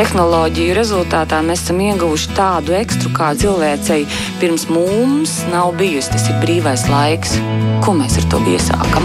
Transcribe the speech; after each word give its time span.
tehnoloģiju 0.00 0.72
rezultātā 0.78 1.42
mēs 1.44 1.66
esam 1.66 1.80
ieguvuši 1.84 2.32
tādu 2.32 2.72
ekstru, 2.78 3.10
kā 3.12 3.34
cilvēcei 3.36 4.06
pirms 4.40 4.64
mums 4.72 5.34
nav 5.52 5.74
bijusi. 5.76 6.12
Tas 6.14 6.24
ir 6.30 6.38
brīvais 6.40 6.86
laiks. 6.88 7.36
Ko 7.84 7.92
mēs 7.98 8.16
ar 8.22 8.28
to 8.32 8.40
iesākam? 8.48 9.04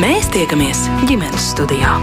Mēs 0.00 0.30
tiekamies 0.32 0.86
ģimenes 1.08 1.50
studijā. 1.52 1.96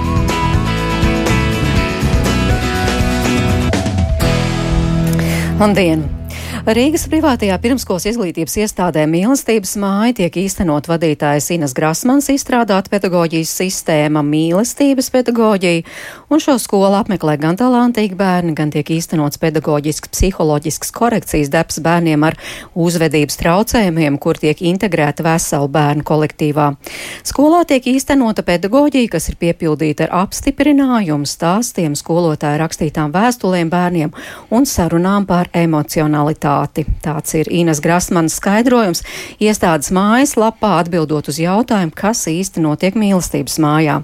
Labdien! 5.62 6.23
Rīgas 6.64 7.10
privātajā 7.12 7.58
pirmskolas 7.60 8.06
izglītības 8.08 8.54
iestādē 8.64 9.02
mīlestības 9.12 9.74
māja 9.84 10.14
tiek 10.22 10.38
īstenot 10.46 10.86
vadītājas 10.88 11.50
Inas 11.52 11.74
Grasmans 11.76 12.30
izstrādāt 12.32 12.88
pedagoģijas 12.88 13.50
sistēma 13.60 14.22
mīlestības 14.24 15.12
pedagoģija, 15.12 15.82
un 16.32 16.40
šo 16.40 16.56
skolu 16.64 16.96
apmeklē 17.02 17.36
gan 17.42 17.60
talantīgi 17.60 18.16
bērni, 18.16 18.54
gan 18.56 18.72
tiek 18.72 18.94
īstenots 18.96 19.42
pedagoģisks 19.44 20.14
psiholoģisks 20.14 20.96
korekcijas 20.96 21.52
darbs 21.52 21.82
bērniem 21.84 22.24
ar 22.30 22.40
uzvedības 22.80 23.42
traucējumiem, 23.44 24.16
kur 24.24 24.40
tiek 24.40 24.64
integrēta 24.64 25.28
vesela 25.28 25.68
bērnu 25.68 26.08
kolektīvā. 26.08 26.70
Skolā 27.28 27.66
tiek 27.68 27.92
īstenota 27.92 28.48
pedagoģija, 28.48 29.12
kas 29.18 29.28
ir 29.34 29.40
piepildīta 29.44 30.08
ar 30.08 30.16
apstiprinājumu 30.24 31.28
stāstiem, 31.28 32.00
skolotāju 32.00 32.64
rakstītām 32.64 33.12
vēstulēm 33.12 33.76
bērniem 33.76 34.16
un 34.56 34.64
sarunām 34.64 35.28
par 35.28 35.52
emocionalitāti 35.52 36.53
kvalitāti. 36.54 36.86
Tāds 37.04 37.34
ir 37.36 37.50
Ines 37.52 37.82
Grasmanas 37.82 38.38
skaidrojums 38.40 39.04
iestādes 39.42 39.92
mājas 39.92 40.36
lapā 40.38 40.80
atbildot 40.82 41.28
uz 41.30 41.40
jautājumu, 41.40 41.94
kas 41.96 42.28
īsti 42.28 42.62
notiek 42.64 42.96
mīlestības 42.96 43.60
mājā. 43.60 44.02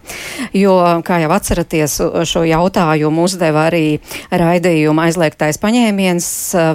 Jo, 0.54 1.02
kā 1.06 1.22
jau 1.24 1.32
atceraties, 1.32 2.00
šo 2.26 2.44
jautājumu 2.48 3.24
uzdeva 3.24 3.68
arī 3.70 4.00
raidījuma 4.32 5.08
aizliegtais 5.08 5.60
paņēmiens 5.62 6.30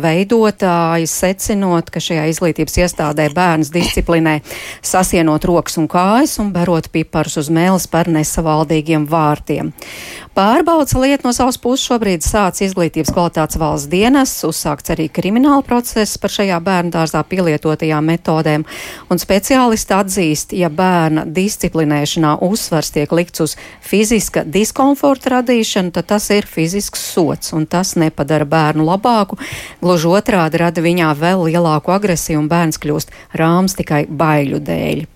veidotājs 0.05 1.15
secinot, 1.25 1.91
ka 1.91 2.03
šajā 2.03 2.29
izglītības 2.33 2.79
iestādē 2.85 3.31
bērns 3.35 3.73
disciplinē 3.75 4.41
sasienot 4.83 5.45
rokas 5.45 5.79
un 5.81 5.89
kājas 5.89 6.39
un 6.43 6.53
berot 6.55 6.91
piparus 6.93 7.39
uz 7.43 7.51
mēles 7.53 7.89
par 7.91 8.11
nesavaldīgiem 8.13 9.09
vārtiem. 9.11 9.75
Pārbaudas 10.35 10.97
lieta 10.99 11.29
no 11.29 11.31
savas 11.31 11.61
puses 11.63 11.87
šobrīd 11.87 12.25
sāc 12.27 12.59
izglītības 12.65 13.13
kvalitātes 13.15 13.59
valsts 13.61 13.91
dienas, 13.91 14.33
uzsākts 14.47 14.91
arī 14.91 15.07
krimināla 15.07 15.63
process 15.67 16.19
par 16.21 16.33
šajā 16.33 16.59
bērnu 16.65 16.93
dārzā 16.95 17.23
pielietotajām 17.29 18.07
metodēm, 18.13 18.65
un 19.11 19.21
speciālisti 19.21 19.97
atzīst, 19.97 20.55
ja 20.57 20.71
bērna 20.73 21.27
disciplinēšanā 21.27 22.37
uzsvars 22.45 22.93
tiek 22.95 23.13
likts 23.15 23.45
uz 23.45 23.57
fiziska 23.85 24.45
diskomforta 24.45 25.37
radīšanu, 25.39 25.95
tad 25.95 26.11
tas 26.15 26.31
ir 26.35 26.49
fizisks 26.49 27.05
sots, 27.15 27.55
un 27.57 27.69
tas 27.71 27.95
nepadara 28.01 28.49
bērnu 28.49 28.87
labāku, 28.87 29.41
gluži 29.83 30.13
otrādi 30.13 30.61
rada 30.65 30.85
viņā 30.85 31.15
vēl 31.19 31.49
lielāku 31.49 31.95
agresiju, 31.95 32.43
un 32.45 32.51
bērns 32.53 32.81
kļūst 32.83 33.17
rāms 33.41 33.77
tikai 33.81 34.05
baiļu 34.09 34.63
dēļ. 34.65 35.09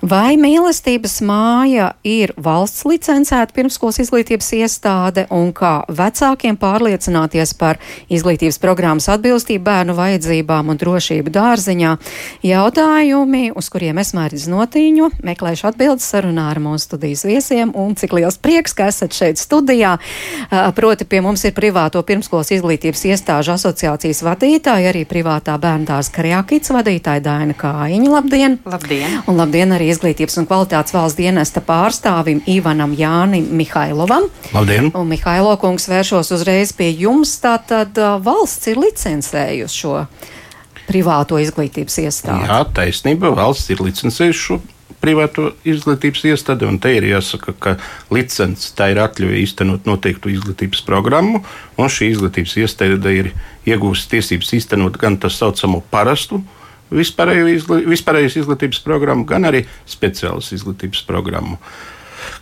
Vai 0.00 0.38
mīlestības 0.40 1.18
māja 1.28 1.90
ir 2.08 2.30
valsts 2.40 2.86
licencēta 2.88 3.52
pirmskolas 3.52 3.98
izglītības 4.00 4.46
iestāde 4.56 5.26
un 5.28 5.50
kā 5.52 5.82
vecākiem 5.92 6.56
pārliecināties 6.56 7.52
par 7.60 7.76
izglītības 8.08 8.56
programmas 8.62 9.10
atbilstību 9.12 9.60
bērnu 9.66 9.96
vajadzībām 9.98 10.72
un 10.72 10.80
drošību 10.80 11.34
dārziņā? 11.34 11.90
Jautājumi, 12.48 13.50
uz 13.52 13.68
kuriem 13.68 14.00
es 14.00 14.14
mērķis 14.16 14.46
notīņu, 14.48 15.10
meklēšu 15.20 15.68
atbildes 15.68 16.08
sarunā 16.08 16.48
ar 16.54 16.62
mūsu 16.64 16.88
studijas 16.88 17.26
viesiem 17.28 17.76
un 17.76 17.92
cik 17.92 18.16
liels 18.16 18.40
prieks, 18.40 18.72
ka 18.72 18.88
esat 18.88 19.12
šeit 19.12 19.36
studijā. 19.36 19.98
Proti 20.80 21.04
pie 21.04 21.20
mums 21.20 21.44
ir 21.44 21.52
privāto 21.52 22.00
pirmskolas 22.08 22.54
izglītības 22.56 23.04
iestāžu 23.12 23.52
asociācijas 23.58 24.24
vadītāja, 24.24 24.94
arī 24.94 25.04
privātā 25.04 25.60
bērndārs 25.60 26.08
Karjakīts 26.16 26.72
vadītāja 26.72 27.26
Daina 27.28 27.60
Kājiņa. 27.60 28.10
Labdien! 28.16 28.58
Labdien! 28.64 29.20
Un 29.28 29.36
labdien 29.36 29.76
arī 29.76 29.89
izglītības 29.90 30.38
un 30.40 30.48
kvalitātes 30.48 30.94
valsts 30.96 31.18
dienesta 31.18 31.62
pārstāvim 31.64 32.42
Ivanam 32.50 32.94
Jānim 32.96 33.50
Mihailovam. 33.58 34.28
Labdien! 34.54 34.90
Un 34.94 35.08
Mihailo 35.10 35.54
kungs 35.60 35.88
vēršos 35.90 36.32
uzreiz 36.36 36.74
pie 36.76 36.90
jums. 36.94 37.36
Tātad 37.42 37.98
valsts 38.24 38.70
ir 38.70 38.80
licencējusi 38.80 39.82
šo 39.82 39.94
privāto 40.90 41.38
izglītības 41.38 42.00
iestādi. 42.02 42.48
Jā, 42.50 42.60
taisnība, 42.74 43.30
valsts 43.36 43.70
ir 43.74 43.82
licencējuši 43.84 44.46
šo 44.46 44.60
privāto 45.00 45.50
izglītības 45.64 46.26
iestādi, 46.28 46.66
un 46.68 46.78
te 46.82 46.92
ir 46.96 47.06
jāsaka, 47.08 47.54
ka 47.56 47.74
licence 48.12 48.72
tā 48.76 48.90
ir 48.92 49.00
atļauja 49.00 49.40
īstenot 49.40 49.88
noteiktu 49.88 50.32
izglītības 50.34 50.82
programmu, 50.86 51.42
un 51.80 51.92
šī 51.92 52.10
izglītības 52.14 52.56
iestāde 52.60 53.14
ir 53.16 53.30
iegūst 53.68 54.10
tiesības 54.12 54.52
īstenot 54.58 54.98
gan 55.00 55.16
tā 55.20 55.32
saucamo 55.32 55.82
parastu 55.92 56.42
vispārējais 56.90 58.36
izglītības 58.42 58.82
programmu, 58.84 59.26
gan 59.28 59.48
arī 59.48 59.64
speciālas 59.88 60.52
izglītības 60.56 61.02
programmu. 61.08 61.58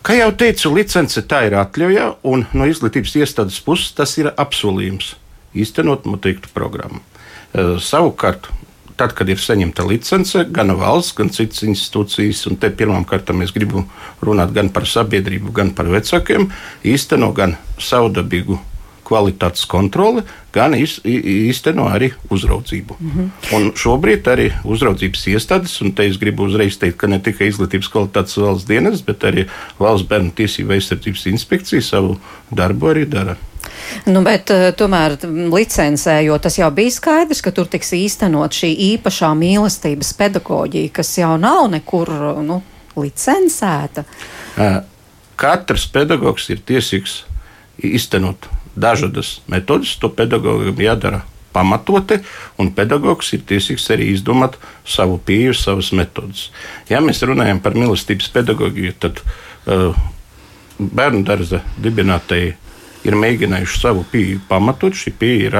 Kā 0.03 0.16
jau 0.19 0.31
teicu, 0.34 0.72
licence 0.75 1.22
tā 1.31 1.44
ir 1.47 1.56
atļauja, 1.59 2.09
un 2.26 2.47
no 2.56 2.66
izglītības 2.69 3.14
iestādes 3.20 3.60
puses 3.62 3.94
tas 3.94 4.16
ir 4.19 4.31
apsolījums 4.34 5.14
īstenot 5.58 6.06
noteiktu 6.08 6.50
programmu. 6.54 7.00
Uh, 7.48 7.76
savukārt, 7.81 8.50
tad, 8.98 9.14
kad 9.16 9.31
ir 9.31 9.41
saņemta 9.41 9.87
licence, 9.88 10.42
gan 10.54 10.75
valsts, 10.78 11.14
gan 11.19 11.31
citas 11.34 11.62
institūcijas, 11.66 12.44
un 12.50 12.58
te 12.60 12.70
pirmām 12.75 13.06
kārtām 13.08 13.41
mēs 13.42 13.54
gribam 13.54 13.87
runāt 14.25 14.53
gan 14.56 14.72
par 14.75 14.88
sabiedrību, 14.91 15.54
gan 15.54 15.70
par 15.76 15.91
vecākiem, 15.92 16.50
īsteno 16.87 17.31
gan 17.37 17.56
savdabīgu 17.78 18.58
kvalitātes 19.08 19.64
kontroli, 19.69 20.22
gan 20.52 20.74
īsteno 20.76 21.88
arī 21.88 22.10
uzraudzību. 22.30 22.96
Mm 23.00 23.10
-hmm. 23.14 23.56
Un 23.56 23.72
šobrīd 23.76 24.28
arī 24.28 24.50
uzraudzības 24.64 25.26
iestādes, 25.34 25.80
un 25.82 25.92
te 25.92 26.06
es 26.06 26.19
gribu 26.19 26.44
uzreiz 26.44 26.78
teikt, 26.78 26.96
ka 26.96 27.06
ne 27.06 27.19
tikai 27.19 27.48
izglītības 27.48 27.91
kvalitātes 27.92 28.36
valsts 28.36 28.69
dienas, 28.69 29.02
bet 29.02 29.24
arī 29.24 29.46
valsts 29.78 30.08
bērnu 30.08 30.30
tiesību 30.30 30.72
aizsardzības 30.72 31.26
inspekcija 31.26 31.82
savu 31.82 32.19
darbu 32.50 32.86
arī 32.86 33.04
dara. 33.08 33.36
Nu, 34.06 34.22
bet 34.22 34.50
uh, 34.50 34.69
tomēr 34.76 35.16
licencē, 35.52 36.20
jo 36.25 36.38
tas 36.38 36.58
jau 36.58 36.70
bija 36.70 36.90
skaidrs, 36.90 37.40
ka 37.42 37.50
tur 37.50 37.66
tiks 37.66 37.92
īstenot 37.92 38.52
šī 38.52 38.70
īpašā 38.94 39.32
mīlestības 39.38 40.12
pedagoģija, 40.19 40.92
kas 40.92 41.19
jau 41.19 41.36
nav 41.40 41.70
nekur 41.70 42.10
nu, 42.42 42.62
licencēta. 42.96 44.04
Uh, 44.58 44.80
katrs 45.36 45.86
pedagogs 45.94 46.48
ir 46.50 46.62
tiesīgs 46.66 47.22
īstenot 47.84 48.48
dažādas 48.78 49.38
metodes, 49.50 49.96
to 50.00 50.10
pedagogam 50.14 50.78
jādara 50.82 51.24
pamatoti, 51.52 52.20
un 52.60 52.70
pedagogs 52.76 53.32
ir 53.34 53.42
tiesīgs 53.48 53.88
arī 53.94 54.12
izdomāt 54.14 54.58
savu 54.86 55.18
pieeju, 55.18 55.56
savas 55.56 55.90
metodes. 55.96 56.48
Ja 56.90 57.00
mēs 57.04 57.22
runājam 57.26 57.62
par 57.64 57.76
mīlestības 57.78 58.30
pedagogiju, 58.34 58.94
tad 59.00 59.22
uh, 59.24 59.96
bērnu 60.78 61.24
dārza 61.26 61.62
dibinātāji 61.82 62.54
ir 63.08 63.16
mēģinājuši 63.18 63.80
savu 63.80 64.04
pieeju 64.12 64.42
pamatot. 64.48 64.96
Šī 64.96 65.14
pieeja 65.18 65.48
ir 65.48 65.58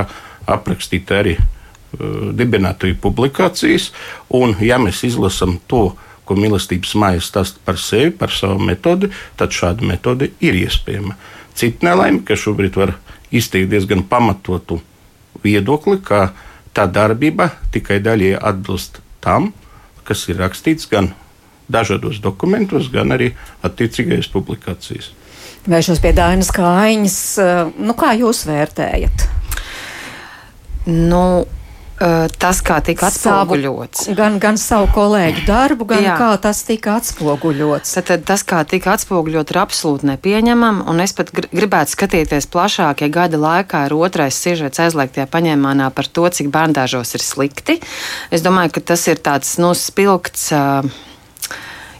aprakstīta 0.48 1.22
arī 1.22 1.38
uh, 1.38 2.28
dibinātāju 2.36 3.00
publikācijas, 3.02 3.90
un 4.34 4.54
ja 4.64 4.80
mēs 4.82 5.02
izlasām 5.08 5.58
to, 5.70 5.88
ko 6.28 6.36
mīlestības 6.36 6.92
māja 7.00 7.24
stāsta 7.24 7.62
par 7.64 7.78
sevi, 7.80 8.12
par 8.12 8.32
savu 8.34 8.60
metodi, 8.60 9.08
tad 9.40 9.54
šāda 9.56 9.86
metode 9.88 10.28
ir 10.44 10.58
iespējama. 10.60 11.16
Cita 11.58 11.88
nelaime, 11.88 12.22
ka 12.22 12.36
šobrīd 12.38 12.78
var 12.78 12.94
izteikt 13.34 13.72
diezgan 13.72 14.04
pamatotu 14.06 14.78
viedokli, 15.42 15.98
ka 16.02 16.30
tā 16.76 16.86
darbība 16.91 17.50
tikai 17.74 17.98
daļēji 18.04 18.38
atbilst 18.38 19.00
tam, 19.24 19.50
kas 20.06 20.24
ir 20.30 20.38
rakstīts 20.38 20.88
gan 20.91 21.12
dažādos 21.68 22.22
dokumentos, 22.24 22.88
gan 22.92 23.12
arī 23.16 23.32
attiecīgajās 23.66 24.30
publikācijās. 24.32 25.10
Vēršos 25.68 26.00
pie 26.00 26.14
Dainas 26.16 26.48
Kājiņas. 26.54 27.18
Nu, 27.83 27.98
kā 27.98 28.15
jūs 28.16 28.47
vērtējat? 28.48 29.27
Nu, 30.88 31.22
Eh, 31.42 31.58
tas, 31.98 32.60
kā 32.62 32.78
tika 32.84 33.09
atspoguļots. 33.09 34.04
Savu, 34.06 34.16
gan, 34.18 34.39
gan 34.42 34.59
savu 34.60 34.86
kolēģu 34.95 35.45
darbu, 35.48 35.89
gan 35.92 36.04
Jā. 36.04 36.15
kā 36.21 36.30
tas 36.42 36.62
tika 36.66 36.98
atspoguļots. 37.00 37.97
Tad, 37.98 38.06
tad 38.10 38.27
tas, 38.28 38.45
kā 38.47 38.62
tika 38.68 38.95
atspoguļots, 38.95 39.54
ir 39.54 39.60
absolūti 39.62 40.10
nepieņemami. 40.12 40.86
Un 40.91 41.03
es 41.04 41.16
pat 41.18 41.33
gribētu 41.34 41.97
skatīties 41.97 42.47
plašāk, 42.53 43.03
ja 43.03 43.10
gada 43.18 43.41
laikā 43.42 43.86
ir 43.89 43.97
otrais 43.98 44.39
sižets 44.39 44.83
aizliegtajā 44.86 45.27
paņēmānā 45.33 45.91
par 45.97 46.06
to, 46.06 46.28
cik 46.30 46.53
bērndāžos 46.54 47.16
ir 47.18 47.24
slikti. 47.24 47.80
Es 48.30 48.47
domāju, 48.47 48.77
ka 48.78 48.86
tas 48.95 49.06
ir 49.10 49.18
tāds 49.22 49.56
nu, 49.62 49.74
spilgts. 49.74 50.50
Uh, 50.54 51.06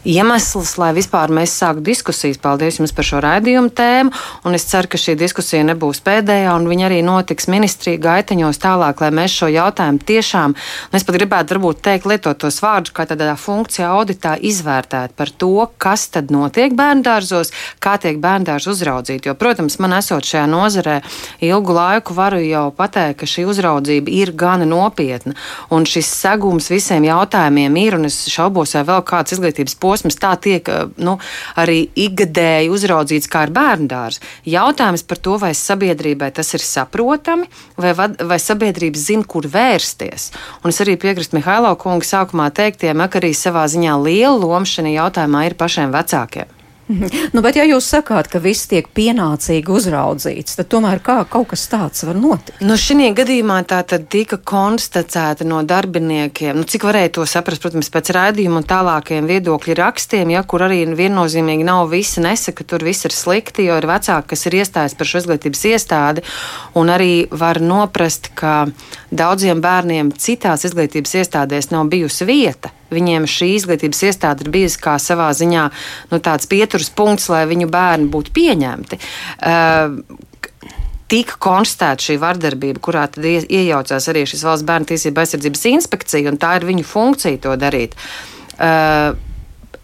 iemesls, 0.07 0.75
lai 0.79 0.91
vispār 0.95 1.31
mēs 1.33 1.53
sāktu 1.59 1.83
diskusijas. 1.89 2.39
Paldies 2.41 2.79
jums 2.79 2.93
par 2.95 3.07
šo 3.07 3.19
raidījumu 3.23 3.71
tēmu, 3.75 4.13
un 4.47 4.55
es 4.55 4.65
ceru, 4.69 4.89
ka 4.91 4.99
šī 4.99 5.15
diskusija 5.19 5.65
nebūs 5.67 6.01
pēdējā, 6.05 6.53
un 6.55 6.67
viņa 6.69 6.87
arī 6.87 6.99
notiks 7.05 7.49
ministrija 7.51 7.99
gaiteņos 8.03 8.61
tālāk, 8.63 9.03
lai 9.03 9.11
mēs 9.19 9.35
šo 9.41 9.49
jautājumu 9.51 10.03
tiešām, 10.07 10.55
un 10.55 10.99
es 10.99 11.05
pat 11.05 11.17
gribētu 11.17 11.57
varbūt 11.57 11.81
teikt 11.85 12.07
lietot 12.09 12.39
tos 12.39 12.61
vārdus, 12.63 12.93
kā 12.95 13.05
tādā 13.09 13.35
funkcijā 13.39 13.89
auditā 13.91 14.35
izvērtēt 14.39 15.15
par 15.19 15.33
to, 15.35 15.67
kas 15.77 16.07
tad 16.13 16.31
notiek 16.33 16.75
bērndārzos, 16.79 17.51
kā 17.83 17.97
tiek 18.01 18.21
bērndārzi 18.23 18.71
uzraudzīti. 18.71 19.29
Jo, 19.29 19.35
protams, 19.39 19.79
man 19.83 19.97
esot 19.99 20.27
šajā 20.27 20.45
nozarē 20.49 20.99
ilgu 21.45 21.75
laiku, 21.75 22.15
varu 22.15 22.39
jau 22.43 22.69
pateikt, 22.75 23.19
ka 23.21 23.29
šī 23.29 23.45
uzraudzība 23.51 24.13
ir 24.15 24.31
gana 24.37 24.67
nopietna, 24.69 25.35
un 25.75 25.87
šis 25.89 26.07
segums 26.21 26.71
visiem 26.71 27.03
jautājumiem 27.09 27.77
ir, 27.83 27.99
un 27.99 28.07
es 28.07 28.21
šaubos, 28.31 28.77
vai 28.77 28.85
vēl 28.87 29.03
kāds 29.07 29.35
izglītības 29.35 29.75
posms 29.75 29.88
posms 29.89 30.19
tā 30.21 30.35
tiek 30.41 30.69
eh, 30.69 30.85
nu, 31.01 31.17
arī 31.59 31.81
ikgadēji 31.97 32.69
uzraudzīts 32.73 33.29
kā 33.31 33.47
ar 33.47 33.53
bērndārs. 33.55 34.21
Jautājums 34.49 35.05
par 35.09 35.21
to, 35.25 35.37
vai 35.41 35.51
sabiedrībai 35.57 36.31
tas 36.37 36.53
ir 36.53 36.65
saprotami, 36.65 37.49
vai, 37.79 37.93
vai 37.97 38.39
sabiedrība 38.41 38.99
zina, 38.99 39.25
kur 39.25 39.49
vērsties. 39.49 40.29
Un 40.63 40.73
es 40.73 40.81
arī 40.83 40.97
piekrītu 41.01 41.39
Mihailo 41.39 41.73
kungu 41.81 42.07
sākumā 42.07 42.49
teiktiem, 42.55 43.01
ka 43.09 43.21
arī 43.21 43.33
savā 43.37 43.65
ziņā 43.71 43.97
liela 44.03 44.37
loma 44.37 44.67
šajā 44.69 44.95
jautājumā 44.99 45.47
ir 45.49 45.59
pašiem 45.59 45.93
vecākiem. 45.95 46.58
Nu, 47.33 47.41
bet, 47.45 47.57
ja 47.59 47.65
jūs 47.67 47.85
sakāt, 47.91 48.27
ka 48.31 48.41
viss 48.41 48.67
tiek 48.69 48.87
pienācīgi 48.97 49.69
uzraudzīts, 49.69 50.57
tad 50.57 50.69
tomēr 50.71 51.01
kā 51.05 51.19
kaut 51.29 51.51
kas 51.51 51.67
tāds 51.69 52.03
var 52.07 52.17
notikt? 52.17 52.57
Nu, 52.65 52.77
šī 52.79 53.11
gadījumā 53.15 53.59
tā 53.69 53.81
tad 53.87 54.07
tika 54.11 54.39
konstatēta 54.41 55.45
no 55.47 55.61
darbiniekiem, 55.67 56.57
nu, 56.57 56.65
cik 56.67 56.87
varēja 56.89 57.13
to 57.19 57.27
saprast, 57.29 57.61
protams, 57.63 57.91
pēc 57.93 58.11
rādījuma 58.15 58.61
un 58.61 58.67
tālākajiem 58.69 59.29
viedokļu 59.29 59.77
rakstiem, 59.79 60.33
ja, 60.33 60.43
kur 60.43 60.65
arī 60.65 60.81
viennozīmīgi 60.97 61.67
nav 61.67 61.91
visi 61.93 62.23
nesaka, 62.25 62.63
ka 62.63 62.71
tur 62.73 62.87
viss 62.87 63.05
ir 63.07 63.15
slikti, 63.15 63.67
jo 63.69 63.77
ir 63.79 63.87
vecāki, 63.89 64.31
kas 64.33 64.47
ir 64.49 64.57
iestājis 64.63 64.97
par 64.97 65.11
šo 65.11 65.21
izglītības 65.23 65.63
iestādi, 65.69 66.25
un 66.79 66.89
arī 66.91 67.13
var 67.29 67.61
noprast, 67.61 68.33
ka 68.39 68.65
daudziem 69.13 69.61
bērniem 69.61 70.11
citās 70.17 70.65
izglītības 70.67 71.15
iestādēs 71.21 71.71
nav 71.71 71.87
bijusi 71.93 72.27
vieta. 72.29 72.73
Viņiem 72.93 73.27
šī 73.29 73.51
izglītības 73.53 74.01
iestāde 74.07 74.45
ir 74.45 74.51
bijusi 74.53 74.79
kā 74.81 74.95
savā 75.01 75.29
ziņā 75.37 75.67
nu, 76.09 76.19
tāds 76.25 76.49
pieturas 76.79 76.95
punkts, 76.95 77.29
lai 77.29 77.45
viņu 77.47 77.69
bērni 77.69 78.09
būtu 78.09 78.31
pieņemti. 78.33 78.99
Uh, 79.43 79.99
tika 81.09 81.37
konstatēta 81.41 82.05
šī 82.05 82.19
vardarbība, 82.21 82.79
kurā 82.79 83.07
tad 83.09 83.25
iejaucās 83.25 84.09
arī 84.09 84.25
šis 84.29 84.43
valsts 84.45 84.67
bērnu 84.67 84.85
tiesība 84.91 85.23
aizsardzības 85.23 85.65
inspekcija, 85.73 86.29
un 86.29 86.37
tā 86.37 86.55
ir 86.59 86.67
viņu 86.69 86.85
funkcija 86.85 87.41
to 87.41 87.55
darīt. 87.59 87.97
Uh, 88.59 89.15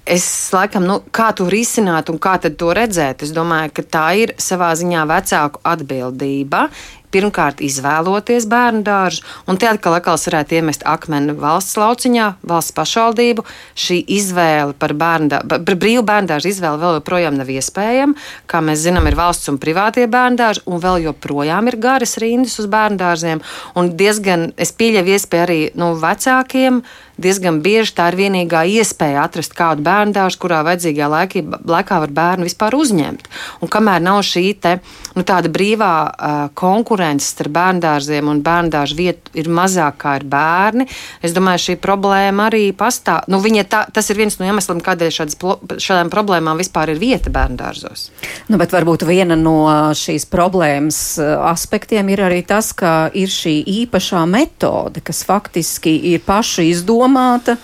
es 0.06 0.26
laikam, 0.54 0.86
nu, 0.86 1.00
kā 1.12 1.32
to 1.34 1.50
risināt 1.50 2.12
un 2.14 2.20
kā 2.22 2.38
to 2.46 2.74
redzēt, 2.78 3.26
es 3.26 3.34
domāju, 3.34 3.74
ka 3.74 3.84
tā 3.84 4.08
ir 4.22 4.36
savā 4.38 4.72
ziņā 4.78 5.08
vecāku 5.10 5.64
atbildība 5.66 6.70
pirmkārt 7.16 7.64
izvēloties 7.64 8.48
bērnu 8.52 8.84
dārzu, 8.86 9.24
un 9.48 9.60
te 9.60 9.70
atkal, 9.70 9.96
atkal 9.98 10.20
varētu 10.20 10.60
iemest 10.60 10.84
akmeni 10.88 11.36
valsts 11.40 11.78
lauciņā, 11.80 12.28
valsts 12.48 12.76
pašvaldību. 12.76 13.46
Šī 13.86 14.02
izvēle 14.18 14.76
par, 14.80 14.96
bērndā, 15.00 15.42
par 15.48 15.80
brīvu 15.80 16.04
bērnu 16.08 16.32
dārzu 16.34 16.52
izvēle 16.52 16.82
vēl 16.82 17.00
joprojām 17.00 17.40
nav 17.40 17.52
iespējama. 17.54 18.20
Kā 18.52 18.62
mēs 18.66 18.84
zinām, 18.86 19.08
ir 19.08 19.18
valsts 19.20 19.52
un 19.52 19.60
privātie 19.62 20.08
bērnu 20.12 20.42
dārzi, 20.42 20.66
un 20.68 20.84
vēl 20.84 21.08
joprojām 21.08 21.72
ir 21.72 21.80
garas 21.82 22.18
rindas 22.22 22.60
uz 22.62 22.70
bērnu 22.72 23.00
dārziem. 23.02 23.44
Un 23.80 23.94
diezgan, 24.00 24.50
es 24.58 24.74
pieļauju 24.76 25.16
iespēju 25.16 25.48
arī 25.48 25.60
nu, 25.80 25.94
vecākiem 26.02 26.84
diezgan 27.22 27.62
bieži 27.64 27.96
tā 27.96 28.10
ir 28.12 28.20
vienīgā 28.20 28.66
iespēja 28.80 29.26
atrast 29.26 29.56
kādu 29.58 29.86
bērnu 29.86 30.16
dārzu, 30.16 30.40
kurā 30.42 30.62
vajadzīgajā 30.68 31.10
laikā, 31.12 31.44
laikā 31.66 32.00
var 32.04 32.14
bērnu 32.16 32.48
vispār 32.48 32.76
uzņemt. 32.78 33.30
Un 33.64 33.72
kamēr 33.72 34.04
nav 34.04 34.22
šī 34.28 34.46
te, 34.62 34.78
nu, 35.16 35.24
tāda 35.28 35.52
brīvā 35.52 35.94
uh, 36.06 36.36
konkurence 36.58 37.32
starp 37.32 37.56
bērnu 37.56 37.84
dārziem 37.84 38.32
un 38.32 38.42
bērnu 38.46 38.74
dārzu 38.74 39.00
vietu 39.00 39.36
ir 39.40 39.50
mazāk 39.52 40.00
kā 40.04 40.18
ir 40.20 40.28
bērni, 40.30 40.88
es 41.26 41.36
domāju, 41.36 41.64
šī 41.70 41.78
problēma 41.82 42.50
arī 42.50 42.68
pastāv. 42.78 43.26
Nu, 43.32 43.42
tā, 43.70 43.86
tas 43.94 44.10
ir 44.12 44.20
viens 44.20 44.38
no 44.40 44.48
iemesliem, 44.48 44.84
kādēļ 44.86 45.14
šādas, 45.20 45.40
šādām 45.82 46.12
problēmām 46.14 46.60
vispār 46.60 46.94
ir 46.94 47.02
vieta 47.02 47.32
bērnu 47.34 47.60
dārzos. 47.60 48.10
Nu, 48.50 48.60
bet 48.62 48.76
varbūt 48.76 49.06
viena 49.08 49.38
no 49.40 49.58
šīs 49.96 50.28
problēmas 50.32 51.00
aspektiem 51.22 52.10
ir 52.14 52.26
arī 52.28 52.42
tas, 52.48 52.72
ka 52.76 53.10
ir 53.16 53.32
šī 53.32 53.58
īpašā 53.86 54.26
metode, 54.30 55.04
kas 55.06 55.24
faktiski 55.28 55.96
ir 56.12 56.24
paša 56.26 56.66
boa 57.06 57.08
manta. 57.08 57.58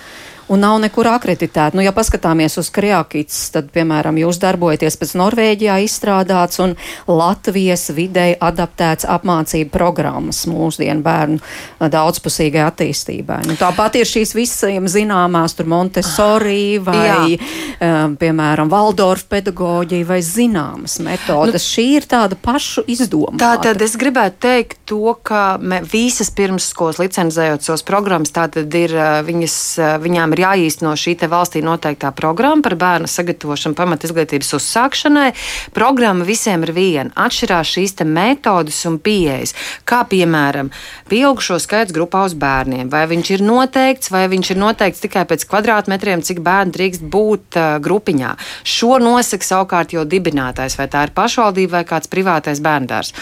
Un 0.51 0.59
nav 0.59 0.79
nekur 0.83 1.07
akreditēta. 1.07 1.77
Nu, 1.77 1.83
ja 1.85 1.93
paskatāmies 1.95 2.57
uz 2.59 2.69
Kriakīts, 2.73 3.37
tad, 3.55 3.69
piemēram, 3.71 4.17
jūs 4.19 4.39
darbojaties 4.41 4.97
pēc 4.99 5.13
Norvēģijā 5.21 5.77
izstrādāts 5.85 6.59
un 6.63 6.75
Latvijas 7.07 7.87
videi 7.95 8.33
adaptēts 8.35 9.07
apmācību 9.07 9.71
programmas 9.71 10.43
mūsdienu 10.51 11.05
bērnu 11.05 11.87
daudzpusīgai 11.91 12.65
attīstībai. 12.65 13.41
Nu, 13.47 13.55
tāpat 13.59 14.01
ir 14.01 14.09
šīs 14.09 14.35
visiem 14.35 14.89
zināmās, 14.91 15.55
tur 15.55 15.69
Montessori 15.71 16.81
vai, 16.83 17.37
um, 17.37 18.17
piemēram, 18.19 18.71
Valdorf 18.71 19.27
pedagoģija 19.31 20.09
vai 20.09 20.19
zināmas 20.25 20.99
metodas. 21.03 21.55
Nu, 21.55 21.63
Šī 21.71 21.87
ir 22.01 22.07
tāda 22.11 22.35
pašu 22.35 22.83
izdomāta. 22.91 23.53
Tātad 23.61 23.83
es 23.85 23.95
gribētu 23.99 24.41
teikt 24.43 24.81
to, 24.89 25.15
ka 25.23 25.55
visas 25.87 26.31
pirmsskolas 26.35 26.99
licenzējot 26.99 27.63
savas 27.63 27.85
programmas, 27.87 28.33
tātad 28.35 28.67
ir 28.75 28.97
viņas, 29.27 29.55
viņām 30.03 30.35
ir 30.35 30.40
ir 30.41 30.47
jāīsteno 30.47 30.93
šī 30.97 31.15
valstī 31.29 31.61
noteiktā 31.63 32.11
programma 32.15 32.61
par 32.65 32.75
bērnu 32.75 33.07
sagatavošanu 33.09 33.75
pamat 33.77 34.05
izglītības 34.07 34.53
uzsākšanai. 34.57 35.31
Programma 35.73 36.25
visiem 36.25 36.63
ir 36.65 36.73
viena. 36.73 37.11
Atšķirās 37.15 37.73
šīs 37.75 37.95
metodas 38.05 38.79
un 38.85 38.97
pieejas, 38.99 39.53
kā 39.85 40.03
piemēram 40.09 40.71
pieaugušo 41.09 41.59
skaits 41.61 41.93
grupā 41.93 42.25
uz 42.25 42.33
bērniem. 42.33 42.89
Vai 42.89 43.05
viņš 43.11 43.31
ir 43.35 43.43
noteikts, 43.45 44.11
vai 44.11 44.25
viņš 44.31 44.53
ir 44.53 44.61
noteikts 44.61 45.03
tikai 45.03 45.25
pēc 45.29 45.45
kvadrātmetriem, 45.49 46.23
cik 46.25 46.41
bērni 46.41 46.73
drīkst 46.75 47.03
būt 47.03 47.59
uh, 47.59 47.77
grupiņā. 47.83 48.33
Šo 48.63 48.97
nosaka 49.03 49.45
savukārt 49.45 49.93
jau 49.95 50.05
dibinātājs, 50.07 50.77
vai 50.79 50.87
tā 50.91 51.05
ir 51.07 51.15
pašvaldība 51.15 51.79
vai 51.79 51.83
kāds 51.87 52.09
privātais 52.11 52.63
bērndārs. 52.63 53.13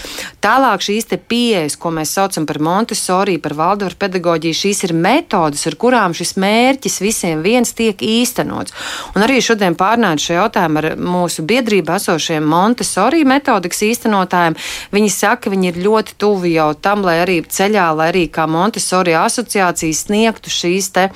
Tālāk 0.43 0.85
šīs 0.85 1.09
pieejas, 1.29 1.75
ko 1.79 1.91
mēs 1.93 2.13
saucam 2.15 2.45
par 2.49 2.61
Montesori, 2.63 3.39
par 3.41 3.57
Valdorfu 3.57 3.99
pedagoģiju, 4.05 4.59
šīs 4.61 4.83
ir 4.87 4.95
metodas, 4.95 5.65
ar 5.67 5.75
kurām 5.79 6.15
šis 6.17 6.35
mērķis 6.39 6.99
visiem 7.09 7.43
viens 7.45 7.73
tiek 7.75 7.99
īstenots. 7.99 8.75
Un 9.15 9.25
arī 9.25 9.39
šodien 9.43 9.77
pārnāju 9.79 10.25
šo 10.25 10.37
jautājumu 10.39 10.81
ar 10.81 10.89
mūsu 10.99 11.45
biedrībā 11.49 11.97
esošiem 11.99 12.45
Montesori 12.45 13.25
metodikas 13.27 13.83
īstenotājiem. 13.89 14.57
Viņi 14.95 15.11
saka, 15.13 15.51
viņi 15.51 15.71
ir 15.71 15.81
ļoti 15.85 16.17
tuvi 16.21 16.55
jau 16.55 16.71
tam, 16.77 17.03
lai 17.07 17.19
arī 17.23 17.39
ceļā, 17.43 17.89
lai 17.97 18.09
arī 18.13 18.25
kā 18.31 18.45
Montesori 18.49 19.15
asociācija 19.17 19.95
sniegtu 19.95 20.51
šīs 20.53 20.91
te, 20.95 21.07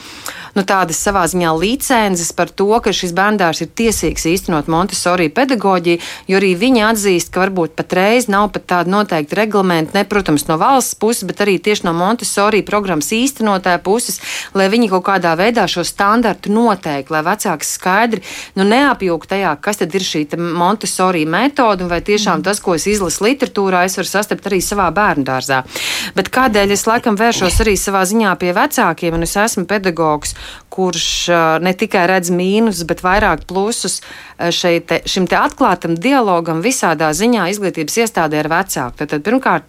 nu, 0.57 0.63
tādas 0.68 1.01
savā 1.04 1.24
ziņā 1.30 1.54
licences 1.57 2.31
par 2.36 2.51
to, 2.51 2.69
ka 2.84 2.94
šis 2.96 3.13
bērndārs 3.16 3.63
ir 3.66 3.72
tiesīgs 3.78 4.28
īstenot 4.34 4.69
Montesori 4.72 5.30
pedagoģiju, 5.34 6.01
jo 6.30 6.39
arī 6.39 6.54
viņi 6.60 6.86
atzīst, 6.89 7.31
ka 7.34 7.46
varbūt 7.46 7.75
patreiz 7.80 8.30
nav 8.31 8.51
pat 8.56 8.68
tāda 8.69 8.94
noteikta 8.94 9.39
reglamenta, 9.41 9.98
ne, 9.98 10.06
protams, 10.10 10.48
no 10.50 10.58
valsts 10.62 10.98
puses, 11.00 11.25
bet 11.29 11.44
arī 11.46 11.58
tieši 11.63 11.88
no 11.88 11.96
Montesori 11.98 12.63
programmas 12.65 13.12
īstenotāja 13.15 13.82
puses, 13.84 14.20
lai 14.58 14.70
viņi 14.74 14.91
kaut 14.94 15.06
kādā 15.10 15.36
veidā 15.39 15.67
šo 15.74 15.86
standartu 15.88 16.51
noteikti, 16.53 17.13
lai 17.13 17.24
vecāks 17.25 17.74
skaidri 17.77 18.24
nu, 18.58 18.65
neapjūg 18.68 19.27
tajā, 19.30 19.56
kas 19.63 19.82
tad 19.82 19.96
ir 19.96 20.06
šī 20.06 20.25
Montesori 20.38 21.25
metode, 21.30 21.86
un 21.86 21.92
vai 21.92 22.01
tiešām 22.06 22.39
mm. 22.39 22.46
tas, 22.48 22.62
ko 22.63 22.77
es 22.77 22.88
izlasu 22.89 23.25
literatūrā, 23.27 23.84
es 23.88 23.98
varu 24.00 24.10
sastapt 24.10 24.48
arī 24.50 24.62
savā 24.63 24.89
bērnu 24.96 25.25
dārzā. 25.27 25.63
Bet 26.18 26.32
kādēļ 26.34 26.75
es 26.75 26.86
laikam 26.89 27.18
vēršos 27.20 27.62
arī 27.65 27.75
savā 27.80 28.03
ziņā 28.10 28.34
pie 28.42 28.53
vecākiem, 28.56 29.18
un 29.18 29.27
es 29.27 29.36
esmu 29.39 29.65
pedagogs, 29.70 30.36
kurš 30.74 31.08
ne 31.63 31.74
tikai 31.77 32.08
redz 32.10 32.32
mīnus, 32.34 32.82
bet 32.89 33.03
vairāk 33.06 33.46
plusus 33.50 34.00
šeit, 34.51 34.92
šim 35.10 35.27
te 35.30 35.38
atklātam 35.38 35.96
dialogam 36.00 36.63
visādā 36.65 37.12
ziņā 37.15 37.46
izglītības 37.53 38.00
iestādē 38.03 38.42
ar 38.42 38.50
vecāku. 38.51 38.98
Tad, 39.00 39.12
tad 39.13 39.25
pirmkārt, 39.25 39.68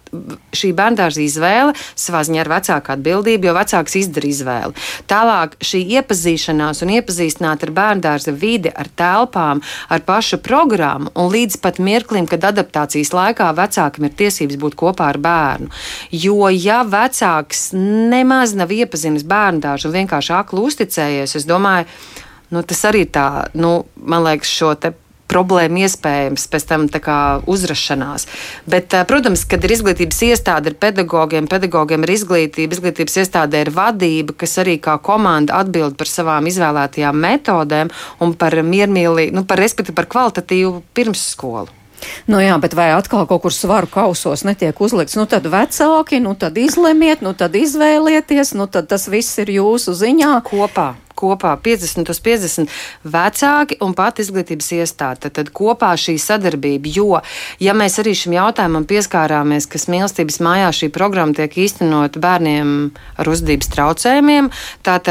šī 0.55 0.71
bērndārza 0.75 1.21
izvēle 1.23 1.75
savā 1.77 2.23
ziņā 2.25 2.41
ir 2.41 2.51
vecāka 2.51 2.95
atbildība, 2.95 3.49
jo 3.49 3.55
vecāks 3.57 3.97
izdara 4.01 4.29
izvēli. 4.31 4.85
Tālāk 5.11 5.57
šī 5.63 5.83
iepazīšanās 5.99 6.81
un 6.85 6.95
iepazīstināt 6.97 7.67
ar 7.67 7.73
bērndārza 7.77 8.33
vidi, 8.35 8.71
ar 8.73 8.89
telpām, 8.97 9.61
ar 9.89 10.05
pašu 10.07 10.41
programmu 10.43 11.13
un 11.13 11.29
līdz 11.33 11.59
pat 11.63 11.79
mirklim, 11.83 12.27
kad 12.29 12.49
adaptācijas 12.49 13.13
laikā 13.15 13.51
vecākam 13.57 14.09
ir 14.09 14.17
tiesības 14.17 14.59
būt 14.61 14.79
kopā 14.79 15.11
ar 15.13 15.21
bērnu. 15.21 15.69
Jo, 16.11 16.49
ja 16.49 16.81
vecāks 16.87 17.69
nemaz 17.75 18.55
nav 18.57 18.73
iepazinis 18.73 19.25
bērndārzu 19.27 19.91
un 19.91 19.97
vienkārši 19.99 20.35
aklu 20.39 20.65
uzticējies, 20.95 21.35
es 21.35 21.45
domāju, 21.45 21.85
nu, 22.51 22.63
tas 22.63 22.85
arī 22.85 23.05
tā, 23.05 23.49
nu, 23.53 23.85
man 23.97 24.23
liekas, 24.23 24.49
šo 24.49 24.75
te 24.75 24.93
problēma 25.25 25.81
iespējams 25.87 26.45
pēc 26.53 26.65
tam 26.69 26.85
uzrašanās. 27.49 28.27
Bet, 28.69 28.93
protams, 29.09 29.43
kad 29.49 29.63
ir 29.65 29.73
izglītības 29.73 30.21
iestāde 30.21 30.69
ar 30.69 30.75
pedagogiem, 30.77 31.47
pedagogiem 31.49 32.05
ir 32.05 32.13
izglītība, 32.13 32.77
izglītības 32.77 33.17
iestādē 33.23 33.63
ir 33.65 33.71
vadība, 33.73 34.35
kas 34.37 34.59
arī 34.61 34.77
kā 34.77 34.99
komanda 35.01 35.57
atbild 35.57 35.97
par 35.97 36.07
savām 36.07 36.45
izvēlētajām 36.45 37.17
metodēm 37.17 37.89
un 38.21 38.35
par 38.37 38.53
miermīlīgu, 38.61 39.33
nu, 39.33 39.47
par, 39.49 39.59
respektīvi 39.65 39.97
par 39.97 40.11
kvalitatīvu 40.13 40.83
pirmsskolu. 40.93 41.84
Nu 42.27 42.41
jā, 42.41 42.57
bet 42.61 42.75
vai 42.77 42.89
atkal 42.95 43.27
kaut 43.29 43.45
kur 43.45 43.53
svaru 43.53 43.89
kausos 43.91 44.45
netiek 44.47 44.79
uzlikts? 44.81 45.17
Nu 45.19 45.27
tad 45.29 45.47
vecāki, 45.51 46.19
nu 46.23 46.35
tad 46.39 46.57
izlemiet, 46.57 47.23
nu 47.25 47.33
tad 47.37 47.55
izvēlieties, 47.55 48.55
nu 48.57 48.67
tad 48.67 48.89
tas 48.91 49.09
viss 49.11 49.41
ir 49.41 49.53
jūsu 49.59 49.95
ziņā. 49.97 50.35
Kopā 50.45 50.93
kopā 51.15 51.55
50 51.63 52.11
uz 52.11 52.19
50 52.19 52.73
vecāki 53.07 53.77
un 53.83 53.95
pat 53.97 54.19
izglītības 54.19 54.71
iestāde. 54.79 55.31
Tad 55.31 55.51
kopā 55.55 55.93
šī 55.99 56.17
sadarbība, 56.21 56.91
jo, 56.91 57.21
ja 57.63 57.75
mēs 57.77 57.99
arī 58.03 58.15
šim 58.17 58.35
jautājumam 58.35 58.87
pieskārāmies, 58.89 59.69
kas 59.71 59.87
mīlestības 59.91 60.41
mājā 60.43 60.73
šī 60.81 60.91
programma 60.95 61.35
tiek 61.37 61.55
īstenota 61.65 62.21
bērniem 62.21 62.75
ar 63.15 63.31
uzvedības 63.31 63.71
traucējumiem, 63.75 64.51
tad 64.85 65.07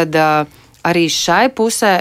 arī 0.85 1.07
šai 1.09 1.49
pusē 1.57 1.95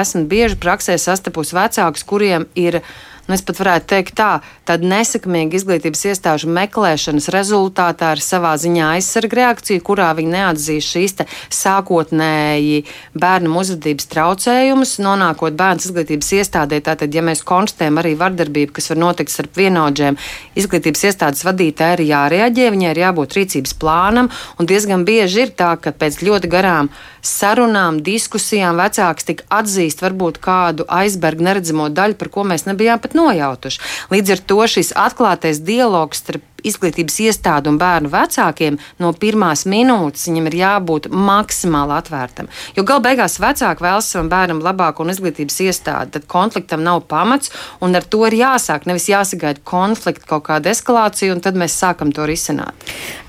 esmu 0.00 0.26
bieži 0.30 0.58
praksē 0.58 0.98
sastapusi 0.98 1.56
vecākus, 1.56 2.06
kuriem 2.06 2.48
ir 2.58 2.80
ielikumi 2.80 3.04
nu, 3.26 3.34
es 3.36 3.42
pat 3.46 3.60
varētu 3.60 3.88
teikt 3.90 4.16
tā, 4.18 4.30
tāda 4.68 4.88
nesekmīga 4.90 5.58
izglītības 5.58 6.04
iestāžu 6.12 6.50
meklēšanas 6.54 7.28
rezultātā 7.34 8.12
ir 8.16 8.22
savā 8.24 8.54
ziņā 8.60 8.92
aizsarga 8.96 9.40
reakcija, 9.40 9.82
kurā 9.86 10.12
viņi 10.18 10.32
neatzīst 10.34 10.94
šīs 10.94 11.16
sākotnēji 11.54 12.82
bērnu 13.18 13.54
uzvedības 13.60 14.08
traucējumus, 14.12 14.96
nonākot 15.04 15.56
bērnu 15.58 15.86
izglītības 15.86 16.32
iestādē. 16.40 16.80
Tātad, 16.86 17.14
ja 17.14 17.24
mēs 17.26 17.44
konstatējam 17.46 18.00
arī 18.02 18.14
vardarbību, 18.18 18.76
kas 18.76 18.90
var 18.92 19.02
notikt 19.02 19.32
starp 19.32 19.58
vienaudžiem, 19.58 20.18
izglītības 20.58 21.06
iestādes 21.10 21.44
vadītāji 21.46 21.98
ir 21.98 22.04
jārēģē, 22.12 22.70
viņai 22.74 22.92
ir 22.94 23.02
jābūt 23.06 23.38
rīcības 23.38 23.76
plānam, 23.80 24.30
un 24.58 24.70
diezgan 24.70 25.06
bieži 25.08 25.46
ir 25.46 25.54
tā, 25.58 25.74
ka 25.80 25.94
pēc 25.96 26.22
ļoti 26.26 26.52
garām 26.52 26.90
sarunām, 27.26 28.00
diskusijām 28.06 28.78
vecāks 28.80 29.26
tik 29.28 29.44
atzīst 29.52 30.02
varbūt 30.04 30.40
kādu 30.42 30.86
aizbergu 30.88 31.44
neredzamo 31.46 31.88
daļu, 31.92 32.18
par 32.20 32.32
ko 32.32 32.46
mēs 32.48 32.66
nebijām 32.68 33.02
pat 33.02 33.16
nojautuši. 33.18 33.82
Līdz 34.14 34.36
ar 34.36 34.44
to 34.52 34.60
šis 34.76 34.92
atklātais 34.96 35.62
dialogs 35.66 36.22
starp 36.22 36.55
izglītības 36.70 37.18
iestādi 37.26 37.70
un 37.70 37.78
bērnu 37.80 38.10
vecākiem 38.12 38.78
no 39.02 39.12
pirmās 39.16 39.64
minūtes 39.68 40.26
viņam 40.28 40.48
ir 40.50 40.58
jābūt 40.60 41.08
maksimāli 41.12 41.96
atvērtam. 41.96 42.50
Jo 42.76 42.84
galu 42.86 43.04
beigās 43.06 43.38
vecāki 43.42 43.84
vēlas 43.86 44.10
savam 44.12 44.30
bērnam 44.32 44.62
labāku 44.64 45.04
un 45.04 45.12
izglītības 45.14 45.60
iestādi, 45.66 46.16
tad 46.16 46.28
konfliktam 46.30 46.84
nav 46.86 47.04
pamats 47.10 47.52
un 47.80 47.96
ar 47.98 48.06
to 48.06 48.24
ir 48.28 48.38
jāsāk. 48.40 48.88
Nevis 48.88 49.08
jāsagaida 49.10 49.62
konflikta 49.64 50.28
kaut 50.34 50.46
kāda 50.50 50.72
eskalācija 50.72 51.34
un 51.34 51.42
tad 51.44 51.58
mēs 51.58 51.76
sākam 51.78 52.12
to 52.14 52.26
risināt. 52.28 52.74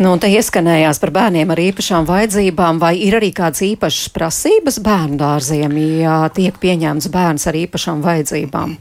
Nu, 0.02 0.16
te 0.22 0.32
ieskanējās 0.34 1.02
par 1.04 1.14
bērniem 1.16 1.54
ar 1.54 1.64
īpašām 1.68 2.08
vajadzībām, 2.10 2.82
vai 2.82 2.96
ir 3.04 3.20
arī 3.20 3.32
kādas 3.36 3.64
īpašas 3.68 4.12
prasības 4.16 4.82
bērnu 4.86 5.20
dārziem, 5.22 5.80
ja 6.04 6.20
tiek 6.34 6.58
pieņemts 6.62 7.12
bērns 7.14 7.50
ar 7.50 7.64
īpašām 7.66 8.06
vajadzībām? 8.06 8.78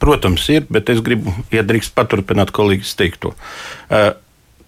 Protams, 0.00 0.46
ir, 0.48 0.64
bet 0.72 0.88
es 0.92 1.02
gribu, 1.04 1.32
ja 1.52 1.64
drīkst 1.66 1.92
paturpināt 1.96 2.52
kolēģis 2.56 2.94
teikto. 2.96 3.34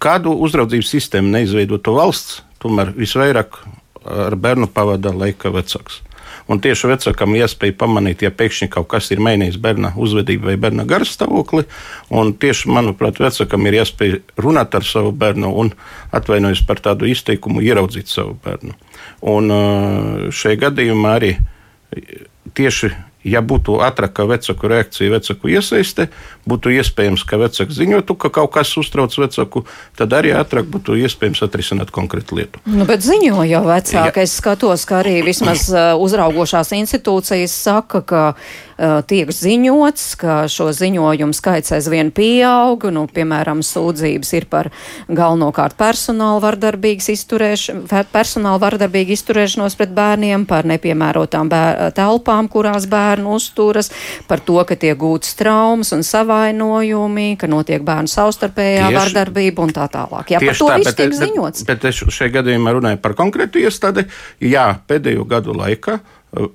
Kādu 0.04 0.34
uzraudzības 0.44 0.90
sistēmu 0.92 1.32
neizveidotu 1.32 1.94
valsts, 1.96 2.42
tomēr 2.60 2.92
visvairāk 2.96 3.56
ar 4.04 4.36
bērnu 4.36 4.68
pavada 4.68 5.14
laika 5.16 5.52
vecāks. 5.54 6.02
Un 6.44 6.60
tieši 6.60 6.90
vecākam 6.90 7.32
iespēja 7.38 7.72
pamanīt, 7.80 8.20
ja 8.26 8.28
pēkšņi 8.34 8.68
kaut 8.74 8.90
kas 8.92 9.08
ir 9.14 9.22
mainījis 9.24 9.56
bērna 9.64 9.94
uzvedību 9.96 10.50
vai 10.50 10.56
bērna 10.60 10.84
garstāvokli. 10.88 11.64
Tieši, 12.12 12.68
manuprāt, 12.68 13.20
vecākam 13.22 13.64
ir 13.70 13.78
iespēja 13.78 14.20
runāt 14.36 14.76
ar 14.76 14.84
savu 14.84 15.14
bērnu 15.16 15.54
un 15.62 15.72
atvainojas 16.12 16.60
par 16.68 16.82
tādu 16.84 17.08
izteikumu, 17.08 17.64
ieraudzīt 17.64 18.12
savu 18.12 18.36
bērnu. 18.44 18.76
Un 19.32 19.48
šajā 20.28 20.60
gadījumā 20.66 21.16
arī 21.16 21.32
tieši 22.52 22.92
ja 23.24 23.40
būtu 23.44 23.78
ātrāka 23.84 24.26
vecāku 24.28 24.70
reakcija, 24.70 25.12
vecāku 25.14 25.50
iesaiste, 25.54 26.08
būtu 26.48 26.74
iespējams, 26.76 27.24
ka 27.28 27.40
vecāks 27.40 27.78
ziņotu, 27.78 28.16
ka 28.20 28.30
kaut 28.34 28.52
kas 28.56 28.74
uztrauc 28.80 29.16
vecāku, 29.18 29.64
tad 29.98 30.12
arī 30.16 30.34
ātrāk 30.36 30.68
būtu 30.70 30.98
iespējams 31.04 31.42
atrisināt 31.46 31.92
konkrētu 31.94 32.38
lietu. 32.38 32.62
Nu, 32.68 32.86
bet 32.88 33.04
ziņo 33.04 33.46
jau 33.48 33.64
vecāki. 33.68 34.24
Es 34.24 34.36
skatos, 34.40 34.84
ka 34.88 35.00
arī 35.02 35.18
vismaz 35.26 35.66
uzraugošās 35.72 36.74
institūcijas 36.76 37.56
saka, 37.64 38.04
ka 38.04 38.22
uh, 38.34 38.64
tiek 39.10 39.32
ziņots, 39.32 40.06
ka 40.20 40.38
šo 40.50 40.70
ziņojumu 40.74 41.36
skaits 41.36 41.74
aizvien 41.76 42.12
pieaug. 42.14 42.88
Nu, 42.94 43.06
piemēram, 43.10 43.62
sūdzības 43.64 44.34
ir 44.38 44.48
par 44.50 44.70
galvenokārt 45.08 45.78
personāla 45.80 46.42
vardarbīgas 46.44 47.10
izturēšanos, 47.14 48.10
personāla 48.12 48.60
vardarbīgu 48.66 49.16
izturēšanos 49.16 49.78
pret 49.78 49.94
bērniem, 49.96 50.48
par 50.50 50.68
nepiemērotām 50.68 51.50
bēr 51.52 51.94
telpām, 51.96 52.50
kurās 52.52 52.88
bērni 52.90 53.04
bērnu 53.04 53.34
uzturas, 53.34 53.90
par 54.28 54.40
to, 54.40 54.58
ka 54.66 54.76
tiek 54.78 54.98
gūtas 54.98 55.36
traumas 55.38 55.92
un 55.94 56.04
savainojumi, 56.06 57.34
ka 57.40 57.50
notiek 57.50 57.84
bērnu 57.84 58.10
savstarpējā 58.10 58.88
tieši, 58.88 58.98
vardarbība 58.98 59.64
un 59.64 59.74
tā 59.74 59.86
tālāk. 59.92 60.34
Jā, 60.34 60.42
par 60.42 60.58
to 60.58 60.70
tā, 60.70 60.80
viss 60.80 60.98
tiek 60.98 61.14
ziņots. 61.20 61.64
Bet, 61.68 61.82
bet 61.84 61.88
es 61.92 62.02
šajā 62.18 62.34
gadījumā 62.40 62.76
runāju 62.78 63.00
par 63.04 63.16
konkrētu 63.18 63.62
iestādi. 63.64 64.06
Jā, 64.42 64.70
pēdējo 64.88 65.26
gadu 65.28 65.56
laikā 65.58 66.00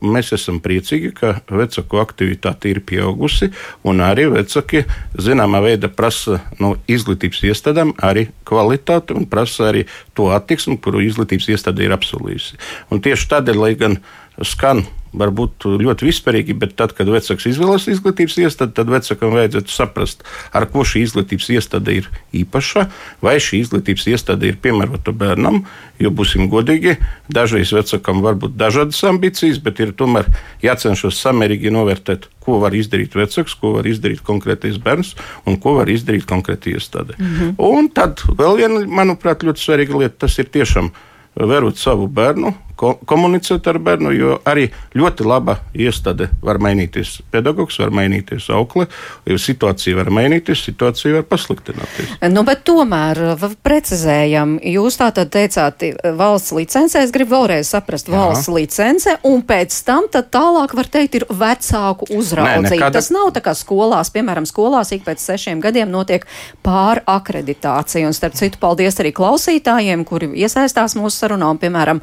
mēs 0.02 0.34
esam 0.36 0.60
priecīgi, 0.64 1.12
ka 1.16 1.34
vecāku 1.50 2.00
aktivitāte 2.02 2.72
ir 2.72 2.82
pieaugusi, 2.86 3.52
un 3.88 4.04
arī 4.06 4.28
vecāki 4.34 4.84
zināmā 5.20 5.62
veidā 5.66 5.92
prasa 5.92 6.42
no 6.60 6.76
izglītības 6.92 7.44
iestādēm 7.50 7.96
arī 8.06 8.28
kvalitāti 8.50 9.18
un 9.18 9.28
prasa 9.30 9.70
arī 9.72 9.86
to 10.18 10.30
attieksmi, 10.36 10.80
kuru 10.84 11.04
izglītības 11.08 11.52
iestāde 11.56 11.86
ir 11.86 11.96
apsolījusi. 11.96 12.60
Un 12.92 13.04
tieši 13.04 13.30
tādēļ, 13.36 13.62
lai 13.64 13.74
gan 13.80 14.00
skan 14.46 14.86
varbūt 15.14 15.66
ļoti 15.80 16.08
vispārīgi, 16.08 16.56
bet 16.60 16.76
tad, 16.80 16.94
kad 16.98 17.10
vecāks 17.10 17.48
izvēlas 17.50 17.88
izglītības 17.90 18.38
iestādi, 18.44 18.76
tad 18.78 18.92
vecākam 18.92 19.34
vajadzētu 19.34 19.74
saprast, 19.74 20.24
ar 20.54 20.68
ko 20.70 20.86
šī 20.86 21.04
izglītības 21.08 21.50
iestāde 21.56 21.96
ir 22.02 22.10
īpaša, 22.42 22.86
vai 23.26 23.38
šī 23.42 23.64
izglītības 23.64 24.08
iestāde 24.14 24.52
ir 24.52 24.60
piemērota 24.62 25.14
bērnam. 25.16 25.64
Jo, 26.00 26.14
būsim 26.16 26.48
godīgi, 26.52 26.96
dažreiz 27.28 27.74
vecākam 27.76 28.22
var 28.24 28.38
būt 28.40 28.56
dažādas 28.60 29.02
ambīcijas, 29.10 29.60
bet 29.64 29.82
ir 29.84 29.92
tomēr 30.00 30.30
jācenšas 30.64 31.20
samērīgi 31.26 31.74
novērtēt, 31.76 32.30
ko 32.46 32.62
var 32.64 32.78
izdarīt 32.78 33.18
vecāks, 33.20 33.58
ko 33.60 33.74
var 33.76 33.90
izdarīt 33.90 34.24
konkrētais 34.26 34.80
bērns 34.82 35.16
un 35.50 35.60
ko 35.60 35.76
var 35.82 35.92
izdarīt 35.92 36.30
konkrēta 36.30 36.72
iestāde. 36.72 37.18
Mm 37.20 37.36
-hmm. 37.36 37.54
Un 37.58 37.90
tad 37.90 38.24
vēl 38.30 38.58
viena, 38.62 38.86
manuprāt, 38.88 39.44
ļoti 39.44 39.66
svarīga 39.66 40.00
lieta, 40.00 40.16
tas 40.26 40.40
ir 40.40 40.48
tiešām 40.48 40.92
vērot 41.36 41.78
savu 41.78 42.08
bērnu 42.08 42.54
ko, 42.80 42.94
komunicēt 43.10 43.68
ar 43.70 43.80
bērnu, 43.84 44.12
jo 44.16 44.38
arī 44.48 44.70
ļoti 44.98 45.28
laba 45.28 45.60
iestāde 45.76 46.30
var 46.46 46.62
mainīties. 46.64 47.20
Pedagogs 47.34 47.80
var 47.82 47.92
mainīties, 47.96 48.48
aukle, 48.56 48.88
jo 49.28 49.38
situācija 49.40 49.98
var 50.00 50.12
mainīties, 50.14 50.64
situācija 50.70 51.20
var 51.20 51.28
pasliktināties. 51.30 52.16
Nu, 52.32 52.44
bet 52.48 52.64
tomēr 52.68 53.20
precizējam, 53.66 54.58
jūs 54.64 55.00
tā 55.00 55.10
tad 55.16 55.32
teicāt 55.34 55.84
valsts 56.20 56.54
licencē, 56.56 57.04
es 57.04 57.14
gribu 57.16 57.36
vēlreiz 57.36 57.72
saprast 57.74 58.10
valsts 58.12 58.50
Jā. 58.50 58.56
licence, 58.56 59.16
un 59.28 59.44
pēc 59.46 59.76
tam 59.88 60.08
tad 60.12 60.32
tālāk 60.34 60.76
var 60.78 60.90
teikt 60.92 61.20
ir 61.20 61.28
vecāku 61.30 62.10
uzraudzība. 62.16 62.70
Nekāda... 62.70 62.96
Tas 63.00 63.12
nav 63.14 63.34
tā 63.36 63.44
kā 63.46 63.56
skolās, 63.58 64.12
piemēram, 64.16 64.48
skolās 64.50 64.94
ik 64.96 65.06
pēc 65.08 65.24
sešiem 65.24 65.64
gadiem 65.64 65.92
notiek 65.92 66.26
pārakreditācija, 66.66 68.08
un 68.08 68.16
starp 68.16 68.38
citu 68.40 68.62
paldies 68.62 69.00
arī 69.02 69.14
klausītājiem, 69.16 70.06
kuri 70.08 70.32
iesaistās 70.40 70.96
mūsu 71.00 71.26
sarunā, 71.26 71.52
un, 71.54 71.62
piemēram, 71.62 72.02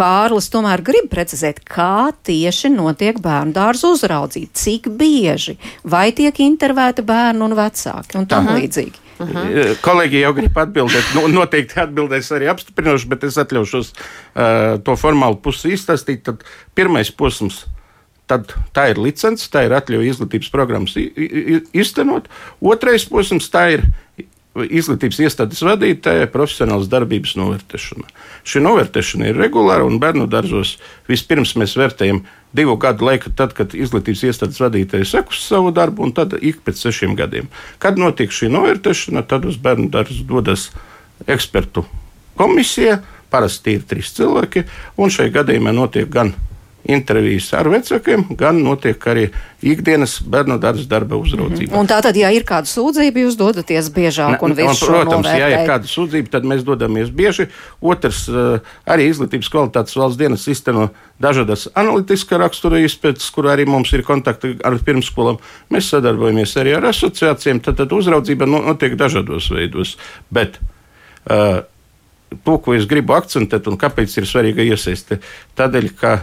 Kārlis 0.00 0.48
tomēr 0.48 0.80
grib 0.84 1.10
precizēt, 1.12 1.60
kā 1.68 2.08
tieši 2.24 2.70
notiek 2.72 3.18
bērnu 3.20 3.52
dārza 3.52 3.90
uzraudzība, 3.92 4.54
cik 4.56 4.88
bieži, 4.96 5.58
vai 5.84 6.08
tiek 6.16 6.40
intervēti 6.40 7.04
bērni 7.04 7.44
un 7.44 7.56
vecāki 7.58 8.16
un 8.20 8.28
tam 8.30 8.48
līdzīgi. 8.54 9.06
Uh 9.20 9.28
-huh. 9.28 9.50
Eh, 9.52 9.74
kolēģi 9.84 10.22
jau 10.22 10.32
grib 10.32 10.56
atbildēt, 10.56 11.12
nu, 11.14 11.26
noteikti 11.28 11.80
atbildēs 11.82 12.32
arī 12.32 12.48
apstiprinoši, 12.48 13.08
bet 13.08 13.24
es 13.24 13.36
atļaušos 13.36 13.92
uh, 13.92 14.80
to 14.80 14.96
formālu 14.96 15.36
pusi 15.36 15.74
izstāstīt. 15.76 16.22
Tad 16.24 16.44
pirmais 16.74 17.10
posms. 17.10 17.66
Tad 18.26 18.54
tā 18.72 18.90
ir 18.90 18.98
licence, 18.98 19.50
tā 19.50 19.66
ir 19.66 19.72
atļauja 19.74 20.10
izglītības 20.10 20.50
programmas 20.50 20.96
iztenot. 21.74 22.28
Otrais 22.60 23.04
posms, 23.04 23.50
tā 23.50 23.72
ir 23.72 23.84
izglītības 24.58 25.20
iestādes 25.22 25.62
vadītāja 25.62 26.26
profesionālas 26.32 26.88
darbības 26.90 27.36
novērtēšana. 27.38 28.08
Šī 28.42 28.62
novērtēšana 28.64 29.30
ir 29.30 29.38
regulāra 29.38 29.86
un 29.86 30.00
bērnu 30.02 30.26
dārzos 30.30 30.76
vispirms 31.08 31.54
mēs 31.60 31.76
vērtējam 31.78 32.24
divu 32.56 32.74
gadu 32.82 33.06
laiku, 33.06 33.30
tad, 33.36 33.54
kad 33.54 33.76
izglītības 33.78 34.24
iestādes 34.26 34.58
vadītāja 34.62 35.06
sekus 35.06 35.44
savu 35.46 35.70
darbu, 35.74 36.08
un 36.08 36.14
tad 36.16 36.34
ik 36.40 36.64
pēc 36.66 36.82
sešiem 36.82 37.14
gadiem. 37.18 37.46
Kad 37.78 38.00
notiek 38.00 38.34
šī 38.34 38.50
novērtēšana, 38.50 39.22
tad 39.30 39.46
uz 39.46 39.60
bērnu 39.62 39.86
dārzu 39.94 40.26
dodas 40.26 40.70
ekspertu 41.30 41.86
komisija. 42.40 43.00
Parasti 43.30 43.76
ir 43.78 43.84
trīs 43.86 44.10
cilvēki, 44.16 44.64
un 44.98 45.12
šajā 45.14 45.30
gadījumā 45.36 45.70
notiek 45.76 46.08
gan 46.10 46.32
intervijas 46.88 47.50
ar 47.56 47.68
vecākiem, 47.70 48.24
gan 48.38 48.60
notiek 48.64 49.04
arī 49.10 49.26
ikdienas 49.60 50.16
bērnu 50.24 50.56
dārza 50.60 50.86
darba 50.88 51.18
uzraudzība. 51.20 51.76
Un 51.76 51.88
tā 51.90 51.98
tad, 52.04 52.16
ja 52.16 52.30
ir 52.32 52.46
kāda 52.48 52.68
sūdzība, 52.70 53.24
jūs 53.26 53.36
dodaties 53.40 53.90
biežāk 53.92 54.40
un 54.46 54.54
visu 54.56 54.86
šo 54.86 54.94
Protams, 54.94 55.28
ja 55.36 55.50
ir 55.52 55.68
kāda 55.68 55.90
sūdzība, 55.90 56.32
tad 56.32 56.48
mēs 56.48 56.64
dodamies 56.64 57.12
bieži. 57.12 57.50
Otrs, 57.84 58.22
eh, 58.28 58.72
arī 58.88 59.10
izglītības 59.10 59.52
kvalitātes 59.52 59.98
valsts 60.00 60.20
dienas 60.20 60.48
izteno 60.48 60.88
dažādas 61.20 61.68
analītiskā 61.76 62.40
rakstura 62.40 62.80
izpētes, 62.80 63.28
kur 63.34 63.50
arī 63.52 63.68
mums 63.68 63.92
ir 63.92 64.04
kontakti 64.06 64.56
ar 64.64 64.78
pirmsskolām. 64.80 65.40
Mēs 65.70 65.92
sadarbojamies 65.92 66.56
arī 66.56 66.76
ar 66.78 66.88
asociācijām, 66.94 67.60
tad, 67.60 67.76
tad 67.76 67.92
uzraudzība 67.92 68.48
notiek 68.48 68.96
dažādos 68.96 69.50
veidos. 69.52 69.96
Bet, 70.32 70.56
uh, 71.28 71.60
to, 72.44 72.58
ko 72.58 72.74
es 72.74 72.86
gribu 72.88 73.14
akcentēt 73.18 73.68
un 73.68 73.78
kāpēc 73.80 74.16
ir 74.16 74.28
svarīga 74.28 74.64
iesaiste, 74.64 75.20
tādēļ, 75.58 75.88
ka 76.00 76.14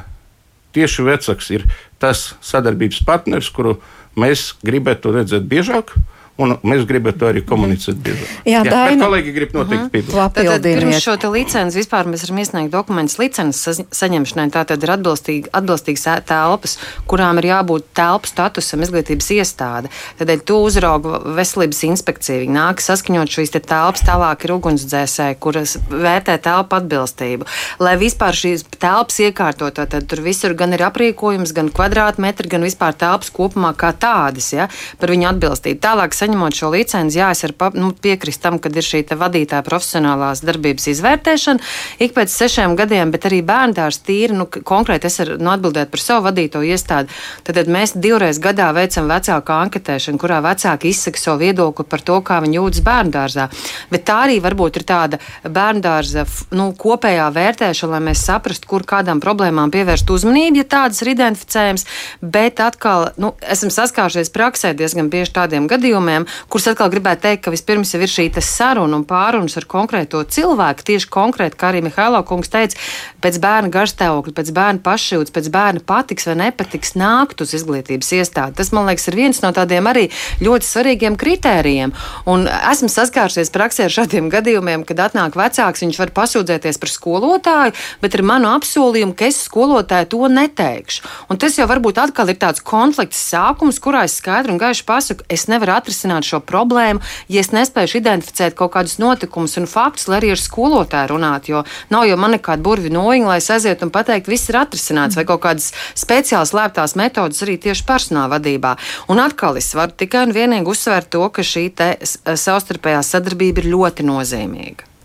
tieši 0.77 1.07
vecāks 1.07 1.49
ir 1.55 1.65
tas 2.01 2.35
sadarbības 2.45 3.01
partners, 3.07 3.49
kuru 3.49 3.79
mēs 4.17 4.51
gribētu 4.65 5.15
redzēt 5.15 5.49
biežāk 5.49 5.95
un 6.41 6.53
mēs 6.67 6.85
gribētu 6.89 7.27
arī 7.29 7.41
komunicēt 7.47 7.97
biežāk. 8.03 8.33
Jā, 8.45 8.61
Jā 8.61 8.63
Daina, 8.69 9.05
kolēģi 9.05 9.33
grib 9.33 9.53
noteikti 9.57 10.03
-huh. 10.05 10.29
Tātad 10.37 10.63
pirms 10.63 11.01
šo 11.01 11.15
te 11.17 11.29
licenci 11.33 11.79
vispār 11.79 12.05
mēs 12.05 12.23
varam 12.25 12.41
iesniegt 12.43 12.71
dokumentus 12.71 13.17
licences 13.19 13.81
saņemšanai. 13.91 14.49
Tātad 14.53 14.83
ir 14.83 14.91
atbilstīgi, 14.97 15.49
atbilstīgas 15.51 16.05
telpas, 16.25 16.77
kurām 17.07 17.37
ir 17.41 17.49
jābūt 17.51 17.89
telpu 17.93 18.27
statusam 18.27 18.81
izglītības 18.81 19.29
iestāde. 19.37 19.89
Tādēļ 20.19 20.43
to 20.45 20.59
uzrauga 20.63 21.21
veselības 21.37 21.83
inspekcija. 21.83 22.39
Viņi 22.43 22.53
nāk 22.53 22.81
saskaņot 22.81 23.33
šīs 23.33 23.53
te 23.55 23.59
telpas, 23.59 24.05
tālāk 24.05 24.45
ir 24.45 24.53
ugunsdzēsēji, 24.57 25.39
kuras 25.39 25.77
vērtē 25.89 26.37
telpu 26.37 26.75
atbilstību. 26.75 27.45
Lai 27.79 27.97
vispār 27.97 28.37
šīs 28.37 28.65
telpas 28.77 29.19
iekārtot, 29.19 29.73
tad 29.73 30.07
tur 30.09 30.21
visur 30.21 30.53
gan 30.53 30.73
ir 30.73 30.85
aprīkojums, 30.87 31.53
gan 31.53 31.69
kvadrātmetri, 31.69 32.49
gan 32.49 32.65
vispār 32.65 32.93
telpas 32.93 33.31
kopumā 33.33 33.73
kā 33.77 33.93
tādas, 33.93 34.53
ja, 34.53 34.69
par 34.99 35.13
viņu 35.13 35.29
atbilstību. 35.31 35.81
Tālāk 35.81 36.13
saņemot 36.27 36.57
šo 36.57 36.71
licenci, 36.73 37.19
jā, 37.19 37.31
es 37.31 37.43
varu 37.45 37.71
nu, 37.79 37.91
piekrist 37.91 38.41
tam, 38.43 38.59
ka 38.59 38.69
ir 38.69 38.85
šī 38.85 39.03
vadītāja 39.17 39.63
profesionālās 39.65 40.43
darbības 40.45 40.89
izvērtēšana 40.93 41.63
ik 42.03 42.13
pēc 42.15 42.31
sešiem 42.33 42.75
gadiem, 42.77 43.11
bet 43.13 43.25
arī 43.29 43.41
bērndārs 43.45 44.01
tīri, 44.05 44.35
nu, 44.35 44.47
konkrēti 44.47 45.07
es 45.09 45.19
varu 45.21 45.37
nu, 45.39 45.51
atbildēt 45.53 45.91
par 45.93 46.03
savu 46.03 46.27
vadīto 46.27 46.61
iestādi. 46.65 47.13
Tad, 47.47 47.57
tad 47.59 47.71
mēs 47.71 47.95
divreiz 47.95 48.39
gadā 48.43 48.69
veicam 48.75 49.07
vecāku 49.09 49.53
anketēšanu, 49.55 50.19
kurā 50.21 50.41
vecāki 50.45 50.91
izsaka 50.91 51.21
savu 51.21 51.41
viedokli 51.45 51.85
par 51.87 52.03
to, 52.05 52.19
kā 52.25 52.39
viņi 52.43 52.59
jūtas 52.59 52.83
bērndārzā. 52.85 53.47
Bet 53.93 54.05
tā 54.07 54.19
arī 54.27 54.39
varbūt 54.43 54.81
ir 54.81 54.87
tāda 54.87 55.21
bērndārza 55.43 56.25
nu, 56.57 56.69
kopējā 56.77 57.29
vērtēšana, 57.35 57.97
lai 57.97 58.03
mēs 58.09 58.25
saprastu, 58.27 58.69
kur 58.69 58.85
kādām 58.87 59.21
problēmām 59.23 59.71
pievērst 59.73 60.09
uzmanību, 60.13 60.61
ja 60.61 60.67
tādas 60.77 61.03
ir 61.03 61.13
identificējamas. 61.15 61.87
Bet 62.21 62.61
atkal, 62.63 63.11
nu, 63.21 63.33
esam 63.45 63.71
saskārušies 63.73 64.33
praksē 64.33 64.73
diezgan 64.77 65.11
bieži 65.13 65.35
tādiem 65.37 65.67
gadījumiem, 65.69 66.16
jautājumiem, 66.17 66.25
kurus 66.49 66.67
atkal 66.71 66.89
gribētu 66.91 67.21
teikt, 67.25 67.43
ka 67.43 67.51
vispirms 67.51 67.93
jau 67.93 68.01
ir 68.01 68.11
šī 68.11 68.29
saruna 68.41 68.97
un 68.97 69.05
pārunas 69.05 69.57
ar 69.57 69.65
konkrēto 69.65 70.23
cilvēku. 70.23 70.83
Tieši 70.83 71.09
konkrēti, 71.09 71.57
kā 71.57 71.71
arī 71.71 71.81
Mihailo 71.83 72.23
kungs 72.23 72.49
teica, 72.49 72.77
pēc 73.21 73.39
bērna 73.41 73.69
garstāvokļa, 73.69 74.33
pēc 74.33 74.51
bērna 74.53 74.79
pašjūtas, 74.83 75.33
pēc 75.33 75.49
bērna 75.51 75.81
patiks 75.85 76.27
vai 76.27 76.35
nepatiks 76.43 76.95
nākt 76.95 77.41
uz 77.41 77.53
izglītības 77.53 78.11
iestādi. 78.13 78.57
Tas, 78.57 78.71
man 78.71 78.87
liekas, 78.87 79.07
ir 79.07 79.17
viens 79.17 79.41
no 79.41 79.51
tādiem 79.51 79.87
arī 79.87 80.07
ļoti 80.41 80.65
svarīgiem 80.67 81.17
kritērijiem. 81.17 81.93
Un 82.29 82.47
esmu 82.47 82.89
saskārusies 82.91 83.51
praksē 83.53 83.87
ar 83.87 83.95
šādiem 83.95 84.29
gadījumiem, 84.33 84.85
kad 84.87 85.01
atnāk 85.07 85.37
vecāks, 85.37 85.83
viņš 85.83 85.99
var 86.01 86.13
pasūdzēties 86.15 86.79
par 86.81 86.93
skolotāju, 86.93 87.75
bet 88.01 88.17
ar 88.17 88.25
manu 88.27 88.51
apsolījumu, 88.53 89.15
ka 89.17 89.29
es 89.29 89.41
skolotāju 89.47 90.11
to 90.13 90.31
neteikšu. 90.31 91.03
Un 91.31 91.41
tas 91.41 91.57
jau 91.57 91.67
varbūt 91.69 91.99
atkal 92.01 92.31
ir 92.31 92.39
tāds 92.39 92.63
konflikts 92.63 93.19
sākums, 93.31 93.81
kurā 93.83 94.05
es 94.07 94.17
skaidri 94.21 94.53
un 94.53 94.61
gaiši 94.61 94.85
pasaku, 94.87 95.25
es 95.31 95.47
nevaru 95.51 95.75
atrisināt 95.75 96.06
atrisināt 96.07 96.27
šo 96.27 96.39
problēmu, 96.39 97.01
ja 97.29 97.41
es 97.41 97.51
nespēju 97.51 97.99
identificēt 97.99 98.55
kaut 98.55 98.73
kādus 98.73 98.97
notikumus 98.99 99.57
un 99.57 99.67
faktus, 99.67 100.07
lai 100.07 100.19
arī 100.21 100.31
ar 100.31 100.41
skolotāju 100.41 101.11
runāt. 101.11 101.49
Jo 101.49 101.63
nav 101.89 102.07
jau 102.07 102.17
man 102.17 102.35
nekāda 102.35 102.63
burvi 102.63 102.89
nojiņa, 102.89 103.27
lai 103.27 103.37
es 103.37 103.49
aizietu 103.49 103.87
un 103.87 103.91
pateiktu, 103.91 104.31
viss 104.31 104.49
ir 104.49 104.59
atrisināts, 104.59 105.17
vai 105.17 105.25
kaut 105.25 105.43
kādas 105.43 105.73
speciālas 105.95 106.53
lēptās 106.53 106.95
metodas 106.95 107.43
arī 107.43 107.57
tieši 107.57 107.85
personāla 107.87 108.37
vadībā. 108.37 108.77
Un 109.09 109.19
atkal 109.19 109.57
es 109.57 109.73
varu 109.75 109.95
tikai 109.97 110.27
un 110.27 110.35
vienīgi 110.35 110.67
uzsvērt 110.67 111.11
to, 111.11 111.23
ka 111.29 111.43
šī 111.43 111.69
savstarpējā 111.77 113.01
sadarbība 113.03 113.63
ir 113.63 113.73
ļoti 113.75 114.07
nozīmīga. 114.07 114.96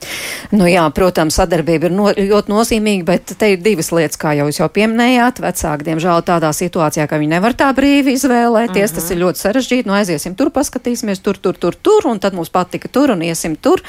Nu 0.52 0.66
jā, 0.68 0.84
protams, 0.94 1.36
sadarbība 1.38 1.88
ir 1.88 1.94
no, 1.94 2.10
ļoti 2.12 2.52
nozīmīga, 2.52 3.04
bet 3.08 3.34
te 3.38 3.52
ir 3.54 3.62
divas 3.64 3.92
lietas, 3.94 4.18
kā 4.20 4.34
jau 4.36 4.48
jūs 4.50 4.60
jau 4.60 4.68
pieminējāt. 4.72 5.40
Vecāki, 5.42 5.86
diemžēl, 5.88 6.24
tādā 6.28 6.50
situācijā, 6.56 7.06
ka 7.08 7.20
viņi 7.20 7.32
nevar 7.32 7.56
tā 7.58 7.70
brīvi 7.76 8.16
izvēlēties, 8.18 8.90
uh 8.90 8.92
-huh. 8.92 8.94
tas 8.98 9.10
ir 9.10 9.16
mhm. 9.16 9.24
ļoti 9.24 9.42
sarežģīti. 9.44 9.88
Nu, 9.88 9.96
aiziesim 9.96 10.34
tur, 10.34 10.50
paskatīsimies 10.50 11.22
tur, 11.22 11.38
tur, 11.38 11.56
tur, 11.56 11.74
tur, 11.74 12.06
un 12.10 12.20
tad 12.20 12.34
mums 12.34 12.50
patika 12.50 12.88
tur 12.88 13.10
un 13.10 13.22
iesim 13.22 13.56
tur. 13.56 13.82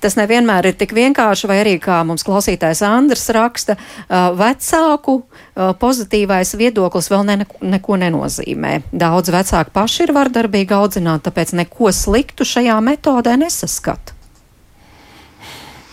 Tas 0.00 0.16
nevienmēr 0.16 0.66
ir 0.66 0.74
tik 0.74 0.92
vienkārši, 0.92 1.46
vai 1.46 1.60
arī, 1.60 1.78
kā 1.78 2.04
mums 2.04 2.24
klausītājs 2.24 2.82
Andrs 2.82 3.28
raksta, 3.28 3.76
vecāku 4.10 5.22
pozitīvais 5.54 6.56
viedoklis 6.56 7.10
vēl 7.10 7.26
ne, 7.26 7.46
neko 7.60 7.96
nenozīmē. 8.00 8.80
Daudz 8.92 9.30
vecāki 9.30 9.70
paši 9.72 10.06
ir 10.06 10.14
vardarbīgi 10.16 10.74
audzināti, 10.74 11.28
tāpēc 11.28 11.54
neko 11.60 11.92
sliktu 11.92 12.44
šajā 12.44 12.80
metodē 12.80 13.36
nesaskat. 13.36 14.19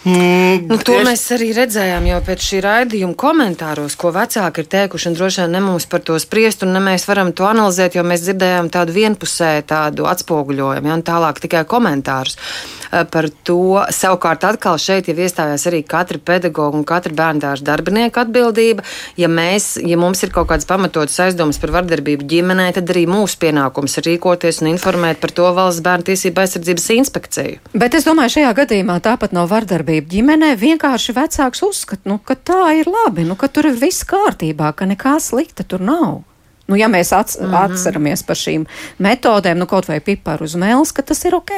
Mm, 0.07 0.67
nu, 0.69 0.77
to 0.79 0.93
es... 0.95 1.03
mēs 1.03 1.23
arī 1.35 1.49
redzējām 1.57 2.05
jau 2.07 2.17
pēc 2.23 2.43
šī 2.45 2.59
raidījuma 2.63 3.15
komentāros, 3.19 3.97
ko 3.99 4.13
vecāki 4.15 4.63
ir 4.63 4.69
teikuši. 4.71 5.11
Droši 5.17 5.41
vien 5.43 5.55
ne 5.57 5.61
mums 5.65 5.87
par 5.91 5.99
to 6.07 6.15
spriest, 6.21 6.63
un 6.63 6.71
ne 6.71 6.79
mēs 6.83 7.03
varam 7.09 7.33
to 7.35 7.43
analizēt, 7.49 7.97
jo 7.97 8.05
mēs 8.07 8.23
dzirdējām 8.23 8.69
tādu 8.71 8.95
vienpusēju 8.95 9.65
tādu 9.67 10.07
atspoguļojumu, 10.07 10.87
ja 10.87 10.97
tālāk 11.09 11.41
tikai 11.43 11.65
komentārus 11.67 12.37
eh, 12.37 13.03
par 13.03 13.27
to. 13.43 13.81
Savukārt, 13.97 14.45
atkal 14.47 14.79
šeit 14.79 15.09
jau 15.11 15.17
iestājās 15.17 15.67
arī 15.67 15.81
katra 15.83 16.21
pedagoga 16.23 16.79
un 16.79 16.87
katra 16.87 17.11
bērndārza 17.17 17.67
darbinieka 17.67 18.23
atbildība. 18.23 18.87
Ja, 19.19 19.27
mēs, 19.27 19.73
ja 19.83 19.99
mums 19.99 20.23
ir 20.23 20.31
kaut 20.31 20.47
kāds 20.53 20.69
pamatots 20.69 21.19
aizdomas 21.25 21.59
par 21.59 21.75
vardarbību 21.81 22.29
ģimenē, 22.31 22.69
tad 22.79 22.95
arī 22.95 23.03
mūsu 23.11 23.41
pienākums 23.43 23.99
ir 23.99 24.07
rīkoties 24.13 24.63
un 24.63 24.71
informēt 24.71 25.19
par 25.19 25.35
to 25.35 25.51
valsts 25.57 25.83
bērnu 25.83 26.07
tiesību 26.13 26.45
aizsardzības 26.45 26.89
inspekciju. 27.01 27.59
Bet 27.75 27.99
es 27.99 28.07
domāju, 28.07 28.37
šajā 28.37 28.55
gadījumā 28.63 29.01
tāpat 29.03 29.35
nav 29.35 29.51
vardarbība 29.51 29.96
laulību 29.97 30.13
ģimenē 30.13 30.55
vienkārši 30.57 31.13
vecāks 31.13 31.63
uzskata, 31.63 32.05
nu, 32.05 32.19
ka 32.19 32.35
tā 32.35 32.77
ir 32.77 32.87
labi, 32.87 33.25
nu, 33.25 33.35
ka 33.35 33.47
tur 33.47 33.65
ir 33.65 33.77
viss 33.79 34.05
kārtībā, 34.05 34.73
ka 34.75 34.85
nekā 34.85 35.19
slikta 35.19 35.63
tur 35.63 35.81
nav. 35.81 36.23
Nu, 36.67 36.75
ja 36.75 36.89
mēs 36.91 37.13
ats, 37.15 37.37
mm 37.39 37.45
-hmm. 37.45 37.63
atceramies 37.63 38.23
par 38.27 38.35
šīm 38.35 38.65
metodēm, 38.99 39.55
nu, 39.55 39.65
kaut 39.65 39.87
vai 39.87 39.99
piparu 40.03 40.43
uz 40.43 40.55
mēles, 40.55 40.91
ka 40.93 41.01
tas 41.01 41.23
ir 41.25 41.35
ok. 41.35 41.51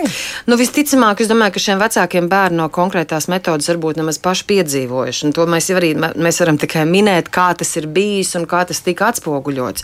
Nu, 0.45 0.57
visticamāk, 0.57 1.21
es 1.21 1.27
domāju, 1.27 1.53
ka 1.53 1.59
šiem 1.59 1.79
vecākiem 1.81 2.27
bērni 2.29 2.57
no 2.57 2.67
konkrētās 2.69 3.27
metodas 3.27 3.69
varbūt 3.69 3.97
nemaz 3.97 4.19
paši 4.21 4.45
piedzīvojuši. 4.45 5.25
Un 5.25 5.33
to 5.33 5.45
mēs 5.45 5.69
arī 5.73 5.95
mēs 5.97 6.39
varam 6.39 6.57
tikai 6.57 6.85
minēt, 6.85 7.29
kā 7.29 7.53
tas 7.57 7.75
ir 7.75 7.87
bijis 7.87 8.35
un 8.35 8.45
kā 8.45 8.65
tas 8.67 8.79
tika 8.79 9.07
atspoguļots. 9.09 9.83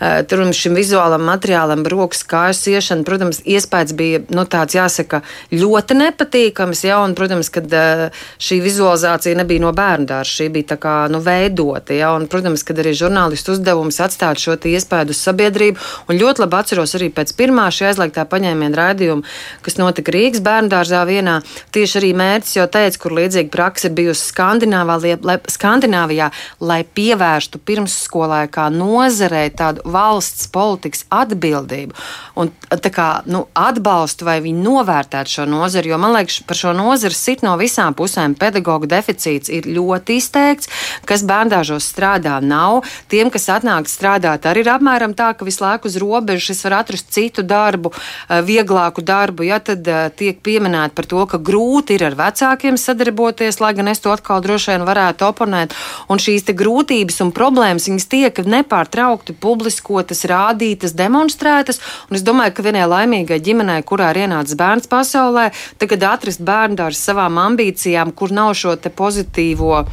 Uh, 0.00 0.26
tur 0.26 0.42
šim 0.52 0.74
vizuālam 0.74 1.22
materiālam, 1.22 1.86
rokas 1.86 2.24
kājas 2.26 2.66
iešana, 2.66 3.04
protams, 3.04 3.40
iespējas 3.46 3.92
bija 3.92 4.20
nu, 4.28 4.44
tāds, 4.44 4.74
jāsaka, 4.74 5.22
ļoti 5.52 5.94
nepatīkams. 5.94 6.84
Ja, 6.84 6.98
un, 7.04 7.14
protams, 7.14 7.50
ka 7.50 7.60
uh, 7.60 8.10
šī 8.38 8.60
vizualizācija 8.64 9.36
nebija 9.36 9.60
no 9.60 9.72
bērnu 9.72 10.06
dārza, 10.06 10.30
šī 10.42 10.48
bija 10.48 10.74
tā 10.74 10.76
kā 10.76 11.08
nu, 11.08 11.20
veidota. 11.20 11.94
Ja, 11.94 12.12
un, 12.18 12.26
protams, 12.26 12.62
kad 12.66 12.78
arī 12.78 12.90
žurnālistu 12.90 13.54
uzdevums 13.54 14.00
atstāt 14.00 14.42
šo 14.42 14.56
iespēju 14.72 15.14
uz 15.14 15.20
sabiedrību. 15.24 15.80
Un 16.08 16.18
ļoti 16.20 16.44
labi 16.44 16.58
atceros 16.58 16.94
arī 16.98 17.10
pēc 17.14 17.34
pirmā 17.38 17.68
šī 17.74 17.88
aizliegtā 17.90 18.24
paņēmiena 18.30 18.80
raidījuma, 18.80 19.26
kas 19.64 19.78
notika 19.80 20.14
Rīgas 20.14 20.42
bērnu 20.44 20.72
dārzā 20.72 21.04
vienā. 21.08 21.40
Tieši 21.74 22.00
arī 22.00 22.12
mērķis 22.18 22.56
jau 22.58 22.66
teica, 22.70 23.00
kur 23.02 23.16
līdzīga 23.20 23.52
praksa 23.54 23.88
ir 23.90 23.96
bijusi 23.98 24.28
Skandināvijā, 24.30 25.20
lai, 25.24 25.38
Skandināvijā, 25.50 26.30
lai 26.64 26.80
pievērstu 26.96 27.60
pirmsskolē 27.60 28.44
kā 28.54 28.68
nozarei 28.72 29.48
tādu 29.54 29.84
valsts 29.84 30.48
politikas 30.54 31.04
atbildību 31.12 31.94
un 32.40 32.50
kā, 32.94 33.08
nu, 33.30 33.44
atbalstu 33.54 34.26
vai 34.26 34.38
viņi 34.44 34.62
novērtētu 34.64 35.36
šo 35.36 35.46
nozari. 35.48 35.90
Jo 35.92 35.98
man 36.02 36.14
liekas, 36.16 36.40
par 36.46 36.58
šo 36.58 36.74
nozari 36.76 37.16
sit 37.16 37.44
no 37.46 37.54
visām 37.60 37.94
pusēm. 37.96 38.36
Pedagoģa 38.38 38.90
deficīts 38.96 39.52
ir 39.52 39.68
ļoti 39.70 40.18
izteikts, 40.20 40.70
kas 41.08 41.24
bērndāžos 41.26 41.86
strādā 41.92 42.40
nav. 42.42 42.82
Tiem, 43.12 43.30
kas 43.34 43.48
atnāk 43.52 43.90
strādāt 43.90 44.46
arī 44.54 44.64
ir 44.64 44.70
apmēram 44.72 45.14
tā, 45.18 45.32
ka 45.36 45.46
visu 45.46 45.64
laiku 45.64 45.90
uz 45.90 45.98
robežas 46.00 46.54
es 46.54 46.64
varu 46.64 46.78
atrast 46.78 47.10
citu 47.14 47.42
darbu, 47.42 47.92
eh, 47.92 48.40
vieglāku 48.46 49.02
darbu. 49.04 49.44
Ja 49.46 49.58
tad 49.58 49.86
eh, 49.88 50.08
tiek 50.14 50.40
pieminēta 50.40 50.94
par 50.94 51.08
to, 51.10 51.26
ka 51.26 51.38
grūti 51.38 51.98
ir 51.98 52.06
ar 52.06 52.16
vecākiem 52.18 52.78
sadarboties, 52.80 53.60
lai 53.60 53.74
gan 53.74 53.90
es 53.90 54.00
to 54.00 54.14
atkal 54.14 54.40
droši 54.44 54.74
vien 54.74 54.86
varētu 54.86 55.26
oponēt. 55.28 55.74
Un 56.08 56.22
šīs 56.22 56.46
grūtības 56.54 57.20
un 57.24 57.32
problēmas 57.34 57.88
viņas 57.88 58.08
tiek 58.08 58.38
nepārtraukti 58.44 59.34
publiskotas, 59.40 60.24
rādītas, 60.30 60.94
demonstrētas. 60.94 61.80
Un 62.10 62.18
es 62.18 62.24
domāju, 62.26 62.54
ka 62.54 62.66
vienai 62.66 62.86
laimīgai 62.88 63.40
ģimenei, 63.42 63.82
kurā 63.82 64.12
ir 64.14 64.24
ienācis 64.24 64.58
bērns 64.60 64.90
pasaulē, 64.90 65.50
tagad 65.80 66.04
atrast 66.14 66.44
bērnu 66.44 66.84
ar 66.84 66.96
savām 66.96 67.40
ambīcijām, 67.48 68.12
kur 68.14 68.32
nav 68.34 68.54
šo 68.58 68.76
pozitīvo 68.94 69.84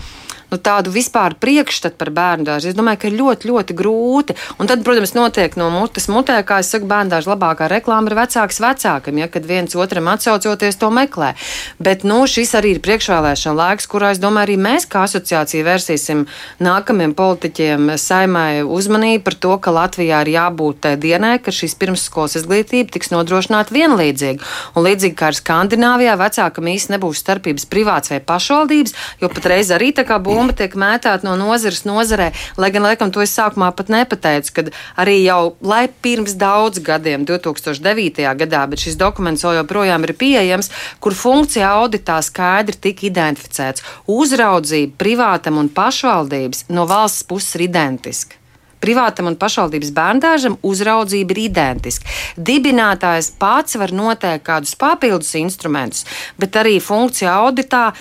nu, 0.51 0.59
tādu 0.59 0.91
vispār 0.93 1.35
priekšstatu 1.41 1.97
par 1.99 2.11
bērnu 2.15 2.47
dārzu. 2.47 2.71
Es 2.71 2.77
domāju, 2.77 3.01
ka 3.01 3.09
ir 3.09 3.17
ļoti, 3.19 3.49
ļoti 3.51 3.77
grūti. 3.77 4.35
Un 4.59 4.69
tad, 4.69 4.83
protams, 4.85 5.15
notiek 5.17 5.55
no 5.59 5.69
mutes 5.73 6.09
mutē, 6.11 6.37
kā 6.47 6.59
es 6.61 6.71
saku, 6.73 6.89
bērnu 6.89 7.13
dārza 7.13 7.31
labākā 7.33 7.69
reklāma 7.71 8.11
ir 8.11 8.17
vecāks 8.19 8.61
vecākam, 8.63 9.21
ja 9.21 9.29
kad 9.31 9.47
viens 9.47 9.75
otram 9.79 10.09
atsaucoties 10.11 10.79
to 10.81 10.91
meklē. 10.93 11.33
Bet 11.79 12.05
nu, 12.07 12.21
šis 12.29 12.53
arī 12.59 12.75
ir 12.75 12.83
priekšvēlēšana 12.83 13.57
laiks, 13.57 13.87
kurā 13.91 14.11
es 14.15 14.21
domāju, 14.21 14.49
arī 14.49 14.57
mēs 14.61 14.87
kā 14.91 15.05
asociācija 15.07 15.65
vērsīsim 15.67 16.25
nākamajiem 16.63 17.15
politiķiem 17.17 17.93
saimai 18.01 18.61
uzmanību 18.65 19.23
par 19.25 19.37
to, 19.45 19.55
ka 19.63 19.73
Latvijā 19.75 20.21
ir 20.25 20.33
jābūt 20.35 20.89
dienai, 21.01 21.37
ka 21.43 21.53
šīs 21.55 21.77
pirmsskolas 21.79 22.37
izglītība 22.41 22.91
tiks 22.95 23.11
nodrošināta 23.13 23.73
vienlīdzīgi. 23.75 24.43
Un 24.75 24.87
līdzīgi 24.87 25.17
kā 25.17 25.31
ar 25.31 25.37
Skandināvijā, 25.37 26.17
vecākam 26.19 26.69
īsti 26.71 26.95
nebūs 26.95 27.21
starpības 27.23 27.67
privāts 27.71 28.11
vai 28.13 28.19
pašvaldības, 28.25 28.95
jo 29.21 29.31
patreiz 29.31 29.71
arī 29.73 29.91
tā 29.95 30.05
kā 30.07 30.19
bumba 30.41 30.57
tiek 30.57 30.73
mētāta 30.79 31.27
no 31.27 31.35
nozares 31.37 31.83
nozarē, 31.85 32.31
lai 32.57 32.71
gan, 32.73 32.85
laikam, 32.87 33.13
to 33.13 33.21
es 33.21 33.33
sākumā 33.37 33.69
pat 33.77 33.91
nepateicu, 33.93 34.55
kad 34.57 34.71
arī 34.99 35.19
jau, 35.21 35.53
lai 35.61 35.85
pirms 36.01 36.33
daudz 36.39 36.81
gadiem, 36.81 37.27
2009. 37.29 38.25
gadā, 38.41 38.65
bet 38.71 38.81
šis 38.81 38.97
dokuments 38.97 39.45
joprojām 39.45 40.07
ir 40.07 40.15
pieejams, 40.17 40.71
kur 41.03 41.13
funkcija 41.17 41.69
auditā 41.83 42.17
skaidri 42.25 42.79
tika 42.81 43.05
identificēts. 43.11 43.85
Uzraudzība 44.09 44.97
privātam 44.97 45.61
un 45.61 45.69
pašvaldības 45.69 46.69
no 46.73 46.87
valsts 46.89 47.27
puses 47.29 47.59
ir 47.59 47.69
identiska 47.69 48.39
privātam 48.81 49.27
un 49.29 49.35
pašvaldības 49.37 49.91
bērndārzam 49.93 50.55
uzraudzība 50.65 51.35
ir 51.35 51.41
identiska. 51.43 52.07
Dibinātājs 52.33 53.29
pats 53.37 53.77
var 53.77 53.93
noteikt 53.93 54.47
kādus 54.47 54.73
papildus 54.73 55.35
instrumentus, 55.37 56.07
bet 56.41 56.57
arī 56.57 56.79
funkcija 56.81 57.35
auditā 57.43 57.91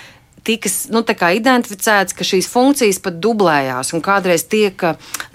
tika 0.47 0.69
nu, 0.89 1.03
identificēts, 1.05 2.15
ka 2.17 2.25
šīs 2.25 2.49
funkcijas 2.49 2.99
pat 3.03 3.19
dublējās 3.21 3.93
un 3.93 4.01
kādreiz 4.03 4.45
tiek 4.49 4.81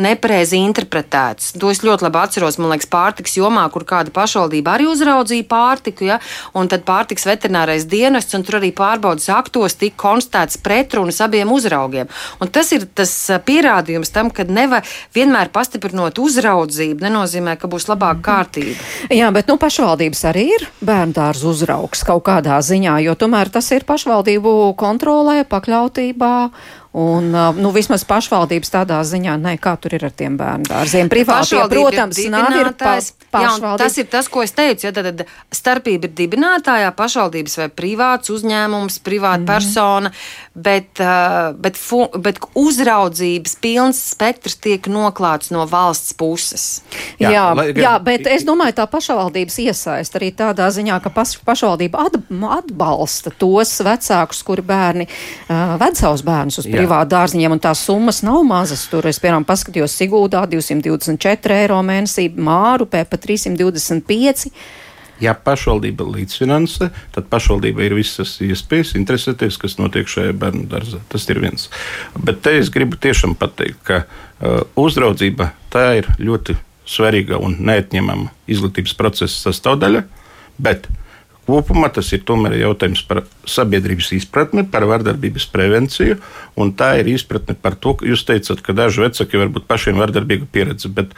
nepareizi 0.02 0.58
interpretētas. 0.58 1.52
To 1.60 1.70
es 1.70 1.82
ļoti 1.86 2.06
labi 2.06 2.20
atceros, 2.20 2.58
man 2.58 2.72
liekas, 2.74 2.88
pārtiks 2.90 3.36
jomā, 3.38 3.66
kur 3.72 3.86
kāda 3.86 4.12
pašvaldība 4.14 4.74
arī 4.76 4.88
uzraudzīja 4.90 5.46
pārtiku, 5.48 6.08
ja, 6.10 6.18
un 6.58 6.70
tad 6.70 6.84
pārtiks 6.88 7.26
veterinārais 7.28 7.86
dienests, 7.86 8.34
un 8.36 8.44
tur 8.46 8.58
arī 8.60 8.72
pārbaudas 8.76 9.28
aktos 9.32 9.78
tika 9.78 9.98
konstatēts 10.06 10.58
pretrunas 10.62 11.20
abiem 11.24 11.52
uzraugiem. 11.54 12.10
Un 12.42 12.50
tas 12.52 12.72
ir 12.74 12.88
tas 12.96 13.12
pierādījums 13.46 14.12
tam, 14.14 14.32
ka 14.34 14.46
nevar 14.48 14.86
vienmēr 15.14 15.52
pastiprinot 15.54 16.18
uzraudzību, 16.22 17.04
nenozīmē, 17.06 17.56
ka 17.60 17.70
būs 17.70 17.88
labāka 17.90 18.24
kārtība. 18.26 18.76
Jā, 19.14 19.30
bet 19.34 19.50
nu, 19.50 19.58
pašvaldības 19.60 20.24
arī 20.32 20.48
ir 20.56 20.66
bērndārza 20.84 21.46
uzraugs 21.50 22.02
kaut 22.06 22.24
kādā 22.26 22.58
ziņā, 22.64 22.98
jo 23.06 23.14
tomēr 23.18 23.52
tas 23.54 23.70
ir 23.74 23.86
pašvaldību 23.86 24.74
kontrols 24.78 24.95
kontrolē, 24.96 25.44
pakļautībā 25.44 26.34
Un, 26.96 27.28
nu, 27.60 27.70
vismaz 27.76 28.06
pašvaldības 28.08 28.70
tādā 28.72 29.02
ziņā, 29.04 29.34
ne, 29.36 29.52
kā 29.60 29.74
tur 29.76 29.92
ir 29.92 30.06
ar 30.08 30.12
tiem 30.16 30.38
bērnu 30.40 30.64
dārziem. 30.64 31.10
Privātie, 31.12 31.58
protams, 31.68 32.16
nav 32.32 32.54
ir 32.56 32.70
pa, 32.80 32.94
jā, 33.42 33.50
tas 33.76 33.98
ir 34.00 34.06
tas, 34.08 34.30
ko 34.32 34.40
es 34.40 34.54
teicu. 34.56 34.86
Ja, 34.86 34.92
tad, 34.96 35.10
tad 35.10 35.26
starpība 35.52 36.08
ir 36.08 36.14
dibinātājā, 36.16 36.88
pašvaldības 36.96 37.58
vai 37.60 37.66
privāts 37.68 38.32
uzņēmums, 38.32 38.96
privāta 39.04 39.42
mm 39.42 39.44
-hmm. 39.44 39.50
persona, 39.52 40.12
bet, 40.54 41.02
bet, 41.60 41.76
fu, 41.76 42.06
bet 42.16 42.40
uzraudzības 42.56 43.58
pilns 43.60 44.00
spektrs 44.14 44.56
tiek 44.56 44.88
noklāts 44.88 45.52
no 45.52 45.66
valsts 45.68 46.16
puses. 46.16 46.80
Jā, 47.20 47.34
jā, 47.34 47.44
lai, 47.60 47.66
jā 47.76 47.92
bet 48.00 48.24
es 48.26 48.48
domāju, 48.48 48.72
tā 48.80 48.88
pašvaldības 48.88 49.58
iesaist 49.66 50.16
arī 50.16 50.32
tādā 50.32 50.70
ziņā, 50.72 50.96
ka 51.04 51.12
paš, 51.12 51.36
pašvaldība 51.44 52.08
atbalsta 52.56 53.36
tos 53.36 53.80
vecākus, 53.84 54.42
kuri 54.42 54.62
bērni 54.62 55.04
uh, 55.04 55.76
ved 55.76 56.00
savus 56.00 56.24
bērnus 56.24 56.58
uz 56.64 56.64
privātu 56.64 56.85
privātu 56.86 57.14
dārziņiem, 57.16 57.56
un 57.56 57.62
tās 57.62 57.82
summas 57.86 58.22
nav 58.22 58.44
mazas. 58.46 58.86
Tur 58.90 59.06
es, 59.10 59.18
piemēram, 59.22 59.46
paskatījos 59.46 59.94
Sigūdā 59.98 60.44
224 60.50 61.62
eiro 61.62 61.78
mēnesī, 61.82 62.28
Mārupē 62.30 63.04
pa 63.10 63.18
325. 63.18 64.50
Ja 65.20 65.32
pašvaldība 65.32 66.04
līdzfinansē, 66.04 66.90
tad 67.14 67.28
pašvaldība 67.32 67.86
ir 67.86 67.96
visas 67.96 68.34
iespējas 68.44 68.92
interesēties, 69.00 69.56
kas 69.58 69.78
notiek 69.80 70.08
šajā 70.12 70.34
bērnu 70.36 70.66
dārzā. 70.70 71.00
Tas 71.08 71.24
ir 71.32 71.40
viens. 71.40 71.70
Bet 72.20 72.42
te 72.44 72.58
es 72.60 72.70
gribu 72.70 73.00
tiešām 73.00 73.34
pateikt, 73.40 73.80
ka 73.88 74.02
uh, 74.04 74.60
uzraudzība 74.76 75.50
tā 75.72 75.88
ir 76.02 76.10
ļoti 76.20 76.58
svarīga 76.86 77.40
un 77.42 77.56
neatņemama 77.66 78.28
izglītības 78.52 78.94
procesa 79.00 79.48
sastāvdaļa. 79.48 80.04
Bet 80.60 80.86
uh, 80.90 81.00
Kopumā 81.46 81.92
tas 81.94 82.08
ir 82.10 82.24
tomēr 82.26 82.56
jautājums 82.58 83.04
par 83.06 83.20
sabiedrības 83.46 84.10
izpratni, 84.16 84.64
par 84.66 84.82
vardarbības 84.90 85.46
prevenciju, 85.52 86.16
tā 86.78 86.88
ir 86.98 87.12
izpratne 87.12 87.54
par 87.62 87.76
to, 87.78 87.94
ka 88.00 88.08
jūs 88.08 88.24
teicat, 88.26 88.62
ka 88.66 88.74
daži 88.74 89.04
vecāki 89.04 89.38
varbūt 89.38 89.68
pašiem 89.70 90.00
vardarbīga 90.02 90.48
pieredze, 90.50 90.90
bet 90.90 91.14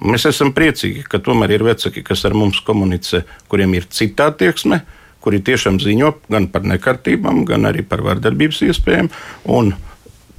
mēs 0.00 0.24
esam 0.30 0.54
priecīgi, 0.56 1.04
ka 1.04 1.20
tomēr 1.20 1.58
ir 1.58 1.66
vecāki, 1.68 2.04
kas 2.06 2.24
ar 2.24 2.38
mums 2.40 2.62
komunicē, 2.64 3.26
kuriem 3.52 3.76
ir 3.76 3.90
cita 3.92 4.30
attieksme, 4.32 4.80
kuri 5.20 5.42
tiešām 5.44 5.76
ziņo 5.84 6.14
gan 6.32 6.48
par 6.48 6.64
nekārtībām, 6.64 7.44
gan 7.44 7.68
arī 7.68 7.84
par 7.84 8.00
vardarbības 8.06 8.64
iespējām. 8.70 9.12
Un 9.44 9.74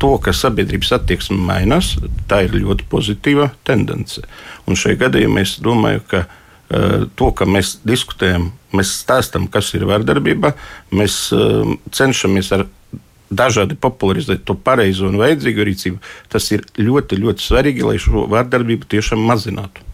to, 0.02 0.16
ka 0.18 0.34
sabiedrības 0.34 0.96
attieksme 0.98 1.38
mainās, 1.38 1.94
tā 2.26 2.48
ir 2.48 2.58
ļoti 2.58 2.90
pozitīva 2.90 3.52
tendence. 3.70 4.26
Un 4.66 4.74
šajā 4.74 5.04
gadījumā 5.06 5.46
es 5.46 5.60
domāju, 5.62 6.02
ka 6.10 6.26
Eh, 6.26 6.41
to, 6.72 7.32
ka 7.36 7.48
mēs 7.50 7.80
diskutējam, 7.88 8.52
mēs 8.76 8.94
stāstām, 9.02 9.50
kas 9.52 9.74
ir 9.76 9.88
vardarbība, 9.90 10.54
mēs 10.96 11.18
eh, 11.36 11.74
cenšamies 11.92 12.52
ar 12.56 12.68
dažādi 13.32 13.78
popularizēt 13.80 14.44
to 14.48 14.56
pareizo 14.60 15.08
un 15.08 15.20
vajadzīgu 15.22 15.68
rīcību, 15.68 16.02
tas 16.32 16.50
ir 16.52 16.66
ļoti, 16.80 17.20
ļoti 17.20 17.48
svarīgi, 17.48 17.86
lai 17.88 18.00
šo 18.02 18.26
vardarbību 18.32 18.90
tiešām 18.92 19.24
mazinātu. 19.28 19.86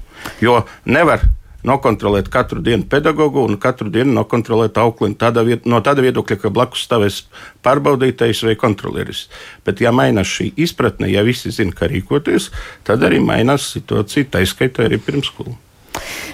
Jo 0.41 0.63
nevar 0.89 1.21
nokontrolēt 1.67 2.29
katru 2.33 2.61
dienu 2.63 2.87
pedagogu 2.89 3.43
un 3.45 3.57
katru 3.61 3.91
dienu 3.93 4.13
nokontrolēt 4.15 4.77
aukli 4.81 5.13
tādā 5.19 5.43
viet, 5.45 5.67
no 5.69 5.81
tāda 5.85 6.05
viedokļa, 6.05 6.39
ka 6.41 6.53
blakus 6.53 6.85
stāvēs 6.87 7.21
pārbaudītājs 7.65 8.43
vai 8.47 8.55
kontrolieris. 8.59 9.27
Bet, 9.67 9.81
ja 9.83 9.93
mainās 9.95 10.31
šī 10.31 10.51
izpratne, 10.67 11.11
ja 11.11 11.25
visi 11.27 11.53
zina, 11.53 11.75
kā 11.75 11.89
rīkoties, 11.91 12.51
tad 12.87 13.05
arī 13.05 13.21
mainās 13.23 13.71
situācija, 13.75 14.31
tā 14.33 14.45
izskaitā 14.45 14.87
arī 14.87 15.01
pirms 15.01 15.33
skolas. 15.33 15.66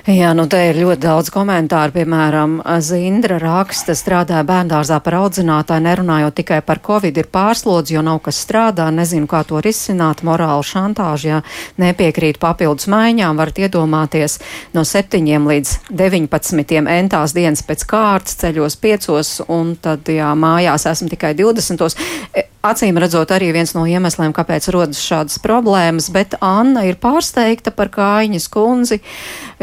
Jā, 0.04 0.34
nu 0.36 0.43
te 0.52 0.60
ir 0.67 0.78
ļoti 0.84 0.99
daudz 0.99 1.30
komentāru. 1.32 1.93
Piemēram, 1.95 2.58
Zindra 2.84 3.38
raksta, 3.39 3.95
strādāja 3.95 4.43
bērndārzā 4.47 4.97
par 5.04 5.15
audzinātāju, 5.21 5.86
nerunājot 5.86 6.36
tikai 6.41 6.60
par 6.65 6.82
covid, 6.84 7.17
ir 7.17 7.30
pārslodzi, 7.32 7.95
jo 7.95 8.04
nav 8.04 8.19
kas 8.26 8.41
strādā, 8.43 8.89
nezinu, 8.91 9.30
kā 9.32 9.45
to 9.47 9.62
risināt, 9.63 10.26
morāla 10.28 10.63
šantāža, 10.67 11.28
ja 11.30 11.41
nepiekrīt 11.80 12.41
papildus 12.43 12.89
maiņām, 12.91 13.39
varat 13.39 13.63
iedomāties 13.63 14.39
no 14.76 14.84
7 14.88 15.47
līdz 15.47 15.76
19 15.91 16.82
entās 16.99 17.36
dienas 17.38 17.63
pēc 17.63 17.88
kārtas, 17.88 18.39
ceļos 18.43 18.80
5 18.84 19.45
un 19.47 19.76
tad, 19.80 20.10
jā, 20.12 20.34
mājās 20.36 20.89
esmu 20.91 21.13
tikai 21.15 21.32
20 21.39 22.53
acīm 22.63 22.97
redzot 23.02 23.32
arī 23.36 23.52
viens 23.56 23.73
no 23.76 23.84
iemesliem, 23.89 24.34
kāpēc 24.36 24.69
rodas 24.73 25.02
šādas 25.04 25.39
problēmas, 25.43 26.10
bet 26.13 26.38
Anna 26.43 26.86
ir 26.88 26.99
pārsteigta 27.02 27.73
par 27.76 27.91
kājiņas 27.93 28.47
kundzi, 28.54 28.99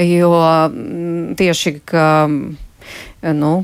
jo 0.04 0.32
mm, 0.34 1.36
tieši, 1.40 1.74
ka, 1.88 2.08
nu, 3.36 3.54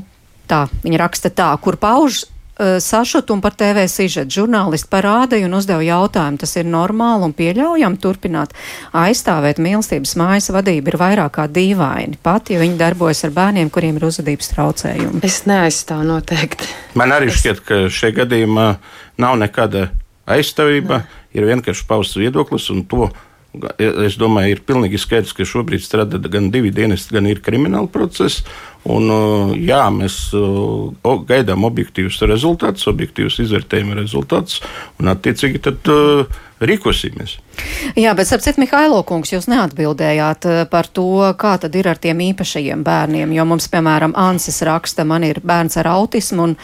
tā, 0.49 0.65
viņa 0.83 1.03
raksta 1.03 1.33
tā, 1.33 1.51
kur 1.61 1.79
pauž 1.81 2.25
sašutumu 2.57 3.41
par 3.41 3.55
TV 3.57 3.85
sižetu. 3.89 4.41
Žurnālisti 4.41 4.89
parādīja 4.91 5.47
un 5.47 5.57
uzdeva 5.57 5.83
jautājumu, 5.85 6.39
tas 6.41 6.55
ir 6.57 6.65
normāli 6.69 7.27
un 7.27 7.35
pieļaujami 7.37 8.01
turpināt 8.01 8.55
aizstāvēt 8.97 9.61
mīlestības 9.61 10.15
mājas 10.19 10.49
vadību 10.53 10.93
ir 10.93 10.99
vairāk 11.01 11.35
kā 11.37 11.47
dīvaini, 11.51 12.19
pat 12.23 12.51
ja 12.53 12.61
viņi 12.61 12.79
darbojas 12.79 13.25
ar 13.27 13.35
bērniem, 13.35 13.69
kuriem 13.73 13.99
ir 13.99 14.07
uzvedības 14.09 14.51
traucējumi. 14.55 15.21
Es 15.27 15.43
neaizstāvu 15.49 16.07
noteikti. 16.09 16.69
Man 16.97 17.13
arī 17.15 17.29
es... 17.31 17.41
šķiet, 17.41 17.63
ka 17.67 17.79
šajā 17.93 18.23
gadījumā 18.23 18.67
nav 19.21 19.37
nekāda 19.41 19.89
aizstāvība, 20.27 21.03
ne. 21.03 21.23
ir 21.37 21.47
vienkārši 21.47 21.87
pausts 21.87 22.19
viedoklis 22.19 22.69
un 22.73 22.83
to 22.89 23.11
Es 23.77 24.17
domāju, 24.19 24.55
ir 24.55 24.63
pilnīgi 24.67 24.99
skaidrs, 25.01 25.33
ka 25.37 25.47
šobrīd 25.47 25.83
strādā 25.83 26.19
gan 26.31 26.51
divi 26.53 26.71
dienesti, 26.75 27.15
gan 27.17 27.29
ir 27.29 27.41
krimināla 27.45 27.89
process. 27.91 28.43
Un, 28.87 29.09
uh, 29.11 29.55
jā, 29.57 29.81
mēs 29.91 30.19
uh, 30.37 31.17
gaidām 31.27 31.65
objektīvus 31.67 32.21
rezultātus, 32.29 32.87
objektīvus 32.87 33.41
izvērtējuma 33.43 33.97
rezultātus, 33.99 34.61
un 35.01 35.11
attiecīgi 35.11 35.63
tad 35.65 35.91
uh, 35.91 36.39
rīkosimies. 36.63 37.37
Jā, 37.97 38.13
bet, 38.17 38.29
apcīt, 38.35 38.59
Mihailo 38.61 39.01
kungs, 39.07 39.31
jūs 39.33 39.47
neatbildējāt 39.51 40.47
eh, 40.49 40.61
par 40.71 40.89
to, 40.91 41.09
kā 41.39 41.55
tad 41.61 41.75
ir 41.79 41.89
ar 41.91 41.99
tiem 42.01 42.21
īpašajiem 42.31 42.83
bērniem, 42.85 43.33
jo 43.37 43.47
mums, 43.49 43.69
piemēram, 43.73 44.15
Ansis 44.17 44.61
raksta, 44.67 45.07
man 45.07 45.25
ir 45.27 45.41
bērns 45.45 45.79
ar 45.81 45.89
autismu 45.95 46.49
un, 46.49 46.55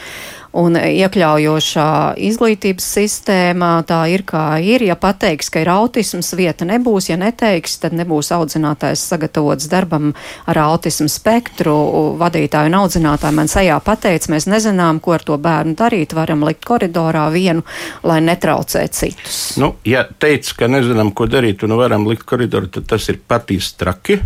un 0.53 0.77
iekļaujošā 0.77 1.87
izglītības 2.29 2.85
sistēmā 2.97 3.71
tā 3.89 3.99
ir 4.13 4.23
kā 4.27 4.45
ir. 4.61 4.85
Ja 4.85 4.95
pateiks, 4.99 5.49
ka 5.53 5.63
ir 5.63 5.71
autisms, 5.73 6.29
vieta 6.37 6.67
nebūs, 6.69 7.09
ja 7.09 7.17
neteiks, 7.19 7.79
tad 7.81 7.95
nebūs 7.97 8.29
audzinātājs 8.35 9.01
sagatavots 9.09 9.69
darbam 9.71 10.11
ar 10.49 10.61
autismu 10.67 11.09
spektru. 11.11 11.75
Vadītāju 12.21 12.69
un 12.69 12.79
audzinātāju 12.83 13.37
man 13.39 13.49
sejā 13.51 13.79
pateica, 13.83 14.31
mēs 14.33 14.47
nezinām, 14.49 15.01
ko 15.03 15.17
ar 15.17 15.25
to 15.25 15.39
bērnu 15.41 15.75
darīt, 15.79 16.13
varam 16.17 16.45
likt 16.45 16.65
koridorā 16.69 17.25
vienu, 17.33 17.65
lai 18.05 18.19
netraucē 18.21 18.85
citus. 18.93 19.41
Nu, 19.57 19.73
ja 19.87 20.05
teica, 20.05 20.59
ka 20.61 20.69
nezinām, 20.83 21.13
ko 21.15 21.25
darīt 21.31 21.63
un 21.65 21.77
varam 21.79 22.05
likt 22.09 22.27
koridorā, 22.29 22.69
tad 22.71 22.91
tas 22.91 23.07
ir 23.09 23.21
patīs 23.23 23.71
traki. 23.79 24.19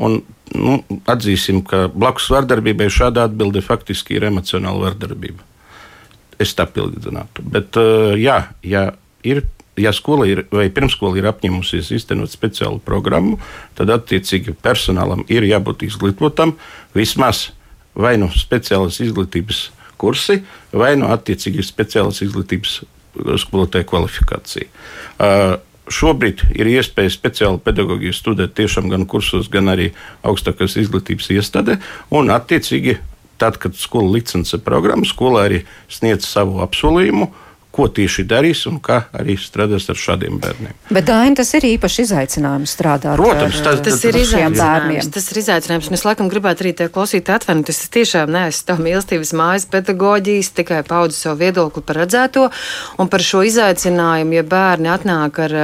Un, 0.00 0.22
nu, 0.56 0.80
atzīsim, 1.12 1.60
ka 1.68 1.84
blakus 1.92 2.30
vardarbībai 2.32 2.88
šāda 2.90 3.28
atbilde 3.28 3.60
faktiski 3.62 4.16
ir 4.16 4.30
emocionāla 4.32 4.88
vardarbība 4.88 5.44
es 6.40 6.56
tā 6.56 6.66
pildītu. 6.68 7.12
Bet, 7.52 7.76
uh, 7.80 8.14
jā, 8.18 8.38
ja, 8.66 8.84
ir, 9.26 9.44
ja 9.80 9.92
skola 9.96 10.26
ir 10.28 10.44
vai 10.54 10.68
pirmskola 10.72 11.20
ir 11.20 11.28
apņēmusies 11.30 11.92
iztenot 11.96 12.32
speciālu 12.32 12.80
programmu, 12.84 13.38
tad 13.78 13.92
attiecīgi 13.94 14.56
personālam 14.64 15.26
ir 15.28 15.46
jābūt 15.48 15.84
izglītotam 15.90 16.56
vismaz 16.96 17.50
vai 17.94 18.16
nu 18.20 18.30
speciālas 18.32 19.00
izglītības 19.04 19.68
kursi, 20.00 20.40
vai 20.72 20.94
nu 20.96 21.10
attiecīgi 21.12 21.64
speciālas 21.66 22.22
izglītības 22.24 22.80
skolotāja 23.42 23.84
kvalifikācija. 23.90 24.70
Uh, 25.20 25.58
Šobrīd 25.90 26.44
ir 26.54 26.68
iespēja 26.70 27.10
speciāli 27.10 27.58
pedagogiju 27.64 28.14
studēt 28.14 28.54
tiešām 28.58 28.90
gan 28.92 29.06
kursos, 29.10 29.48
gan 29.50 29.72
arī 29.72 29.90
augstākās 30.26 30.76
izglītības 30.78 31.30
iestādē, 31.34 31.80
un 32.14 32.30
attiecīgi 32.30 33.00
tad, 33.40 33.58
kad 33.58 33.74
skola 33.74 34.14
licence 34.14 34.58
programma, 34.62 35.08
skola 35.08 35.46
arī 35.48 35.64
sniedz 35.90 36.28
savu 36.28 36.60
apsolījumu 36.62 37.30
ko 37.70 37.86
tieši 37.86 38.24
darīs 38.26 38.64
un 38.66 38.80
kā 38.82 39.04
arī 39.14 39.36
strādās 39.38 39.86
ar 39.92 39.98
šādiem 39.98 40.40
bērniem. 40.42 40.74
Bet 40.90 41.06
Daina, 41.06 41.36
tas 41.38 41.52
ir 41.54 41.66
īpaši 41.68 42.04
izaicinājums 42.06 42.74
strādāt 42.74 43.18
Protams, 43.20 43.60
tas, 43.62 43.78
ar, 43.78 43.82
tas, 43.84 44.00
tas 44.00 44.06
ir 44.08 44.18
izaicinājums. 44.18 45.10
Tas 45.14 45.28
ir 45.30 45.40
izaicinājums. 45.42 45.90
Mēs 45.94 46.04
laikam 46.06 46.30
gribētu 46.32 46.64
arī 46.64 46.72
te 46.76 46.88
klausīt 46.92 47.30
atvainot. 47.30 47.70
Es 47.70 47.84
tiešām 47.94 48.32
neesmu 48.34 48.66
tā 48.66 48.76
mīlestības 48.80 49.32
mājas 49.38 49.68
pedagoģijas, 49.70 50.50
tikai 50.58 50.80
paudu 50.86 51.14
savu 51.14 51.38
viedokli 51.44 51.84
par 51.86 52.00
redzēto 52.02 52.48
un 52.98 53.10
par 53.12 53.24
šo 53.24 53.44
izaicinājumu, 53.46 54.38
ja 54.40 54.44
bērni 54.46 54.90
atnāk 54.90 55.38
ar, 55.46 55.56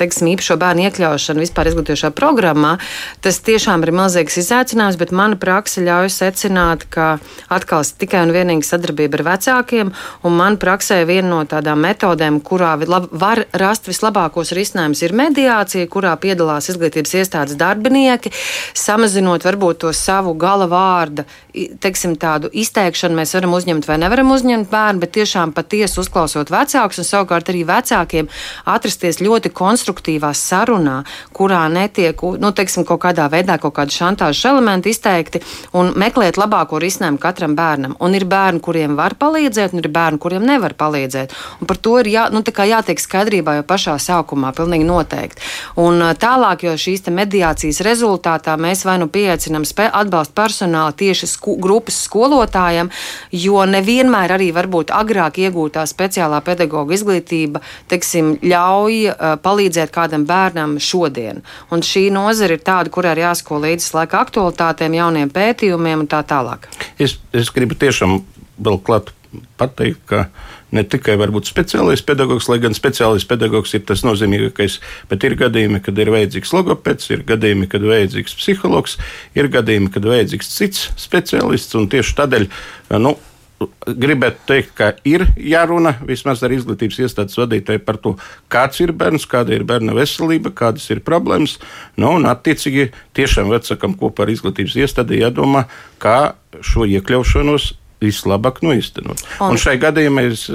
teiksim, 0.00 0.32
īpašo 0.32 0.56
bērnu 0.60 0.86
iekļaušanu 0.88 1.44
vispār 1.44 1.70
izglītošā 1.70 2.12
programmā, 2.16 2.76
tas 3.24 3.42
tiešām 3.44 3.84
ir 3.84 3.92
milzīgs 3.96 4.40
izaicinājums, 4.42 4.98
bet 5.00 5.12
mana 5.12 5.36
praksa 5.40 5.84
ļauj 5.84 6.12
secināt, 6.16 6.88
ka 6.88 7.16
atkal 7.52 7.84
tikai 7.84 8.24
un 8.24 8.34
vienīgi 8.34 8.66
sadarbība 8.66 9.20
ar 9.20 9.26
vecākiem 9.32 9.92
un 10.26 10.36
man 10.40 10.56
praksa 10.60 10.85
praksē 10.86 11.06
viena 11.06 11.28
no 11.28 11.40
tādām 11.42 11.80
metodēm, 11.82 12.38
kurā 12.46 12.76
var 13.10 13.40
rast 13.58 13.88
vislabākos 13.88 14.52
risinājumus, 14.54 15.02
ir 15.02 15.14
mediācija, 15.18 15.88
kurā 15.90 16.14
piedalās 16.16 16.68
izglītības 16.70 17.14
iestādes 17.18 17.58
darbinieki, 17.58 18.30
samazinot 18.74 19.42
varbūt 19.42 19.80
to 19.82 19.92
savu 19.92 20.34
gala 20.38 20.68
vārdu, 20.70 21.24
teiksim, 21.82 22.14
tādu 22.16 22.50
izteikšanu 22.52 23.18
mēs 23.18 23.34
varam 23.34 23.56
uzņemt 23.56 23.88
vai 23.88 23.96
nevaram 23.98 24.30
uzņemt 24.30 24.70
bērnu, 24.70 25.02
bet 25.02 25.14
tiešām 25.16 25.54
patiesi 25.56 25.98
uzklausot 26.00 26.52
vecākus 26.54 27.02
un 27.02 27.08
savukārt 27.08 27.50
arī 27.50 27.64
vecākiem 27.66 28.30
atrasties 28.70 29.18
ļoti 29.24 29.50
konstruktīvā 29.50 30.30
sarunā, 30.36 31.00
kurā 31.34 31.64
netiek, 31.72 32.22
nu, 32.38 32.52
teiksim, 32.54 32.86
kaut 32.86 33.02
kādā 33.08 33.26
veidā 33.32 33.58
kaut 33.58 33.74
kādi 33.80 33.96
šantāžas 33.96 34.44
elementi 34.52 34.94
izteikti 34.94 35.42
un 35.74 35.94
meklēt 35.98 36.38
labāko 36.38 36.78
risinājumu 36.78 37.18
katram 37.18 37.58
bērnam. 37.58 37.98
Un 37.98 38.14
ir 38.14 38.28
bērni, 38.28 38.62
kuriem 38.62 38.94
var 38.98 39.18
palīdzēt, 39.18 39.74
un 39.74 39.82
ir 39.82 39.90
bērni, 39.90 40.22
kuriem 40.22 40.46
nevar 40.46 40.75
palīdzēt. 40.78 41.34
Un 41.60 41.70
par 41.70 41.80
to 41.80 41.96
ir 42.02 42.10
jā, 42.12 42.26
nu, 42.34 42.42
jātiek 42.42 43.00
skaidrībā 43.00 43.58
jau 43.58 43.66
pašā 43.66 43.96
sākumā, 44.02 44.52
pilnīgi 44.56 44.86
noteikti. 44.88 45.42
Un 45.82 46.02
tālāk, 46.20 46.66
jo 46.66 46.76
šīs 46.80 47.06
mediācijas 47.12 47.82
rezultātā 47.86 48.56
mēs 48.60 48.84
vai 48.86 48.98
nu 49.02 49.08
pieaicinām 49.12 49.64
atbalstu 49.86 50.34
personālu 50.36 50.94
tieši 50.96 51.28
sku, 51.30 51.56
grupas 51.62 51.98
skolotājiem, 52.06 52.90
jo 53.32 53.64
nevienmēr 53.68 54.36
arī 54.36 54.50
varbūt 54.56 54.92
agrāk 54.94 55.40
iegūtā 55.42 55.84
speciālā 55.88 56.40
pedagoģa 56.44 56.96
izglītība 56.96 57.62
teiksim, 57.90 58.36
ļauj 58.42 58.98
palīdzēt 59.44 59.92
kādam 59.94 60.26
bērnam 60.28 60.76
šodien. 60.82 61.42
Un 61.70 61.84
šī 61.86 62.08
nozara 62.14 62.56
ir 62.56 62.64
tāda, 62.66 62.92
kurā 62.92 63.14
ir 63.14 63.24
jāsako 63.26 63.60
līdzi 63.64 63.92
laika 63.96 64.22
aktualitātēm, 64.24 64.96
jauniem 64.98 65.32
pētījumiem 65.34 66.04
un 66.04 66.10
tā 66.10 66.22
tālāk. 66.26 66.68
Es, 66.98 67.18
es 67.36 67.52
gribu 67.54 67.78
tiešām 67.78 68.20
vēl 68.56 68.80
klāt 68.86 69.12
pateikt, 69.60 70.02
ka 70.08 70.26
ne 70.74 70.82
tikai 70.84 71.16
speciālais 71.46 72.02
pedagogs, 72.06 72.48
lai 72.48 72.58
gan 72.58 72.74
speciālais 72.74 73.26
pedagogs 73.28 73.74
ir 73.74 73.84
tas 73.86 74.02
nozīmīgākais, 74.06 74.80
bet 75.10 75.24
ir 75.24 75.36
gadījumi, 75.36 75.82
kad 75.82 75.98
ir 75.98 76.10
vajadzīgs 76.14 76.52
logopēds, 76.56 77.10
ir 77.10 77.22
gadījumi, 77.28 77.68
kad 77.68 77.82
vajadzīgs 77.86 78.36
psihologs, 78.40 78.98
ir 79.34 79.48
gadījumi, 79.48 79.92
kad 79.94 80.04
vajadzīgs 80.04 80.52
cits 80.56 80.90
speciālists. 80.96 81.76
Tieši 81.76 82.18
tādēļ 82.18 82.50
nu, 83.00 83.16
gribētu 83.86 84.42
teikt, 84.48 84.72
ka 84.76 84.90
ir 85.08 85.24
jārunā 85.40 85.96
vismaz 86.06 86.42
ar 86.44 86.52
izglītības 86.52 86.98
iestādes 87.06 87.38
vadītāju 87.40 87.82
par 87.86 87.98
to, 88.02 88.14
kāds 88.52 88.82
ir 88.84 88.92
bērns, 88.96 89.24
kāda 89.30 89.56
ir 89.56 89.64
bērna 89.68 89.96
veselība, 89.96 90.52
kādas 90.56 90.88
ir 90.92 91.00
problēmas. 91.06 91.56
Nu, 91.96 92.16
un, 92.18 92.28
attiecīgi, 92.28 92.90
tiešām 93.16 93.52
vecākam 93.54 93.96
kopā 93.98 94.26
ar 94.26 94.34
izglītības 94.34 94.76
iestādi 94.82 95.22
jādomā, 95.22 95.66
kā 96.02 96.34
šo 96.60 96.84
iekļaušanos 96.98 97.72
vislabāk 98.02 98.60
noiztenot. 98.64 99.22
Un, 99.40 99.54
un 99.54 99.60
šai 99.60 99.76
gadījumā, 99.80 100.26
es, 100.30 100.46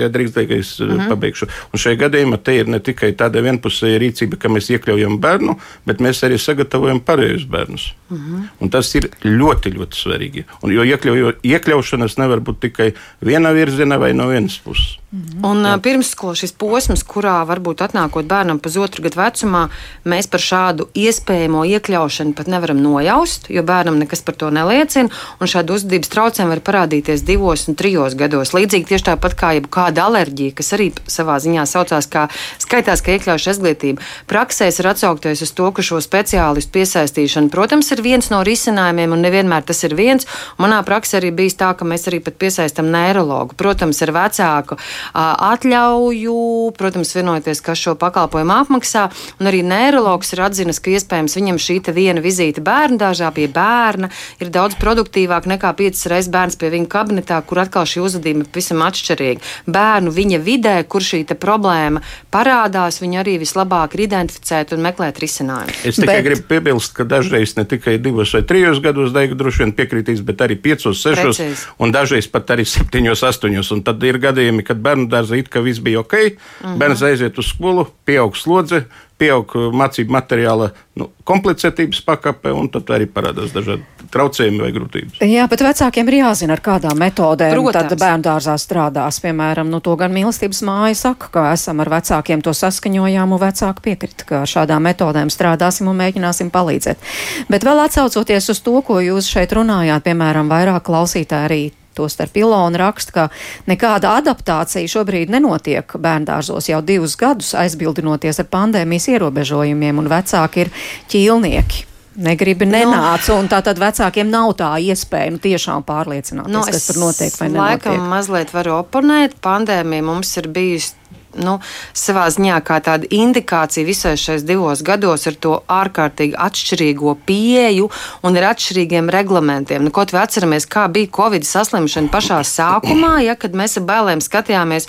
ja 0.00 0.08
drīkst 0.12 0.34
teikt, 0.34 0.54
es 0.56 0.72
uh 0.80 0.86
mhm. 0.86 1.00
-huh. 1.00 1.08
pabeigšu, 1.14 1.48
un 1.72 1.82
šai 1.82 1.94
gadījumā 2.00 2.40
te 2.42 2.56
ir 2.58 2.68
ne 2.68 2.80
tikai 2.80 3.12
tāda 3.12 3.42
vienpusēja 3.44 4.00
rīcība, 4.02 4.38
ka 4.38 4.48
mēs 4.48 4.70
iekļaujam 4.74 5.18
bērnu, 5.22 5.58
bet 5.86 6.02
mēs 6.04 6.22
arī 6.26 6.38
sagatavojam 6.38 7.00
pārējos 7.00 7.46
bērnus. 7.46 7.92
Uh 8.10 8.16
mhm. 8.16 8.34
-huh. 8.34 8.48
Un 8.60 8.70
tas 8.70 8.94
ir 8.94 9.10
ļoti, 9.24 9.74
ļoti 9.78 10.02
svarīgi. 10.02 10.44
Un, 10.62 10.72
jo 10.72 10.82
iekļaujo, 10.82 11.32
iekļaušanas 11.42 12.18
nevar 12.18 12.40
būt 12.40 12.60
tikai 12.60 12.92
viena 13.20 13.52
virziena 13.52 13.98
vai 13.98 14.12
no 14.12 14.28
vienas 14.28 14.58
puses. 14.58 14.98
Mhm. 15.08 15.40
Un 15.40 15.62
Jā. 15.64 15.78
pirmsskola 15.80 16.36
šis 16.36 16.50
posms, 16.52 17.00
kurā 17.00 17.38
varbūt 17.48 17.80
atnākot 17.80 18.26
bērnam 18.28 18.58
pusotru 18.60 19.00
gadu 19.06 19.16
vecumā, 19.16 19.62
mēs 20.04 20.26
par 20.28 20.42
šādu 20.44 20.84
iespējamo 20.92 21.62
iekļaušanu 21.64 22.34
pat 22.36 22.50
nevaram 22.52 22.76
nojaust, 22.76 23.48
jo 23.48 23.62
bērnam 23.64 23.96
nekas 23.96 24.20
par 24.20 24.36
to 24.36 24.50
neliecina. 24.52 25.08
Un 25.40 25.48
šāda 25.48 25.72
uzvedības 25.72 26.12
traucējumi 26.12 26.52
var 26.52 26.60
parādīties 26.60 27.24
divos 27.24 27.64
un 27.68 27.78
trijos 27.80 28.18
gados. 28.20 28.52
Līdzīgi 28.52 28.84
tieši 28.90 29.06
tāpat 29.06 29.32
kā 29.32 29.54
jebkāda 29.56 30.04
alerģija, 30.10 30.52
kas 30.60 30.74
arī 30.76 30.90
savā 31.08 31.38
ziņā 31.40 31.64
saucās 31.64 32.04
kā 32.12 32.26
skaitās, 32.60 33.00
ka 33.00 33.16
iekļaušu 33.16 33.54
izglītību. 33.54 34.04
Praksēs 34.28 34.82
ir 34.82 34.90
atsaukties 34.92 35.40
uz 35.40 35.54
to, 35.56 35.70
ka 35.72 35.80
šo 35.80 36.02
speciālistu 36.04 36.76
piesaistīšana, 36.76 37.48
protams, 37.48 37.88
ir 37.96 38.04
viens 38.04 38.28
no 38.28 38.42
risinājumiem, 38.44 39.16
un 39.16 39.24
nevienmēr 39.24 39.64
tas 39.64 39.80
ir 39.88 39.96
viens. 39.96 40.28
Manā 40.60 40.84
praksē 40.84 41.22
arī 41.22 41.32
bijis 41.32 41.56
tā, 41.56 41.72
ka 41.72 41.88
mēs 41.88 42.04
arī 42.12 42.20
pat 42.20 42.36
piesaistam 42.36 42.92
neiroloģu, 42.92 43.56
protams, 43.56 44.04
ar 44.04 44.12
vecāku 44.12 44.76
atļauju, 45.14 46.38
protams, 46.78 47.14
vienoties, 47.16 47.62
kas 47.64 47.80
šo 47.82 47.96
pakalpojumu 47.98 48.54
apmaksā. 48.58 49.08
Un 49.40 49.50
arī 49.50 49.62
neiroloģis 49.66 50.34
ir 50.34 50.44
atzinis, 50.46 50.82
ka 50.82 50.94
iespējams 50.94 51.36
viņam 51.38 51.60
šī 51.62 51.80
viena 51.94 52.22
vizīte 52.24 52.62
bērnu 52.64 52.98
dārzā 53.00 53.30
pie 53.34 53.46
bērna 53.48 54.10
ir 54.42 54.50
daudz 54.54 54.76
produktīvāk 54.80 55.48
nekā 55.50 55.72
piecas 55.78 56.06
reizes 56.10 56.30
bērns 56.32 56.58
pie 56.60 56.70
viņa 56.74 56.90
kabinetā, 56.92 57.40
kur 57.46 57.62
atkal 57.62 57.86
šī 57.88 58.02
uzvedība 58.04 58.44
ir 58.44 58.50
pavisam 58.52 58.82
atšķirīga. 58.86 59.44
Bērnu 59.70 60.12
viņa 60.14 60.40
vidē, 60.44 60.76
kur 60.88 61.04
šī 61.04 61.24
problēma 61.38 62.02
parādās, 62.34 63.00
viņa 63.02 63.20
arī 63.22 63.36
vislabāk 63.42 63.96
ir 63.96 64.06
identificēt 64.06 64.74
un 64.76 64.84
meklēt 64.84 65.20
risinājumus. 65.22 65.82
Es 65.88 65.98
tikai 66.00 66.18
bet... 66.18 66.26
gribu 66.26 66.46
piebilst, 66.52 66.94
ka 66.96 67.06
dažreiz 67.08 67.54
ne 67.58 67.64
tikai 67.68 67.98
divos 68.02 68.32
vai 68.36 68.42
trijos 68.48 68.82
gados 68.84 69.12
daiga 69.14 69.38
droši 69.38 69.64
vien 69.64 69.74
piekritīs, 69.76 70.22
bet 70.26 70.42
arī 70.44 70.58
piecos, 70.60 71.02
sešos 71.02 71.38
Precīzi. 71.38 71.66
un 71.82 71.94
dažreiz 71.94 72.28
pat 72.32 72.54
arī 72.54 72.66
septiņos, 72.68 73.24
astoņos. 73.28 73.72
Un 73.76 73.84
tad 73.86 74.02
ir 74.06 74.20
gadījumi, 74.22 74.64
kad 74.66 74.80
bērnu 74.88 75.10
dārzā 75.12 75.38
it 75.38 75.52
kā 75.52 75.62
viss 75.64 75.84
bija 75.84 76.00
ok, 76.00 76.16
-hmm. 76.16 76.80
bērns 76.80 77.04
aiziet 77.04 77.38
uz 77.38 77.52
skolu, 77.52 77.86
pieaug 78.08 78.36
slodze, 78.36 78.86
pieaug 79.18 79.52
mācību 79.74 80.14
materiāla 80.14 80.70
nu, 80.98 81.08
komplicētības 81.26 82.00
pakāpe, 82.06 82.52
un 82.54 82.68
tad 82.72 82.90
arī 82.94 83.08
parādās 83.10 83.52
dažādi 83.54 83.82
traucējumi 84.12 84.60
vai 84.62 84.70
grūtības. 84.74 85.22
Jā, 85.26 85.46
bet 85.50 85.62
vecākiem 85.66 86.10
ir 86.10 86.18
jāzina, 86.20 86.54
ar 86.56 86.62
kādām 86.64 87.00
metodēm 87.02 87.58
bērnu 87.98 88.24
dārzā 88.24 88.54
strādās. 88.60 89.20
Piemēram, 89.24 89.70
nu, 89.72 89.82
to 89.84 89.96
gan 90.00 90.14
mīlestības 90.14 90.62
māja 90.66 90.94
saka, 91.02 91.32
ka 91.34 91.46
esam 91.52 91.82
ar 91.84 91.90
vecākiem 91.98 92.44
to 92.44 92.54
saskaņojām, 92.56 93.34
un 93.34 93.42
vecāki 93.42 93.84
piekrita, 93.88 94.28
ka 94.28 94.42
ar 94.44 94.52
šādām 94.54 94.86
metodēm 94.88 95.32
strādāsim 95.34 95.90
un 95.90 95.98
mēģināsim 95.98 96.52
palīdzēt. 96.54 97.02
Bet 97.50 97.66
vēl 97.66 97.84
atsaucoties 97.88 98.54
uz 98.54 98.62
to, 98.64 98.78
ko 98.86 99.02
jūs 99.04 99.28
šeit 99.28 99.52
runājāt, 99.58 100.06
piemēram, 100.06 100.50
vairāk 100.52 100.86
klausītāji 100.88 101.50
arī 101.50 101.62
tostarp 101.98 102.38
Ilona 102.40 102.80
raksta, 102.86 103.14
ka 103.14 103.26
nekāda 103.70 104.14
adaptācija 104.22 104.88
šobrīd 104.88 105.34
nenotiek 105.34 105.98
bērndārzos 105.98 106.70
jau 106.70 106.80
divus 106.86 107.18
gadus 107.20 107.52
aizbildinoties 107.58 108.40
ar 108.42 108.48
pandēmijas 108.52 109.10
ierobežojumiem, 109.16 110.00
un 110.00 110.10
vecāki 110.14 110.66
ir 110.66 110.74
ķīlnieki 111.12 111.88
negribi, 112.18 112.66
nu. 112.66 112.74
nenāca. 112.74 113.36
No. 113.36 113.48
Tātad 113.50 113.80
vecākiem 113.80 114.30
nav 114.30 114.54
tā 114.58 114.72
iespēja 114.82 115.34
nu, 115.34 115.42
tiešām 115.42 115.86
pārliecināties, 115.88 116.54
nu, 116.54 116.64
kas 116.66 116.88
tur 116.90 117.00
notiek 117.02 117.38
vai 117.38 117.50
nenotiek. 117.52 117.86
Laikam 117.86 118.08
mazliet 118.10 118.54
varu 118.54 118.78
oponēt. 118.80 119.38
Pandēmija 119.44 120.06
mums 120.06 120.34
ir 120.40 120.50
bijusi 120.54 120.96
nu, 121.36 121.58
savā 121.96 122.26
ziņā 122.32 122.58
kā 122.66 122.78
tāda 122.84 123.08
indikācija 123.12 123.86
visais 123.86 124.22
šais 124.22 124.46
divos 124.48 124.82
gados 124.86 125.26
ar 125.28 125.36
to 125.36 125.54
ārkārtīgi 125.68 126.38
atšķirīgo 126.38 127.16
pieeju 127.28 127.90
un 128.22 128.40
ar 128.40 128.50
atšķirīgiem 128.52 129.10
reglamentiem. 129.12 129.84
Nu, 129.84 129.94
kaut 129.94 130.14
vai 130.14 130.24
atceramies, 130.24 130.68
kā 130.70 130.86
bija 130.92 131.12
Covid 131.18 131.46
saslimšana 131.48 132.12
pašā 132.12 132.40
sākumā, 132.46 133.18
ja, 133.26 133.36
kad 133.38 133.56
mēs 133.58 133.78
ar 133.80 133.86
bailēm 133.88 134.24
skatījāmies 134.24 134.88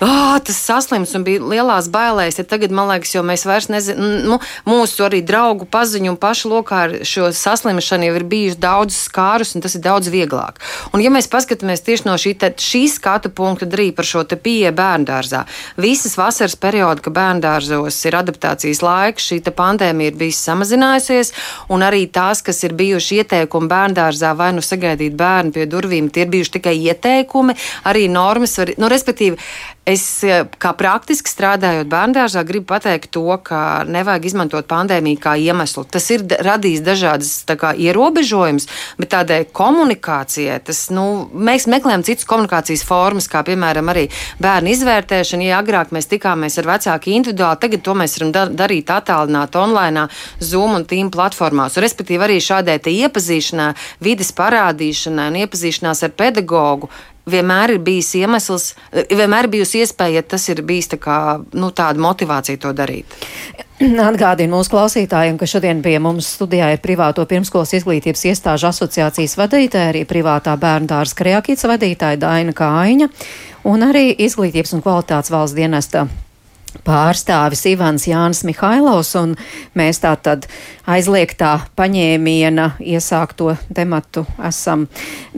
oh, 0.00 0.38
tas 0.44 0.56
saslims 0.58 1.14
un 1.16 1.24
bija 1.26 1.42
lielās 1.42 1.88
bailēs. 1.92 2.38
Ja 2.40 2.46
tagad, 2.48 2.72
man 2.74 2.88
liekas, 2.90 3.14
jau 3.14 3.24
mēs 3.26 3.44
vairs 3.48 3.68
nezinām, 3.72 4.24
nu, 4.28 4.38
mūsu 4.68 5.06
arī 5.06 5.22
draugu 5.26 5.68
paziņu 5.70 6.14
un 6.14 6.20
pašu 6.20 6.50
lokā 6.52 6.80
ar 6.86 6.96
šo 7.06 7.30
saslimšanu 7.34 8.08
jau 8.08 8.16
ir 8.18 8.26
bijuši 8.30 8.60
daudz 8.62 8.98
skārus, 9.06 9.54
un 9.54 9.64
tas 9.64 9.76
ir 9.76 9.84
daudz 9.84 10.10
vieglāk. 10.12 10.60
Un, 10.92 11.02
ja 11.04 11.12
mēs 11.14 11.30
paskatāmies 11.30 11.84
tieši 11.86 12.08
no 12.08 12.16
šī, 12.20 12.34
šī 12.60 12.84
skatu 12.92 13.32
punkta 13.34 13.68
arī 13.70 13.90
par 13.96 14.08
šo 14.08 14.24
pieeju 14.34 14.74
bērndārzā, 14.76 15.44
visas 15.80 16.16
vasaras 16.18 16.56
periodu, 16.60 17.04
kad 17.04 17.16
bērndārzos 17.16 17.98
ir 18.08 18.18
adaptācijas 18.18 18.82
laiks, 18.84 19.28
šī 19.30 19.40
pandēmija 19.54 20.12
ir 20.12 20.18
bijusi 20.20 20.42
samazinājusies, 20.48 21.32
un 21.74 21.84
arī 21.86 22.04
tās, 22.12 22.42
kas 22.44 22.62
ir 22.66 22.76
bijuši 22.78 23.22
ieteikumi 23.22 23.70
bērndārzā, 23.70 24.34
vai 24.38 24.52
nu 24.56 24.64
sagaidīt 24.64 25.16
bērnu 25.18 25.54
pie 25.54 25.68
durvīm, 25.70 26.10
tie 26.10 26.24
ir 26.26 26.32
bijuši 26.34 26.56
tikai 26.58 26.76
ieteikumi, 26.90 27.56
arī 27.90 28.08
normas, 28.12 28.56
var, 28.60 28.74
nu, 28.80 28.90
respektīvi, 28.92 29.38
Es 29.84 30.02
eh, 30.24 30.46
kā 30.56 30.70
praktiski 30.72 31.28
strādājot 31.28 31.90
bērngārzā, 31.92 32.40
gribu 32.48 32.70
pateikt 32.72 33.10
to, 33.12 33.26
ka 33.44 33.84
nevajag 33.84 34.30
izmantot 34.30 34.64
pandēmiju 34.70 35.20
kā 35.20 35.34
iemeslu. 35.36 35.84
Tas 35.84 36.08
ir 36.14 36.24
radījis 36.24 36.80
dažādas 36.86 37.32
kā, 37.60 37.74
ierobežojumus, 37.76 38.64
bet 38.96 39.12
tādai 39.12 39.42
komunikācijai 39.44 40.56
tas, 40.64 40.86
nu, 40.94 41.28
mēs 41.36 41.68
meklējam 41.68 42.06
citas 42.08 42.24
komunikācijas 42.30 42.86
formas, 42.88 43.28
kā 43.28 43.44
piemēram 43.44 43.92
arī 43.92 44.06
bērnu 44.40 44.72
izvērtēšana. 44.72 45.50
Ja 45.50 45.60
agrāk 45.60 45.92
mēs 45.92 46.08
tikāmies 46.08 46.56
ar 46.62 46.72
vecāku 46.72 47.12
individuāli, 47.12 47.60
tagad 47.66 47.84
to 47.84 48.00
mēs 48.00 48.16
varam 48.16 48.32
da 48.32 48.48
darīt 48.64 48.88
attālināti 48.88 49.60
online, 49.60 50.08
Zoom 50.40 50.78
un 50.80 50.88
Team 50.88 51.12
platformās. 51.12 51.76
Respektīvi, 51.76 52.24
arī 52.24 52.40
šādai 52.40 52.80
iepazīšanai, 52.80 53.74
vidas 54.00 54.32
parādīšanai 54.32 55.28
un 55.28 55.42
iepazīšanās 55.44 56.06
ar 56.08 56.16
pedagogu 56.16 56.88
vienmēr 57.30 57.74
ir 57.74 57.82
bijis 57.84 58.12
iemesls, 58.18 58.72
vienmēr 59.10 59.48
bijusi 59.52 59.82
iespēja, 59.84 60.20
ja 60.20 60.26
tas 60.34 60.48
ir 60.52 60.62
bijis 60.66 60.90
tā 60.94 60.98
kā, 61.00 61.18
nu, 61.56 61.70
tāda 61.74 62.02
motivācija 62.02 62.60
to 62.60 62.74
darīt. 62.76 63.16
Atgādinu 64.08 64.54
mūsu 64.54 64.70
klausītājiem, 64.70 65.38
ka 65.40 65.48
šodien 65.50 65.80
pie 65.84 65.96
mums 66.02 66.28
studijā 66.36 66.70
ir 66.74 66.82
privāto 66.84 67.24
pirmskolas 67.28 67.74
izglītības 67.80 68.22
iestāžu 68.30 68.68
asociācijas 68.70 69.34
vadītāja, 69.40 69.90
arī 69.92 70.04
privātā 70.08 70.54
bērnu 70.60 70.90
dārza 70.92 71.18
kreakīts 71.18 71.66
vadītāja 71.68 72.20
Daina 72.22 72.54
Kāiņa 72.54 73.10
un 73.70 73.88
arī 73.88 74.12
izglītības 74.14 74.76
un 74.76 74.84
kvalitātes 74.84 75.34
valsts 75.34 75.58
dienesta 75.58 76.06
pārstāvis 76.84 77.64
Ivans 77.70 78.08
Jānis 78.08 78.42
Mihailovs, 78.46 79.14
un 79.20 79.36
mēs 79.78 80.00
tā 80.02 80.14
tad 80.20 80.48
aizliegtā 80.90 81.52
paņēmiena 81.78 82.74
iesākto 82.82 83.54
tematu 83.74 84.24
esam 84.44 84.86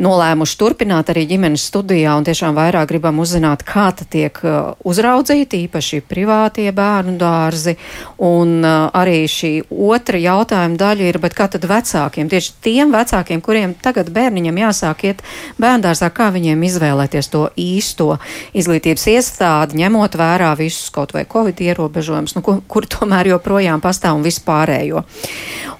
nolēmuši 0.01 0.59
turpināt 0.59 1.13
arī 1.13 1.27
ģimenes 1.31 1.69
studijā, 1.71 2.17
un 2.19 2.27
tiešām 2.27 2.57
vairāk 2.57 2.89
gribam 2.91 3.21
uzzināt, 3.23 3.63
kā 3.67 3.89
tad 3.97 4.11
tiek 4.13 4.41
uh, 4.43 4.73
uzraudzīti 4.87 5.63
īpaši 5.67 6.03
privātie 6.09 6.67
bērnu 6.75 7.17
dārzi, 7.21 7.77
un 8.23 8.59
uh, 8.65 8.89
arī 8.97 9.23
šī 9.31 9.53
otra 9.71 10.19
jautājuma 10.23 10.81
daļa 10.81 11.11
ir, 11.13 11.21
bet 11.23 11.37
kā 11.39 11.49
tad 11.53 11.69
vecākiem, 11.69 12.31
tieši 12.33 12.57
tiem 12.65 12.95
vecākiem, 12.95 13.45
kuriem 13.45 13.77
tagad 13.83 14.11
bērniņam 14.15 14.63
jāsāk 14.65 15.07
iet 15.11 15.23
bērndārzā, 15.63 16.11
kā 16.15 16.33
viņiem 16.35 16.67
izvēlēties 16.67 17.31
to 17.33 17.47
īsto 17.61 18.17
izglītības 18.57 19.07
iestādi, 19.15 19.83
ņemot 19.85 20.19
vērā 20.19 20.53
visus 20.59 20.91
kaut 20.95 21.15
vai 21.15 21.26
covid 21.31 21.61
ierobežojumus, 21.67 22.37
nu, 22.37 22.43
kur, 22.47 22.61
kur 22.69 22.89
tomēr 22.97 23.33
joprojām 23.35 23.83
pastāv 23.85 24.19
un 24.19 24.27
vispārējo. 24.27 25.05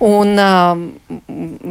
Un 0.07 0.35
uh, 0.37 0.83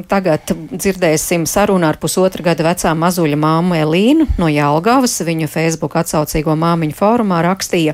tagad 0.10 0.56
dzirdēsim 0.72 1.46
sarunu 1.50 1.90
ar 1.90 2.00
pusotra 2.02 2.48
gada 2.52 2.66
vecā 2.66 2.96
mazuļa 2.98 3.38
māmu 3.42 3.78
Elīnu 3.78 4.30
no 4.42 4.50
Jālgavas. 4.50 5.20
Viņa 5.26 5.52
Facebook 5.52 5.98
atsaucīgo 6.00 6.56
māmiņu 6.58 6.98
fórumā 6.98 7.44
rakstīja. 7.46 7.94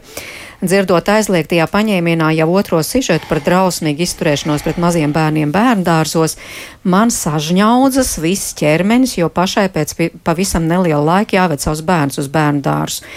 Dzirdot 0.61 1.07
aizliegtajā 1.09 1.65
paņēmienā 1.73 2.27
jau 2.37 2.45
otro 2.53 2.83
sižetu 2.85 3.25
par 3.25 3.39
drausmīgu 3.41 4.03
izturēšanos 4.05 4.61
pret 4.61 4.77
maziem 4.77 5.09
bērniem 5.15 5.49
bērndārzos, 5.49 6.37
man 6.85 7.09
sažņaudzas 7.09 8.19
viss 8.21 8.53
ķermenis, 8.59 9.15
jo 9.17 9.31
pašai 9.33 9.71
pēc 9.73 9.95
pavisam 10.21 10.69
neliela 10.69 11.01
laika 11.01 11.39
jāved 11.39 11.65
savus 11.65 11.81
bērnus 11.87 12.21
uz 12.21 12.29
bērnu 12.29 12.61
dārzu. 12.67 13.09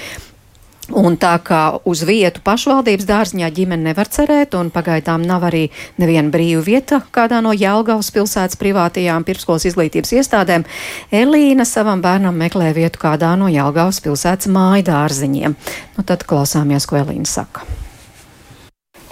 Un 0.92 1.14
tā 1.16 1.32
kā 1.40 1.78
uz 1.88 2.02
vietu 2.04 2.42
pašvaldības 2.44 3.06
dārziņā 3.08 3.48
ģimene 3.56 3.88
nevar 3.88 4.08
cerēt, 4.12 4.52
un 4.58 4.68
pagaidām 4.74 5.22
nav 5.24 5.46
arī 5.48 5.62
neviena 5.96 6.28
brīva 6.28 6.60
vieta 6.66 6.98
kādā 7.14 7.38
no 7.44 7.54
Jelgavas 7.56 8.10
pilsētas 8.12 8.58
privātajām 8.60 9.24
pirmskolas 9.24 9.64
izglītības 9.70 10.12
iestādēm, 10.18 10.66
Elīna 11.08 11.64
savam 11.64 12.02
bērnam 12.04 12.36
meklē 12.36 12.74
vietu 12.76 13.00
kādā 13.00 13.32
no 13.40 13.48
Jelgavas 13.48 14.02
pilsētas 14.04 14.50
māju 14.52 14.84
dārziņiem. 14.90 15.56
Nu, 15.96 16.04
tad 16.04 16.26
klausāmies, 16.28 16.84
ko 16.90 17.00
Elīna 17.00 17.28
saka. 17.32 17.64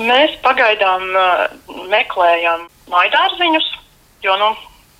Mēs 0.03 0.37
pagaidām 0.45 1.09
uh, 1.17 1.47
meklējam 1.89 2.69
māju 2.93 3.15
dārziņus, 3.17 3.73
jo 4.29 4.37
nu, 4.41 4.53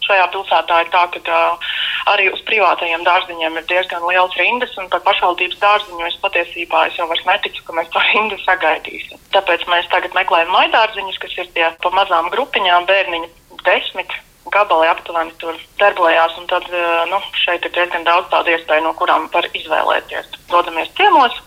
šajā 0.07 0.27
pilsētā 0.33 0.81
ir 0.85 0.91
tā, 0.93 1.05
ka 1.15 1.21
uh, 1.37 1.71
arī 2.13 2.29
uz 2.33 2.43
privātajiem 2.49 3.05
dārziņiem 3.07 3.61
ir 3.61 3.69
diezgan 3.71 4.07
liels 4.09 4.35
rindas, 4.39 4.75
un 4.81 4.91
par 4.93 5.05
pašvaldības 5.07 5.61
dārziņu 5.63 6.09
es 6.09 6.19
patiesībā 6.25 6.87
es 6.89 6.99
jau 6.99 7.07
vairs 7.11 7.25
neticu, 7.29 7.65
ka 7.67 7.77
mēs 7.79 7.93
to 7.95 8.03
rindu 8.11 8.41
sagaidīsim. 8.43 9.23
Tāpēc 9.37 9.65
mēs 9.71 9.89
tagad 9.93 10.19
meklējam 10.19 10.53
maidārziņus, 10.57 11.23
kas 11.23 11.39
ir 11.39 11.49
tie 11.57 11.71
pa 11.83 11.95
mazām 11.95 12.31
grupiņām 12.35 12.87
bērniņi 12.91 13.33
desmit. 13.67 14.21
Gabali 14.53 14.89
aptuveni 14.91 15.31
tur 15.41 15.57
darbojās, 15.79 16.35
un 16.37 16.49
tad 16.51 16.67
nu, 17.09 17.21
šeit 17.41 17.63
ir 17.65 17.73
diezgan 17.73 18.03
daudz 18.05 18.27
tādu 18.33 18.51
iespēju, 18.53 18.83
no 18.85 18.91
kurām 18.99 19.29
var 19.33 19.47
izvēlēties. 19.55 20.33
Dodamies 20.51 20.91
ciemos, 20.99 21.39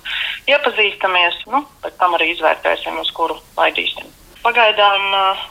iepazīstamies, 0.50 1.42
nu, 1.52 1.62
pēc 1.84 2.00
tam 2.00 2.16
arī 2.18 2.32
izvērtēsim, 2.32 2.98
uz 3.04 3.12
kuru 3.14 3.36
laidīsim. 3.60 4.08
Pagaidām 4.48 5.06
uh, 5.12 5.44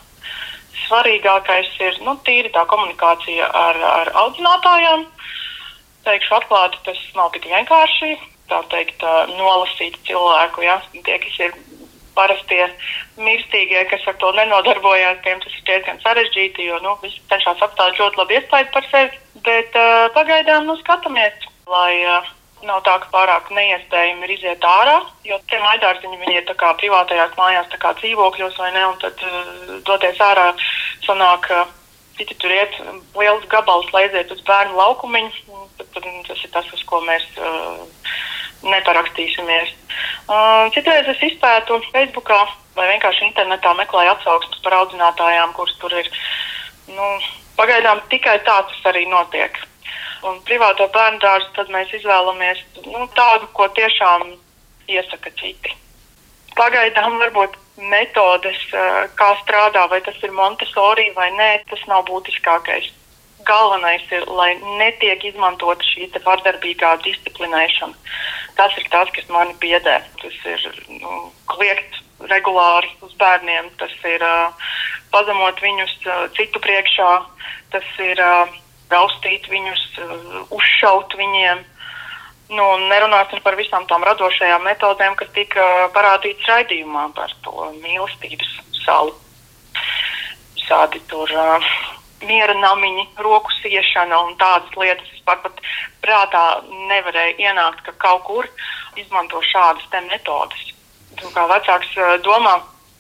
svarīgākais 0.87 1.71
ir 1.81 1.99
nu, 2.07 2.17
tīri 2.27 2.53
tā 2.55 2.65
komunikācija 2.71 3.49
ar, 3.49 3.81
ar 3.91 4.13
audzinātājiem. 4.25 5.07
Teikšu 6.05 6.37
atklāti, 6.37 6.81
tas 6.85 7.01
nav 7.17 7.33
tik 7.35 7.49
vienkārši. 7.49 8.17
Tā 8.51 8.61
teikt, 8.69 9.01
nolasīt 9.39 9.97
cilvēku, 10.05 10.67
ja 10.67 10.77
tie, 10.93 11.17
kas 11.23 11.39
ir 11.41 11.55
parastie 12.15 12.67
mirstīgie, 13.17 13.81
kas 13.91 14.05
ar 14.11 14.19
to 14.21 14.31
nenodarbojās, 14.37 15.23
tiem 15.25 15.41
tas 15.43 15.57
ir 15.57 15.67
diezgan 15.71 16.01
sarežģīti, 16.05 16.69
jo 16.69 16.79
nu, 16.85 16.95
visi 17.03 17.23
cenšas 17.31 17.63
atstāt 17.67 17.99
ļoti 17.99 18.21
labu 18.21 18.37
iespēju 18.39 18.71
par 18.75 18.89
sevi. 18.93 19.21
Bet 19.47 19.77
uh, 19.81 20.07
pagaidām 20.15 20.69
nu, 20.69 20.77
skatāmies, 20.81 21.49
lai 21.71 21.93
uh, 22.05 22.29
Nav 22.65 22.81
tā, 22.87 22.95
ka 23.03 23.11
pārāk 23.13 23.51
neiespējami 23.53 24.25
ir 24.25 24.35
iziet 24.39 24.65
ārā, 24.65 24.97
jo 25.27 25.37
tie 25.51 25.59
maidārziņi 25.61 26.21
viņi 26.21 26.37
ir 26.41 26.53
kā 26.61 26.71
privātajās 26.81 27.35
mājās, 27.37 27.69
tā 27.73 27.81
kā 27.83 27.93
dzīvokļos 27.99 28.57
vai 28.61 28.71
ne, 28.73 28.85
un 28.89 29.01
tad 29.03 29.25
uh, 29.29 29.51
doties 29.85 30.21
ārā 30.25 30.47
sanāk, 31.05 31.51
uh, 31.53 31.67
citi 32.17 32.37
tur 32.41 32.55
iet 32.55 32.79
liels 33.19 33.45
gabals, 33.53 33.91
lai 33.93 34.07
aiziet 34.07 34.33
uz 34.33 34.41
bērnu. 34.49 34.79
Tad, 35.77 35.91
tad, 35.93 36.09
tas 36.29 36.45
ir 36.47 36.55
tas, 36.55 36.71
uz 36.73 36.87
ko 36.89 37.03
mēs 37.05 37.27
uh, 37.37 37.85
neparakstīsimies. 38.65 39.75
Uh, 40.25 40.71
citreiz 40.73 41.11
es 41.13 41.27
izpētu 41.29 41.83
Facebookā 41.91 42.41
vai 42.79 42.89
vienkārši 42.95 43.29
internetā 43.29 43.75
meklēju 43.77 44.15
atsauksmes 44.15 44.65
par 44.65 44.79
audzinātājām, 44.81 45.53
kuras 45.59 45.77
tur 45.83 45.93
ir. 46.01 46.09
Nu, 46.89 47.13
pagaidām 47.61 48.01
tikai 48.09 48.39
tā 48.47 48.63
tas 48.71 48.91
arī 48.93 49.05
notiek 49.11 49.61
un 50.29 50.41
privāto 50.49 50.89
bērnu 50.95 51.21
dārzu, 51.23 51.53
tad 51.59 51.71
mēs 51.75 51.93
izvēlamies 52.01 52.63
nu, 52.87 53.07
tādu, 53.17 53.49
ko 53.57 53.69
tiešām 53.77 54.31
iesaka 54.91 55.33
citi. 55.41 55.75
Pagaidām 56.55 57.19
varbūt 57.23 57.57
metodes, 57.77 58.61
eh, 58.73 59.09
kā 59.19 59.31
strādā, 59.43 59.89
vai 59.91 60.01
tas 60.01 60.17
ir 60.23 60.33
Montesori 60.33 61.11
vai 61.17 61.31
nē, 61.31 61.65
tas 61.71 61.81
nav 61.91 62.05
būtiskākais. 62.11 62.91
Galvenais 63.45 64.03
ir, 64.11 64.25
lai 64.27 64.55
netiek 64.81 65.25
izmantota 65.25 65.85
šī 65.85 66.09
vardarbīgā 66.25 66.95
disciplinēšana. 67.05 67.95
Tas 68.57 68.73
ir 68.79 68.89
tas, 68.91 69.11
kas 69.11 69.29
mani 69.29 69.53
biedē. 69.61 70.01
Tas 70.23 70.33
ir 70.47 70.61
nu, 70.89 71.33
kliegt 71.47 72.01
regulāri 72.21 72.89
uz 73.03 73.13
bērniem, 73.21 73.69
tas 73.77 73.93
ir 74.05 74.23
uh, 74.23 74.53
pazemot 75.13 75.61
viņus 75.61 75.95
uh, 76.07 76.29
citu 76.39 76.63
priekšā, 76.63 77.11
tas 77.75 77.85
ir 77.99 78.23
uh, 78.23 78.49
raustīt 78.95 79.49
viņus, 79.51 79.85
uzšaut 80.55 81.17
viņiem. 81.19 81.63
Nu, 82.55 82.65
nerunāsim 82.91 83.41
par 83.45 83.57
visām 83.57 83.87
tām 83.89 84.05
radošajām 84.05 84.67
metodēm, 84.69 85.17
kas 85.17 85.31
tika 85.37 85.65
parādītas 85.95 86.49
raidījumā 86.51 87.09
par 87.17 87.33
to 87.45 87.71
mīlestības 87.81 88.51
salu. 88.85 89.15
Visādi 90.55 91.01
tur 91.09 91.31
uh, 91.33 91.71
miera 92.29 92.55
namiņi, 92.59 93.07
roku 93.25 93.53
siešana 93.63 94.21
un 94.27 94.37
tādas 94.41 94.77
lietas. 94.81 95.09
Vispār 95.17 95.41
pat 95.47 95.61
prātā 96.05 96.45
nevarēja 96.91 97.49
ienākt, 97.49 97.81
ka 97.87 97.97
kaut 98.05 98.25
kur 98.29 98.49
izmanto 99.01 99.41
šādas 99.49 99.89
metodes. 100.11 100.71
Un 101.23 101.33
kā 101.33 101.47
vecāks 101.49 101.97
uh, 101.97 102.17
domā, 102.25 102.59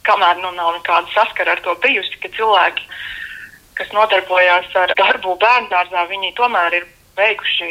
kamēr 0.08 0.40
nu 0.40 0.54
nav 0.56 0.72
nekāda 0.78 1.12
saskara 1.12 1.56
ar 1.56 1.62
to 1.64 1.76
bijusi, 1.84 2.16
ka 2.22 2.32
cilvēki, 2.36 2.88
kas 3.78 3.92
nodarbojās 3.94 4.70
ar 4.78 4.92
darbu 4.98 5.36
bērngārzā, 5.42 6.06
viņi 6.10 6.34
tomēr 6.38 6.78
ir 6.78 6.88
beiguši 7.18 7.70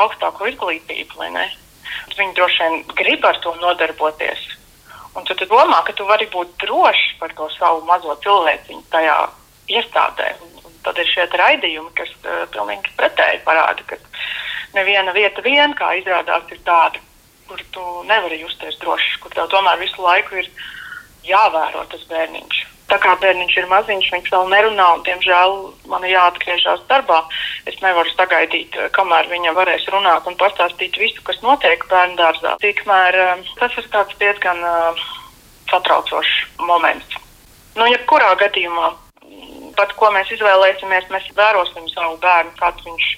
augstāko 0.00 0.48
izglītību, 0.50 1.18
vai 1.20 1.30
ne? 1.34 1.46
Viņi 2.16 2.34
droši 2.36 2.64
vien 2.64 2.82
grib 2.96 3.24
ar 3.28 3.38
to 3.44 3.54
nodarboties. 3.60 4.42
Un 5.16 5.26
tu, 5.28 5.36
tu 5.36 5.48
domā, 5.48 5.82
ka 5.84 5.92
tu 5.96 6.06
vari 6.08 6.28
būt 6.32 6.54
drošs 6.62 7.16
par 7.20 7.32
to 7.36 7.48
savu 7.56 7.82
mazo 7.88 8.16
cilvēciņu 8.24 8.84
tajā 8.92 9.16
iestādē. 9.72 10.30
Un 10.64 10.76
tad 10.84 11.00
ir 11.00 11.08
šie 11.08 11.26
raidījumi, 11.28 11.92
kas 11.96 12.12
uh, 12.24 12.44
pilnīgi 12.52 12.94
pretēji 13.00 13.42
parāda, 13.44 13.84
ka 13.88 14.00
neviena 14.76 15.12
vieta 15.16 15.44
vien, 15.44 15.76
kā 15.76 15.92
izrādās, 16.00 16.48
ir 16.52 16.60
tāda, 16.64 17.00
kur 17.48 17.60
tu 17.76 17.86
nevari 18.08 18.40
justies 18.40 18.80
drošs, 18.80 19.18
kur 19.20 19.36
tev 19.36 19.52
tomēr 19.52 19.80
visu 19.84 20.00
laiku 20.04 20.40
ir 20.40 20.48
jāvēro 21.28 21.84
tas 21.92 22.08
bērniņš 22.08 22.61
tā 22.92 22.98
kā 23.00 23.14
bērniņš 23.22 23.54
ir 23.56 23.68
maziņš, 23.70 24.10
viņš 24.12 24.30
vēl 24.34 24.50
nerunā, 24.52 24.86
un, 24.96 25.02
diemžēl, 25.06 25.54
man 25.88 26.04
ir 26.04 26.14
jāatgriežas 26.14 26.84
darbā. 26.90 27.22
Es 27.70 27.78
nevaru 27.84 28.12
sagaidīt, 28.12 28.76
eh, 28.76 28.90
kamēr 28.96 29.30
viņa 29.32 29.54
varēs 29.56 29.88
runāt 29.94 30.28
un 30.28 30.36
pastāstīt 30.40 30.98
visu, 31.00 31.22
kas 31.24 31.40
notiek 31.44 31.86
bērnu 31.88 32.18
dārzā. 32.20 32.56
Tikmēr 32.64 33.20
eh, 33.24 33.52
tas 33.60 33.78
ir 33.80 33.88
tāds 33.94 34.18
diezgan 34.20 34.60
uh, 34.66 35.06
satraucošs 35.70 36.58
moments. 36.60 37.16
Nu, 37.78 37.86
jebkurā 37.88 38.34
gadījumā, 38.42 38.90
pat 39.78 39.94
ko 39.96 40.10
mēs 40.12 40.28
izvēlēsimies, 40.36 41.08
mēs 41.08 41.30
vērosim 41.38 41.88
savu 41.94 42.18
bērnu, 42.20 42.52
kāds 42.60 42.84
viņš 42.84 43.08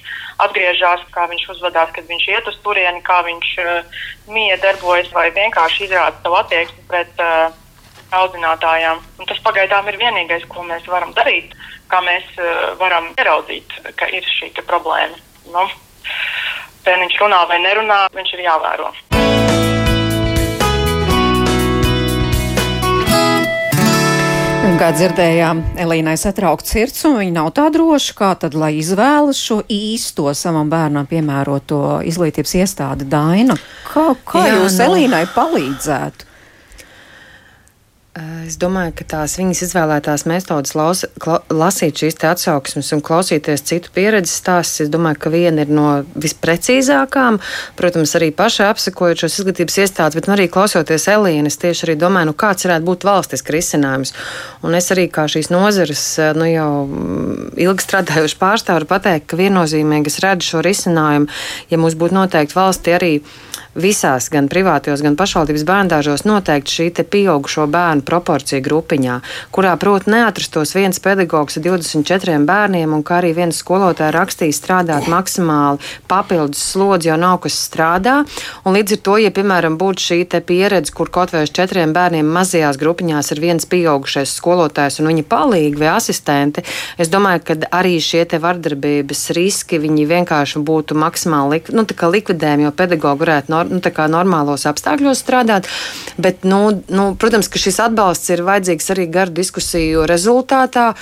atgriežas, 0.44 1.02
kā 1.14 1.26
viņš 1.30 1.48
uzvedās, 1.56 1.90
kad 1.96 2.06
viņš 2.06 2.28
iet 2.30 2.46
uz 2.50 2.60
turieni, 2.62 3.02
kā 3.02 3.18
viņš 3.26 3.50
uh, 3.64 4.00
mīja 4.30 4.60
darbojas 4.62 5.10
vai 5.16 5.28
vienkārši 5.34 5.88
izrāda 5.88 6.22
savu 6.22 6.38
attieksmi 6.44 6.86
pret 6.90 7.22
uh, 7.22 7.50
audzinātājām. 8.20 9.02
Un 9.20 9.30
tas 9.30 9.40
pagaidām 9.44 9.88
ir 9.92 10.00
vienīgais, 10.00 10.46
ko 10.50 10.66
mēs 10.68 10.86
varam 10.90 11.14
darīt, 11.16 11.54
kā 11.92 12.02
mēs 12.04 12.28
uh, 12.38 12.74
varam 12.80 13.12
ieraudzīt, 13.18 13.80
ka 13.98 14.10
ir 14.12 14.26
šī 14.38 14.52
problēma. 14.64 15.18
Nu, 15.54 15.66
Bērniņš 16.84 17.20
runā 17.22 17.44
vai 17.48 17.62
nerunā, 17.64 18.04
viņš 18.12 18.36
ir 18.36 18.44
jāvēro. 18.44 18.92
Kā 24.74 24.88
dzirdējām, 24.90 25.60
Elīnai 25.80 26.16
satraukt 26.18 26.66
sirds, 26.68 27.04
un 27.08 27.14
viņa 27.20 27.32
nav 27.32 27.46
tā 27.56 27.68
droša, 27.72 28.14
kā 28.18 28.32
tad, 28.42 28.56
lai 28.58 28.72
izvēlas 28.80 29.38
šo 29.40 29.60
īsto 29.70 30.26
savam 30.36 30.68
bērnam 30.68 31.06
piemēroto 31.08 32.02
izglītības 32.04 32.52
iestādi 32.58 33.06
Daina. 33.08 33.56
Kā, 33.86 34.10
kā 34.28 34.42
Jā, 34.42 34.58
jūs 34.58 34.76
no... 34.76 34.82
Nu. 34.82 34.88
Elīnai 34.90 35.22
palīdzētu? 35.32 36.23
Es 38.14 38.54
domāju, 38.62 38.92
ka 39.00 39.04
tās 39.10 39.32
viņas 39.40 39.64
izvēlētās 39.66 40.22
metodas 40.30 40.74
kla, 41.18 41.40
lasīt 41.50 41.98
šīs 41.98 42.14
atsauksmes 42.22 42.92
un 42.94 43.00
klausīties 43.02 43.64
citu 43.66 43.90
pieredzes 43.90 44.36
stāstus, 44.38 44.84
es 44.84 44.90
domāju, 44.92 45.18
ka 45.24 45.32
viena 45.34 45.64
ir 45.64 45.72
no 45.74 45.88
visprecīzākām. 46.22 47.40
Protams, 47.74 48.12
arī 48.14 48.28
pašai 48.30 48.68
apsekojot 48.70 49.24
šos 49.24 49.40
izglītības 49.40 49.80
iestādes, 49.82 50.14
bet 50.14 50.28
nu 50.30 50.36
arī 50.36 50.46
klausoties 50.46 51.08
Elīnas, 51.10 51.58
tieši 51.58 51.88
arī 51.88 51.96
domāju, 51.98 52.28
nu, 52.30 52.36
kāds 52.38 52.68
varētu 52.68 52.86
būt 52.86 53.06
valstiski 53.08 53.56
risinājums. 53.56 54.14
Un 54.62 54.78
es 54.78 54.92
arī 54.94 55.08
kā 55.10 55.26
šīs 55.34 55.50
nozares 55.50 56.04
nu, 56.38 56.46
jau 56.52 56.70
mm, 56.86 57.48
ilgi 57.66 57.88
strādājuši 57.88 58.38
pārstāvi 58.38 58.78
varu 58.78 58.92
pateikt, 58.94 59.26
ka 59.26 59.40
viennozīmīgi 59.42 60.14
es 60.14 60.20
redzu 60.22 60.52
šo 60.52 60.62
risinājumu, 60.62 61.26
ja 61.74 61.82
mums 61.82 61.98
būtu 61.98 62.14
noteikti 62.20 62.60
valsti 62.62 62.94
arī 62.94 63.12
visās, 63.74 64.28
gan 64.30 64.48
privātajos, 64.50 65.02
gan 65.04 65.16
pašvaldības 65.18 65.64
bērndāžos 65.66 66.24
noteikti 66.28 66.76
šī 66.78 66.86
pieaugušo 67.10 67.66
bērnu 67.70 68.04
proporcija 68.06 68.62
grupiņā, 68.64 69.18
kurā, 69.54 69.74
protams, 69.80 70.12
neatrastos 70.14 70.74
viens 70.76 71.00
pedagogs 71.02 71.58
ar 71.58 71.64
24 71.66 72.38
bērniem, 72.46 72.94
un 72.94 73.02
kā 73.06 73.18
arī 73.20 73.32
viens 73.34 73.58
skolotājs 73.58 74.14
rakstīja 74.14 74.54
strādāt 74.54 75.08
maksimāli 75.10 75.82
papildus 76.10 76.62
slodzi, 76.72 77.10
jo 77.10 77.18
nav 77.20 77.40
kas 77.44 77.56
strādā. 77.66 78.20
Un 78.64 78.78
līdz 78.78 78.96
ar 78.96 79.02
to, 79.08 79.16
ja, 79.24 79.32
piemēram, 79.34 79.78
būtu 79.80 80.06
šī 80.08 80.20
pieredze, 80.46 80.92
kur 80.94 81.10
kaut 81.10 81.34
vai 81.34 81.44
uz 81.46 81.52
četriem 81.54 81.92
bērniem 81.94 82.26
mazajās 82.26 82.78
grupiņās 82.80 83.32
ir 83.34 83.42
viens 83.42 83.66
pieaugušais 83.70 84.34
skolotājs 84.38 85.00
un 85.00 85.10
viņa 85.10 85.26
palīgi 85.30 85.80
vai 85.80 85.90
asistenti, 85.94 86.64
es 86.98 87.10
domāju, 87.12 87.42
ka 87.48 87.58
arī 87.80 87.96
šie 88.02 88.24
vardarbības 88.40 89.28
riski 89.36 89.78
vienkārši 89.78 90.60
būtu 90.64 90.96
maksimāli 90.98 91.58
lik, 91.58 91.70
nu, 91.74 91.84
likvidējami, 91.84 92.66
jo 92.66 92.72
pedagogi 92.74 93.24
varētu 93.24 93.52
no 93.52 93.63
nor, 93.63 93.63
nu, 93.68 93.80
normālos 94.14 94.66
apstākļos 94.68 95.22
strādāt. 95.24 95.68
Bet, 96.16 96.44
nu, 96.44 96.82
nu, 96.88 97.06
protams, 97.18 97.48
ka 97.50 97.60
šis 97.60 97.80
atbalsts 97.88 98.30
ir 98.34 98.44
vajadzīgs 98.46 98.90
arī 98.94 99.06
garu 99.10 99.34
diskusiju 99.34 100.06
rezultātā. 100.10 100.92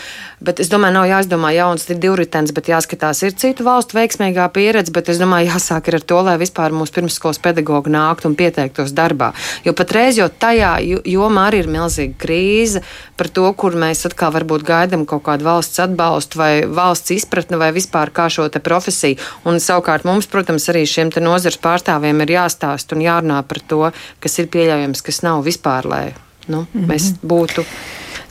Bet 0.43 0.59
es 0.63 0.71
domāju, 0.73 0.97
nav 0.97 1.07
jāizdomā 1.07 1.53
jauns 1.55 1.87
divritenis, 1.87 2.55
bet 2.57 2.71
jāskatās, 2.73 3.21
ir 3.23 3.37
citu 3.39 3.67
valstu 3.67 3.99
veiksmīgā 3.99 4.49
pieredze. 4.55 4.95
Bet 4.95 5.11
es 5.13 5.21
domāju, 5.23 5.53
jāsāk 5.53 5.93
ar 5.93 6.03
to, 6.03 6.19
lai 6.27 6.39
vispār 6.41 6.75
mūsu 6.75 6.97
pirmsskolas 6.97 7.39
pedagogi 7.43 7.93
nāktu 7.95 8.31
un 8.31 8.39
pieteiktos 8.39 8.95
darbā. 8.97 9.33
Jo 9.67 9.77
patreiz 9.79 10.19
jau 10.19 10.27
tajā 10.27 10.75
jomā 10.83 11.49
arī 11.51 11.63
ir 11.63 11.71
milzīga 11.71 12.19
krīze 12.19 12.83
par 13.17 13.31
to, 13.31 13.47
kur 13.55 13.77
mēs 13.79 14.07
atkal 14.09 14.33
varbūt 14.35 14.65
gaidām 14.67 15.05
kaut 15.07 15.23
kādu 15.29 15.47
valsts 15.47 15.79
atbalstu 15.85 16.41
vai 16.41 16.53
valsts 16.67 17.15
izpratni 17.15 17.61
vai 17.61 17.71
vispār 17.77 18.11
kā 18.15 18.27
šo 18.33 18.49
profesiju. 18.63 19.21
Un 19.47 19.61
savukārt 19.63 20.07
mums, 20.09 20.27
protams, 20.27 20.67
arī 20.73 20.85
šiem 20.89 21.13
nozares 21.23 21.61
pārstāvjiem 21.63 22.25
ir 22.25 22.35
jāsaka 22.35 22.52
jāstāsta 22.53 22.97
un 22.97 23.03
jārunā 23.03 23.43
par 23.49 23.61
to, 23.69 23.91
kas 24.21 24.39
ir 24.39 24.53
pieļaujams, 24.53 25.03
kas 25.03 25.23
nav 25.23 25.45
vispār, 25.45 25.89
lai 25.89 26.15
nu, 26.47 26.67
mm 26.67 26.81
-hmm. 26.81 26.87
mēs 26.87 27.15
būtu. 27.23 27.65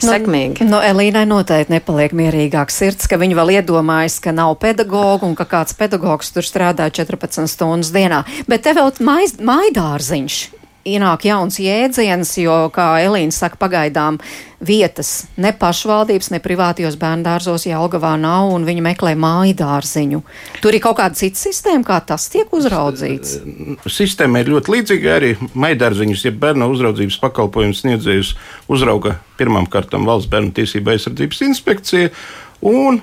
Nu, 0.02 0.10
sekmīgi. 0.10 0.64
No 0.66 0.80
Elīnai 0.82 1.26
noteikti 1.26 1.72
nepaliek 1.72 2.12
mierīgāks 2.12 2.74
sirds, 2.74 3.06
ka 3.06 3.16
viņa 3.16 3.36
vēl 3.38 3.52
iedomājas, 3.62 4.20
ka 4.20 4.32
nav 4.32 4.56
pedagoga 4.58 5.26
un 5.26 5.34
ka 5.34 5.44
kāds 5.44 5.76
pedagogs 5.78 6.32
tur 6.32 6.42
strādā 6.42 6.90
14 6.90 7.46
stundas 7.46 7.92
dienā. 7.92 8.24
Bet 8.48 8.62
te 8.62 8.74
vēl 8.74 8.90
maidārziņš 9.38 10.61
ienāk 10.88 11.26
jauns 11.28 11.58
jēdziens, 11.62 12.32
jo, 12.42 12.56
kā 12.74 12.86
Elīna 13.02 13.34
saka, 13.34 13.58
pagaidām 13.60 14.18
vietas 14.62 15.26
ne 15.40 15.52
pašvaldības, 15.58 16.30
ne 16.34 16.40
privātajos 16.42 16.96
bērndārzos 17.00 17.66
Jelgavā 17.66 18.14
nav, 18.20 18.50
un 18.54 18.66
viņi 18.66 18.84
meklē 18.84 19.14
māju 19.18 19.56
dārziņu. 19.62 20.22
Tur 20.62 20.76
ir 20.76 20.82
kaut 20.84 20.98
kāda 21.00 21.18
cita 21.18 21.40
sistēma, 21.40 21.84
kā 21.86 21.98
tas 22.06 22.28
tiek 22.32 22.50
uzraudzīts. 22.54 23.38
Sistēma 23.90 24.42
ir 24.42 24.52
ļoti 24.54 24.76
līdzīga 24.76 25.14
arī 25.16 25.32
maidārziņus, 25.54 26.26
ja 26.26 26.34
bērnu 26.44 26.70
uzraudzības 26.74 27.18
pakalpojums 27.22 27.82
sniedzējus 27.84 28.34
uzrauga 28.72 29.16
pirmām 29.38 29.66
kārtām 29.70 30.06
valsts 30.08 30.30
bērnu 30.30 30.54
tiesība 30.56 30.94
aizsardzības 30.96 31.42
inspekcija, 31.48 32.12
un 32.62 33.02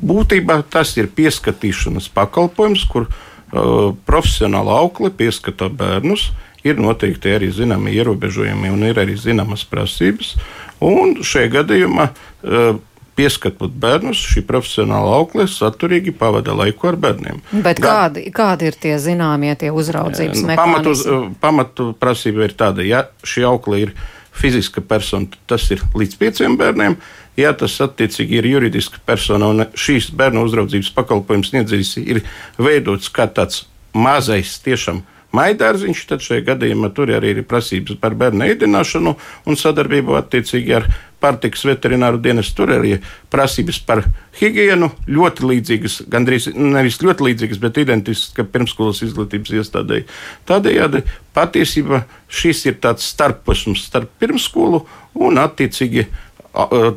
būtībā 0.00 0.62
tas 0.70 0.94
ir 0.98 1.10
pieskatīšanas 1.14 2.06
pakalpojums, 2.14 2.86
kur 2.90 3.08
uh, 3.10 3.90
profesionāla 4.06 4.78
aukle 4.84 5.10
pieskata 5.14 5.68
bērnus 5.72 6.30
ir 6.66 6.80
noteikti 6.80 7.34
arī 7.36 7.50
zināmi 7.54 7.94
ierobežojumi 7.96 8.72
un 8.72 8.84
ir 8.88 9.00
arī 9.00 9.16
zināmas 9.20 9.64
prasības. 9.68 10.34
Un 10.80 11.18
šajā 11.24 11.50
gadījumā 11.58 12.06
uh, 12.10 12.78
pieskatot 13.20 13.72
bērnus, 13.82 14.20
šī 14.32 14.42
profesionāla 14.48 15.18
aukle 15.18 15.44
saturīgi 15.50 16.14
pavada 16.16 16.54
laiku 16.56 16.88
ar 16.90 16.96
bērniem. 17.00 17.42
Bet 17.52 17.80
Gan, 17.82 17.90
kādi, 17.90 18.24
kādi 18.34 18.70
ir 18.70 18.78
tie 18.80 18.94
zināmie 19.02 19.52
tie 19.60 19.72
uzraudzības 19.74 20.44
nu, 20.46 20.56
pamatu, 20.56 20.94
pamatu 21.42 21.90
prasība 22.00 22.48
ir 22.48 22.56
tāda, 22.56 22.86
ja 22.86 23.04
šī 23.26 23.44
aukle 23.50 23.82
ir 23.84 23.94
fiziska 24.40 24.80
persona, 24.80 25.28
tas 25.50 25.66
ir 25.74 25.82
līdz 25.96 26.20
pieciem 26.20 26.56
bērniem. 26.60 26.96
Ja 27.38 27.52
tas 27.56 27.76
attiecīgi 27.80 28.40
ir 28.40 28.48
juridiska 28.50 29.00
persona 29.06 29.48
un 29.52 29.64
šīs 29.78 30.10
bērnu 30.16 30.42
uzraudzības 30.48 30.90
pakalpojums 30.96 31.52
sniedzējs 31.52 31.94
ir 32.02 32.22
veidots 32.60 33.12
kā 33.12 33.28
tāds 33.30 33.64
mazais 33.96 34.58
tiešām 34.64 35.04
maidārziņš, 35.36 36.06
tad 36.10 36.24
šajā 36.24 36.44
gadījumā 36.48 36.90
tur 36.94 37.12
arī 37.14 37.34
ir 37.36 37.46
prasības 37.48 37.98
par 38.02 38.16
bērnu 38.18 38.48
ēdināšanu 38.50 39.14
un 39.46 39.58
sadarbību 39.58 40.16
attiecīgi 40.18 40.76
ar 40.80 40.88
pārtiks 41.20 41.66
veterināru 41.68 42.20
dienestu. 42.22 42.62
Tur 42.62 42.72
arī 42.78 42.96
prasības 43.32 43.80
par 43.86 44.02
higienu 44.40 44.90
ļoti 45.08 45.46
līdzīgas, 45.50 45.98
gandrīz 46.10 46.50
nevis 46.56 47.00
ļoti 47.04 47.28
līdzīgas, 47.28 47.60
bet 47.62 47.82
identiskas 47.82 48.48
pirmskolas 48.52 49.02
izglītības 49.06 49.54
iestādēji. 49.60 50.08
Tādējādi 50.48 51.04
patiesībā 51.36 52.04
šis 52.40 52.64
ir 52.70 52.80
tāds 52.82 53.06
starposms 53.12 53.86
starp 53.90 54.12
pirmskolu 54.22 54.84
un 55.20 55.40
attiecīgi 55.42 56.08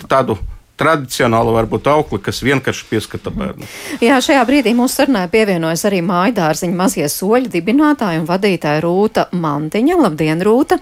tādu 0.10 0.40
tradicionāla 0.80 1.54
varbūt 1.60 1.90
aukli, 1.92 2.20
kas 2.24 2.42
vienkārši 2.46 2.88
pieskata 2.90 3.34
bērnu. 3.34 3.68
Jā, 4.04 4.18
šajā 4.24 4.46
brīdī 4.50 4.74
mūsu 4.78 5.02
sarunai 5.02 5.28
pievienojas 5.34 5.86
arī 5.90 6.02
mājadārziņa 6.06 6.80
mazie 6.80 7.10
soļi 7.12 7.52
dibinātāja 7.54 8.24
un 8.24 8.30
vadītāja 8.30 8.82
Rūta 8.86 9.28
Mantiņa. 9.38 10.00
Labdien, 10.06 10.42
Rūta! 10.46 10.80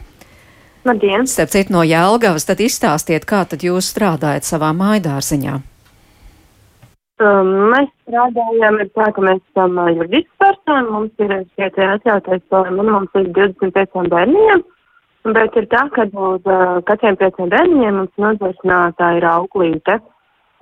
Labdien! 0.88 1.28
Starp 1.30 1.52
citu 1.54 1.76
no 1.76 1.84
Jelgavas, 1.86 2.48
tad 2.48 2.64
izstāstiet, 2.64 3.28
kā 3.30 3.44
tad 3.46 3.66
jūs 3.66 3.92
strādājat 3.94 4.48
savā 4.48 4.72
mājadārziņā. 4.78 5.60
Um, 7.22 7.50
mēs 7.70 7.90
strādājam, 8.08 8.80
ir 8.82 8.88
tā, 8.98 9.12
ka 9.14 9.22
mēs 9.22 9.42
esam 9.52 9.76
uh, 9.78 9.92
juridiski 9.94 10.32
personi, 10.42 10.88
mums 10.90 11.22
ir 11.22 11.36
šie 11.54 11.68
te 11.76 11.86
atļautais 11.86 12.42
minimums 12.74 13.12
līdz 13.14 13.36
25 13.36 14.10
bērniem, 14.10 14.64
bet 15.26 15.58
ir 15.60 15.68
tā, 15.72 15.86
ka 15.96 16.08
uz 16.08 16.48
uh, 16.50 16.80
katriem 16.88 17.18
pieciem 17.20 17.52
bērniem 17.52 18.00
mums 18.00 18.22
nodrošinātā 18.22 19.12
ir 19.20 19.28
auklīte. 19.30 20.00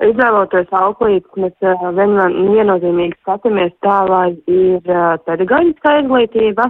Izvēloties 0.03 0.71
auklītes, 0.75 1.31
mēs 1.39 1.55
uh, 1.63 1.87
vien, 1.95 2.15
viennozīmīgi 2.55 3.17
skatāmies 3.21 3.71
tā, 3.85 4.01
lai 4.09 4.33
ir 4.47 4.83
uh, 4.91 5.15
pedagoģiskā 5.27 5.95
izglītība, 6.03 6.69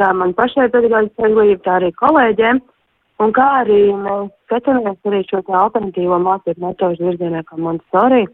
tā 0.00 0.12
man 0.16 0.34
pašai 0.36 0.68
pedagoģiskā 0.72 1.32
izglītība, 1.32 1.64
tā 1.64 1.78
arī 1.80 1.90
kolēģiem, 2.00 2.62
un 3.20 3.34
kā 3.36 3.48
arī 3.62 3.80
mēs 4.04 4.30
skatāmies 4.48 5.10
arī 5.10 5.24
šo 5.28 5.42
alternatīvo 5.64 6.20
mācību 6.24 6.66
metožu 6.66 7.10
virzienā, 7.10 7.44
kā 7.48 7.60
Montessori. 7.60 8.24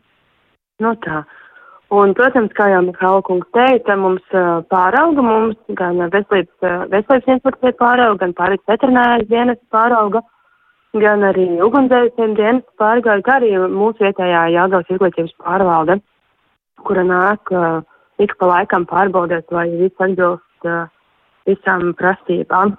Nu 0.82 0.92
tā. 1.02 1.24
Un, 1.94 2.12
protams, 2.18 2.50
kā 2.58 2.66
jau 2.72 2.80
Mihāla 2.82 3.22
kungs 3.22 3.46
teica, 3.54 3.94
mums 3.94 4.22
uh, 4.34 4.64
pārauga, 4.72 5.22
mums 5.22 5.76
gan 5.78 6.00
veselības, 6.10 6.54
uh, 6.66 6.80
veselības 6.90 7.28
inspekcija 7.36 7.76
pārauga, 7.78 8.18
gan 8.24 8.34
pārīgs 8.34 8.66
veterinārijas 8.66 9.28
dienas 9.30 9.60
pārauga, 9.70 10.24
gan 10.98 11.22
arī 11.28 11.46
ugunsdzēsiem 11.62 12.34
dienas 12.40 12.66
pārgāja, 12.82 13.22
kā 13.22 13.36
arī 13.38 13.52
mūsu 13.70 14.02
vietējā 14.02 14.42
Jāgavas 14.56 14.90
izglītības 14.90 15.36
pārvalde, 15.44 16.00
kura 16.82 17.06
nāk 17.06 17.54
uh, 17.54 17.78
ik 18.18 18.34
pa 18.40 18.50
laikam 18.50 18.88
pārbaudēt, 18.90 19.46
vai 19.54 19.68
viss 19.78 20.02
atbilst 20.02 20.70
visām 21.46 21.92
prasībām. 21.94 22.74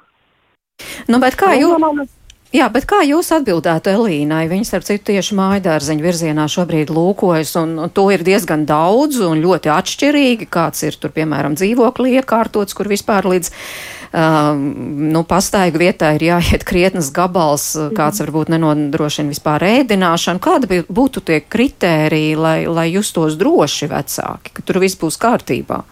Nu, 1.07 1.23
bet 1.23 1.39
kā 1.39 1.55
jūs? 1.55 2.16
Jā, 2.55 2.69
bet 2.71 2.85
kā 2.87 3.01
jūs 3.03 3.27
atbildētu 3.35 3.91
Elīnai? 3.91 4.45
Viņa, 4.47 4.67
starp 4.69 4.85
citu, 4.87 5.09
tieši 5.09 5.35
mājadārziņu 5.35 6.03
virzienā 6.05 6.45
šobrīd 6.47 6.93
lūkojas, 6.95 7.51
un 7.59 7.89
to 7.91 8.05
ir 8.15 8.23
diezgan 8.23 8.63
daudz 8.69 9.19
un 9.19 9.41
ļoti 9.43 9.71
atšķirīgi. 9.73 10.47
Kāds 10.53 10.85
ir 10.87 10.95
tur, 10.95 11.11
piemēram, 11.11 11.57
dzīvokli 11.59 12.15
iekārtots, 12.21 12.77
kur 12.77 12.87
vispār 12.87 13.27
līdz 13.27 13.51
uh, 13.51 14.55
nu, 14.55 15.25
pastaigu 15.27 15.83
vietā 15.83 16.13
ir 16.15 16.27
jāiet 16.29 16.63
krietnes 16.63 17.11
gabals, 17.11 17.67
kāds 17.97 18.23
varbūt 18.23 18.55
nenodrošina 18.55 19.35
vispār 19.35 19.67
ēdināšanu. 19.67 20.39
Kāda 20.39 20.83
būtu 20.87 21.27
tie 21.27 21.43
kritēriji, 21.43 22.33
lai, 22.39 22.57
lai 22.71 22.89
justos 22.95 23.35
droši 23.35 23.91
vecāki, 23.91 24.55
ka 24.55 24.63
tur 24.63 24.79
viss 24.87 24.95
būs 24.95 25.19
kārtībā? 25.19 25.83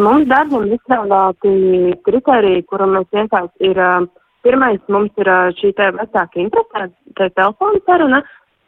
Mums 0.00 0.30
darbam 0.30 0.64
izstrādāti 0.72 1.58
kriteriji, 2.08 2.64
kuru 2.64 2.94
mēs 2.96 3.12
vienkārši 3.12 3.74
ir. 3.76 3.84
Uh, 3.84 4.14
Pirmais 4.46 4.82
mums 4.94 5.10
ir 5.18 5.28
šī 5.58 5.72
te 5.74 5.86
vecāka 5.96 6.38
interesēta 6.38 7.30
telefona 7.34 7.80
saruna, 7.82 8.20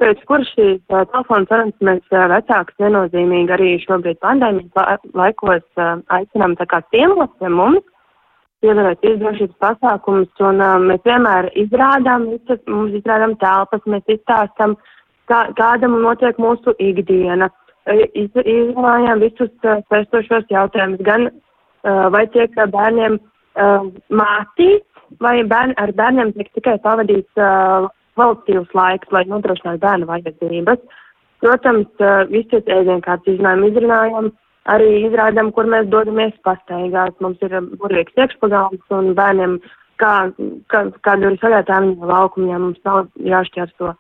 pēc 0.03 0.25
kur 0.27 0.43
šīs 0.49 0.81
telefona 0.91 1.47
sarunas 1.47 1.85
mēs 1.87 2.17
vecākus 2.33 2.81
viennozīmīgi 2.83 3.55
arī 3.55 3.69
šobrīd 3.85 4.19
pandēmijas 4.25 5.07
laikos 5.15 5.63
aicinām 6.17 6.57
tā 6.59 6.67
kā 6.73 6.81
ciemos 6.91 7.31
pie 7.39 7.53
mums, 7.61 7.87
pievērst 8.65 9.07
izdrošības 9.07 9.59
pasākumus, 9.63 10.43
un 10.43 10.63
mēs 10.89 11.05
vienmēr 11.07 11.51
izrādām, 11.63 12.27
visas, 12.33 12.61
mums 12.67 12.99
izrādām 12.99 13.37
telpas, 13.39 13.87
mēs 13.87 14.15
izstāstam, 14.17 14.75
kā, 15.31 15.45
kāda 15.59 15.91
notiek 15.93 16.43
mūsu 16.43 16.75
ikdiena, 16.83 17.53
iz, 18.19 18.35
izrunājām 18.35 19.23
visus 19.23 19.55
saistošos 19.63 20.51
jautājumus, 20.51 21.07
gan 21.07 21.31
vai 22.15 22.27
tiek 22.35 22.59
bērniem 22.75 23.21
mācīts, 24.11 24.98
vai 25.23 25.43
bērni, 25.49 25.77
ar 25.81 25.93
bērniem 25.97 26.33
tiek 26.37 26.51
tikai 26.57 26.77
pavadīts 26.85 27.41
uh, 27.41 27.89
kvalitīvs 28.19 28.75
laiks, 28.75 29.11
lai 29.15 29.25
nodrošinātu 29.31 29.83
bērnu 29.85 30.09
vajadzības. 30.11 30.83
Protams, 31.43 31.89
uh, 32.03 32.25
visus 32.33 32.67
ēdienkārtas 32.67 33.35
izrunājam, 33.35 33.65
izrunājam, 33.71 34.31
arī 34.75 34.91
izrādām, 35.07 35.53
kur 35.55 35.71
mēs 35.71 35.89
dodamies 35.93 36.35
pastaigāt. 36.47 37.17
Mums 37.25 37.43
ir 37.47 37.55
burvīgs 37.81 38.19
iekšpagāms 38.19 38.99
un 38.99 39.15
bērniem, 39.19 39.57
kā, 40.03 40.15
kā, 40.73 40.85
kāda 41.07 41.33
ir 41.33 41.39
saļātā 41.43 41.81
viņa 41.85 42.13
laukumiem, 42.13 42.69
mums 42.69 42.85
nav 42.85 43.07
jāšķērso 43.23 43.95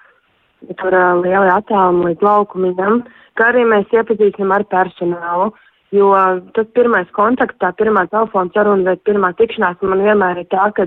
tur 0.80 0.94
uh, 0.94 1.14
lieli 1.22 1.54
attālumi 1.54 2.10
līdz 2.10 2.24
laukumiem, 2.26 3.02
kā 3.38 3.52
arī 3.52 3.64
mēs 3.70 3.94
iepazīstam 3.94 4.52
ar 4.54 4.66
personālu. 4.72 5.52
Jo 5.96 6.12
tas 6.52 6.66
pirmais 6.76 7.08
kontakts, 7.16 7.56
tā 7.62 7.70
pirmā 7.72 8.04
telefona 8.12 8.52
saruna 8.52 8.90
vai 8.90 8.96
pirmā 9.08 9.32
tikšanās 9.38 9.80
man 9.88 10.02
vienmēr 10.04 10.42
ir 10.42 10.48
tā, 10.52 10.66
ka 10.76 10.84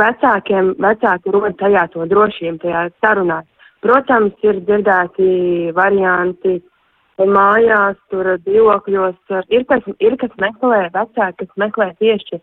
vecākiem, 0.00 0.72
vecāki 0.82 1.34
rod 1.34 1.54
tajā 1.60 1.84
to 1.92 2.06
drošību, 2.10 2.58
tajā 2.64 2.88
sarunā. 3.04 3.44
Protams, 3.84 4.34
ir 4.42 4.58
dzirdēti 4.66 5.70
varianti 5.76 6.56
mājās, 7.18 7.98
tur 8.10 8.32
dzīvokļos. 8.42 9.18
Ir 9.54 9.66
kas, 9.70 9.86
ir 10.02 10.16
kas 10.18 10.34
meklē, 10.42 10.88
vecāki, 10.94 11.44
kas 11.44 11.62
meklē 11.62 11.92
tieši 12.02 12.40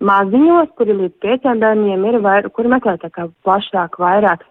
maziņos, 0.00 0.72
kuri 0.80 0.96
līdz 0.96 1.20
pieciem 1.20 1.60
bērniem 1.60 2.04
ir, 2.08 2.18
vai, 2.24 2.40
kuri 2.56 2.72
meklē 2.72 2.96
tā 3.02 3.10
kā 3.12 3.28
plašāk, 3.44 4.00
vairāk. 4.00 4.44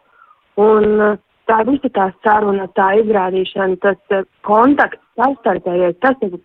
Un 0.61 1.17
tā 1.49 1.59
visa 1.65 1.89
tā 1.95 2.09
saruna, 2.23 2.67
tā 2.77 2.91
izrādīšana, 3.01 3.79
tas 3.81 4.25
kontakts, 4.45 5.01
savstarpējais, 5.19 5.97
tas 6.03 6.19
ir, 6.25 6.37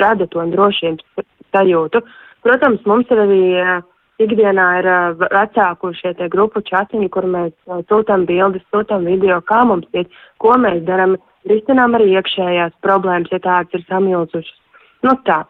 rada 0.00 0.26
to 0.32 0.44
drošības 0.54 1.26
sajūtu. 1.54 2.02
Protams, 2.44 2.82
mums 2.88 3.12
ir 3.12 3.22
arī 3.24 3.42
uh, 3.60 3.84
ikdienā 4.22 4.66
ir 4.80 4.90
uh, 4.90 5.22
vecāku 5.22 5.92
šie 5.96 6.14
tie 6.18 6.28
grupu 6.32 6.64
čatiņi, 6.66 7.08
kur 7.14 7.28
mēs 7.30 7.54
uh, 7.68 7.80
sūtām 7.90 8.26
bildes, 8.28 8.64
sūtām 8.74 9.06
video, 9.08 9.40
kā 9.48 9.62
mums 9.68 9.88
iet, 9.96 10.12
ko 10.42 10.56
mēs 10.60 10.82
darām, 10.88 11.16
risinām 11.48 11.96
arī 11.96 12.12
iekšējās 12.18 12.78
problēmas, 12.84 13.32
ja 13.32 13.40
tādas 13.44 13.78
ir 13.78 13.84
samilzušas. 13.88 14.54
Nu 15.04 15.18
tā. 15.26 15.44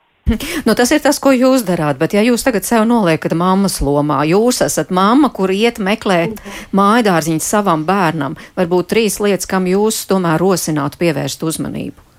Nu, 0.65 0.73
tas 0.73 0.89
ir 0.95 1.03
tas, 1.05 1.19
ko 1.21 1.35
jūs 1.37 1.67
darāt, 1.69 1.99
bet 2.01 2.15
ja 2.17 2.23
jūs 2.25 2.47
tagad 2.47 2.65
sev 2.65 2.87
noliekat 2.89 3.35
mammas 3.37 3.77
lomā, 3.85 4.23
jūs 4.25 4.63
esat 4.65 4.89
mamma, 4.89 5.29
kur 5.29 5.53
iet 5.53 5.77
meklēt 5.77 6.41
mājādārziņu 6.73 7.45
savam 7.45 7.85
bērnam, 7.85 8.39
varbūt 8.57 8.89
trīs 8.95 9.21
lietas, 9.21 9.51
kam 9.51 9.69
jūs 9.69 10.07
tomēr 10.09 10.41
rosinātu 10.41 11.03
pievērst 11.05 11.45
uzmanību. 11.45 12.14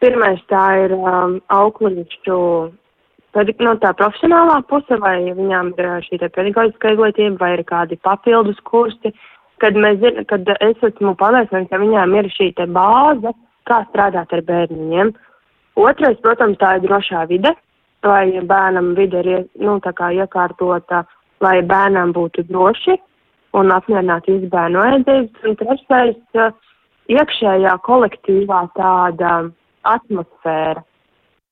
Pirmais 0.00 0.42
tā 0.50 0.64
ir 0.84 0.92
um, 0.96 1.38
aukliņšu 1.52 2.40
Tad 3.36 3.50
no 3.60 3.74
tā 3.76 3.90
profesionālā 3.92 4.62
puse, 4.64 4.96
vai 4.96 5.18
viņām 5.36 5.74
ir 5.76 5.88
šī 6.06 6.16
pedagoģiskā 6.22 6.94
izglītība, 6.94 7.36
vai 7.42 7.50
ir 7.58 7.62
kādi 7.68 7.98
papildus 8.00 8.56
kursi, 8.64 9.12
kad, 9.60 9.76
mēs, 9.76 10.00
kad 10.30 10.48
es 10.64 10.86
esmu 10.88 11.12
pārliecināts, 11.20 11.68
ka 11.68 11.80
viņām 11.82 12.14
ir 12.16 12.30
šī 12.32 12.46
bāze, 12.72 13.34
kā 13.68 13.82
strādāt 13.90 14.32
ar 14.32 14.42
bērniņiem. 14.48 15.10
Otrais, 15.76 16.16
protams, 16.24 16.56
tā 16.62 16.78
ir 16.78 16.86
drošā 16.86 17.26
vide, 17.28 17.52
lai 18.08 18.40
bērnam 18.40 18.94
vide 18.96 19.20
ir 19.20 19.44
nu, 19.60 19.76
iekārtota, 19.84 21.02
lai 21.44 21.60
bērnam 21.60 22.16
būtu 22.16 22.46
droši 22.48 22.96
un 23.52 23.76
apmierināti 23.76 24.38
visu 24.38 24.48
bērnu 24.48 24.80
vajadzības. 24.80 25.44
Un 25.44 25.60
trešais, 25.60 26.40
iekšējā 27.12 27.76
kolektīvā 27.84 28.64
tāda 28.80 29.36
atmosfēra 29.94 30.84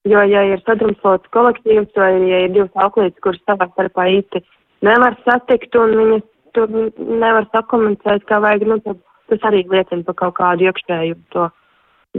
Jo, 0.05 0.21
ja 0.29 0.43
ir 0.45 0.61
sadrumstalots 0.67 1.31
kolektīvs 1.33 1.97
vai 1.97 2.11
ja 2.29 2.43
ir 2.45 2.51
divas 2.53 2.83
auklītes, 2.85 3.21
kuras 3.25 3.41
savā 3.49 3.71
starpā 3.71 4.05
īsti 4.19 4.43
nevar 4.85 5.17
satikt 5.25 5.79
un 5.81 5.95
viņas 5.97 6.27
tur 6.57 6.75
nevar 7.23 7.49
sakomunicēt, 7.55 8.27
kā 8.29 8.37
vajag, 8.45 8.67
nu, 8.69 8.77
tad 8.85 9.01
tas 9.33 9.47
arī 9.49 9.63
liecina 9.71 10.05
par 10.05 10.19
kaut 10.21 10.37
kādu 10.37 10.69
iekšēju 10.69 11.17
to 11.33 11.47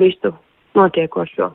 visu 0.02 0.34
notiekošo. 0.74 1.52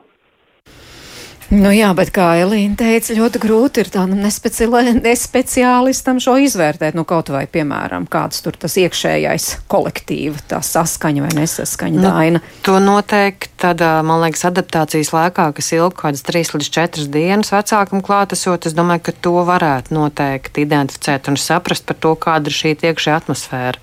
Nu 1.51 1.72
jā, 1.74 1.88
bet 1.98 2.12
kā 2.14 2.28
Elīna 2.38 2.76
teica, 2.78 3.11
ļoti 3.18 3.40
grūti 3.42 3.82
ir 3.82 3.88
tādam 3.90 4.20
nespeciālistam 4.22 6.20
šo 6.22 6.36
izvērtēt. 6.46 6.94
Nu, 6.94 7.03
kaut 7.09 7.32
vai, 7.34 7.42
piemēram, 7.51 8.07
kāds 8.11 8.44
tur 8.44 8.55
tas 8.55 8.76
iekšējais 8.78 9.46
kolektīva, 9.70 10.38
tā 10.46 10.61
saskaņa 10.62 11.24
vai 11.24 11.32
nesaskaņa 11.40 11.98
nu, 11.98 12.05
daina. 12.07 12.42
To 12.68 12.78
noteikti 12.78 13.51
tādā, 13.59 13.96
man 14.07 14.22
liekas, 14.22 14.46
adaptācijas 14.46 15.11
laikā, 15.11 15.48
kas 15.59 15.72
ilg 15.74 15.98
kādas 15.98 16.22
3 16.28 16.55
līdz 16.55 16.70
4 16.78 17.11
dienas 17.11 17.51
vecākam 17.51 17.98
klātesot, 18.07 18.70
es 18.70 18.78
domāju, 18.78 19.09
ka 19.11 19.18
to 19.26 19.34
varētu 19.51 19.98
noteikti 19.98 20.62
identificēt 20.68 21.32
un 21.32 21.40
saprast 21.40 21.88
par 21.90 21.98
to, 21.98 22.14
kāda 22.14 22.46
ir 22.46 22.61
šī 22.61 22.76
iekšējā 22.78 23.18
atmosfēra. 23.24 23.82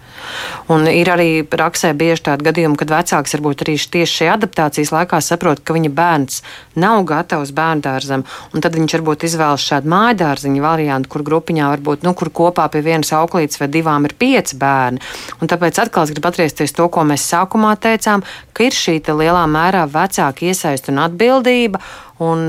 Un 0.71 0.87
ir 0.89 1.09
arī 1.11 1.43
praksē 1.47 1.91
bieži 1.97 2.25
tādi 2.29 2.47
gadījumi, 2.47 2.77
kad 2.79 2.91
vecāks 2.95 3.35
varbūt 3.37 3.63
arī 3.65 3.77
tieši 3.77 4.21
šajā 4.21 4.37
adaptācijas 4.39 4.93
laikā 4.95 5.19
saprot, 5.23 5.61
ka 5.63 5.75
viņa 5.75 5.91
bērns 5.93 6.41
nav 6.79 7.03
gatavs 7.07 7.53
bērndārzam, 7.57 8.23
un 8.53 8.63
tad 8.63 8.77
viņš 8.77 8.97
varbūt 8.97 9.27
izvēlas 9.27 9.65
šādu 9.67 9.91
mājādārziņu 9.93 10.63
variantu, 10.63 11.11
kur 11.13 11.25
grupiņā 11.27 11.71
varbūt, 11.75 12.05
nu, 12.07 12.13
kur 12.17 12.31
kopā 12.41 12.67
pie 12.73 12.83
vienas 12.85 13.13
auklītes 13.17 13.61
vai 13.61 13.69
divām 13.73 14.07
ir 14.07 14.15
pieci 14.19 14.57
bērni. 14.59 15.03
Un 15.41 15.51
tāpēc 15.51 15.81
atkal 15.83 16.07
es 16.07 16.13
gribu 16.15 16.31
atgriezties 16.31 16.75
to, 16.77 16.89
ko 16.93 17.05
mēs 17.07 17.27
sākumā 17.31 17.75
teicām, 17.81 18.25
ka 18.53 18.67
ir 18.67 18.75
šī 18.75 18.99
lielā 19.07 19.45
mērā 19.49 19.85
vecāka 19.91 20.47
iesaista 20.47 20.93
un 20.93 21.03
atbildība. 21.05 21.81
Un, 22.17 22.39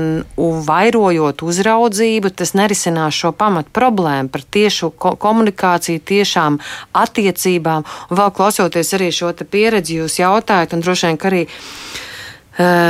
un 0.41 0.61
vairojot 0.65 1.43
uzraudzību, 1.45 2.31
tas 2.33 2.55
nerisinās 2.57 3.13
šo 3.13 3.29
pamatu 3.37 3.69
problēmu 3.69 4.31
par 4.33 4.41
tiešu 4.41 4.89
ko 4.97 5.11
komunikāciju, 5.21 6.01
tiešām 6.09 6.57
attiecībām. 6.97 7.85
Un 8.09 8.17
vēl 8.17 8.33
klausoties 8.33 8.95
arī 8.97 9.11
šo 9.13 9.29
pieredzi, 9.45 9.99
jūs 10.01 10.17
jautājat, 10.23 10.73
un 10.73 10.81
droši 10.81 11.11
vien 11.11 11.21
arī 11.29 11.43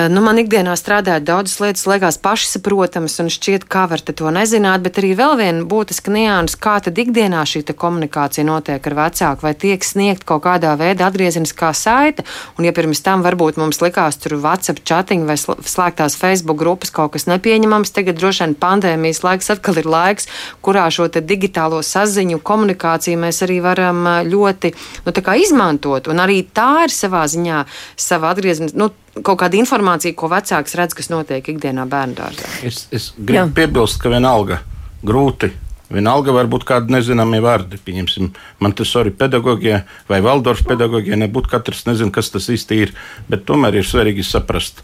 nu, 0.10 0.22
man 0.26 0.40
ikdienā 0.42 0.74
strādājot 0.74 1.26
daudzas 1.28 1.60
lietas, 1.62 1.84
liekas 1.86 2.18
pašsaprotamas, 2.24 3.20
un 3.22 3.28
šķiet, 3.30 3.68
kā 3.70 3.84
var 3.92 4.02
to 4.02 4.32
nezināt, 4.34 4.82
bet 4.82 4.98
arī 4.98 5.12
vēl 5.14 5.36
viena 5.38 5.66
būtiska 5.70 6.10
nianses, 6.10 6.58
kā 6.58 6.80
tad 6.82 6.98
ikdienā 6.98 7.44
šī 7.46 7.62
komunikācija 7.78 8.48
notiek 8.48 8.88
ar 8.90 8.96
vecāku, 8.98 9.46
vai 9.46 9.52
tiek 9.54 9.86
sniegt 9.86 10.26
kaut 10.26 10.42
kādā 10.48 10.72
veidā 10.80 11.06
atgriezeniskā 11.06 11.70
saite. 11.78 12.26
Un, 12.58 12.66
ja 12.66 12.74
pirms 12.74 13.04
tam 13.06 13.22
varbūt 13.22 13.60
mums 13.62 13.78
likās 13.84 14.18
tur 14.18 14.40
WhatsApp 14.42 14.82
chatiņi 14.82 15.30
vai 15.30 15.38
slēgtās 15.38 16.18
Facebook 16.18 16.58
grupas 16.58 16.90
kaut 16.90 17.14
kas 17.14 17.28
nepieņemams, 17.30 17.94
tagad 17.94 18.18
droši 18.18 18.48
vien 18.48 18.56
pandēmijas 18.58 19.22
laiks 19.28 19.54
atkal 19.54 19.78
ir 19.78 19.90
laiks, 19.90 20.26
kurā 20.66 20.88
šo 20.90 21.12
digitālo 21.14 21.84
saziņu, 21.86 22.42
komunikāciju 22.42 23.22
mēs 23.22 23.44
arī 23.46 23.60
varam 23.62 24.02
eh, 24.16 24.24
ļoti 24.34 24.74
nu, 25.06 25.16
izmantot. 25.46 26.10
Un 26.10 26.26
arī 26.26 26.42
tā 26.42 26.88
ir 26.88 26.96
savā 26.96 27.28
ziņā 27.30 27.62
sava 28.00 28.34
atgriezeniskā. 28.34 28.82
Nu, 28.82 28.90
kaut 29.26 29.40
kāda 29.42 29.60
informācija, 29.60 30.16
ko 30.18 30.30
vecāks 30.32 30.76
redz, 30.80 30.96
kas 30.98 31.10
notiek 31.12 31.46
ikdienā 31.54 31.86
bērnu 31.90 32.18
dārzā. 32.18 32.52
Es, 32.66 32.86
es 32.96 33.12
gribu 33.18 33.46
Jā. 33.46 33.48
piebilst, 33.62 34.00
ka 34.02 34.12
vienalga 34.14 34.62
grūti. 35.06 35.52
Vienalga 35.90 36.34
var 36.36 36.46
būt 36.46 36.68
kādi 36.70 36.94
nezināmi 36.94 37.40
vārdi. 37.42 37.80
Pieņemsim, 37.82 38.30
Montesori 38.62 39.10
pedagogijā 39.18 39.82
vai 40.10 40.20
Valdorfa 40.22 40.68
pedagogijā 40.70 41.18
nebūtu 41.18 41.50
katrs 41.50 41.88
nezina, 41.88 42.14
kas 42.14 42.30
tas 42.30 42.46
īsti 42.54 42.78
ir. 42.84 42.94
Bet 43.30 43.48
tomēr 43.50 43.80
ir 43.80 43.88
svarīgi 43.90 44.26
saprast, 44.28 44.84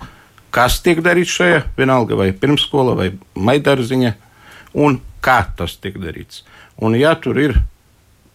kas 0.56 0.80
tiek 0.82 1.04
darīts 1.06 1.36
šajā 1.38 1.62
vienalga 1.78 2.18
vai 2.18 2.32
pirmsskola 2.34 2.96
vai 2.98 3.12
maidārziņa 3.38 4.16
un 4.82 4.98
kā 5.22 5.44
tas 5.58 5.78
tiek 5.78 6.00
darīts. 6.02 6.42
Un 6.82 6.98
ja 6.98 7.14
tur 7.22 7.38
ir 7.40 7.60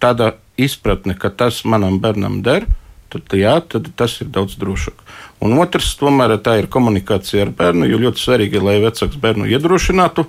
tāda 0.00 0.36
izpratne, 0.60 1.16
ka 1.18 1.32
tas 1.32 1.64
manam 1.64 1.98
bērnam 2.00 2.38
der, 2.46 2.68
tad, 3.12 3.34
jā, 3.36 3.56
tad 3.60 3.90
tas 3.98 4.16
ir 4.22 4.30
daudz 4.32 4.56
drošāk. 4.60 5.02
Un 5.44 5.56
otrs, 5.60 5.92
tomēr 6.00 6.36
tā 6.44 6.58
ir 6.60 6.70
komunikācija 6.72 7.46
ar 7.46 7.52
bērnu, 7.56 7.88
jo 7.90 8.00
ļoti 8.04 8.22
svarīgi, 8.22 8.62
lai 8.62 8.78
vecāks 8.84 9.18
bērnu 9.20 9.48
iedrošinātu. 9.50 10.26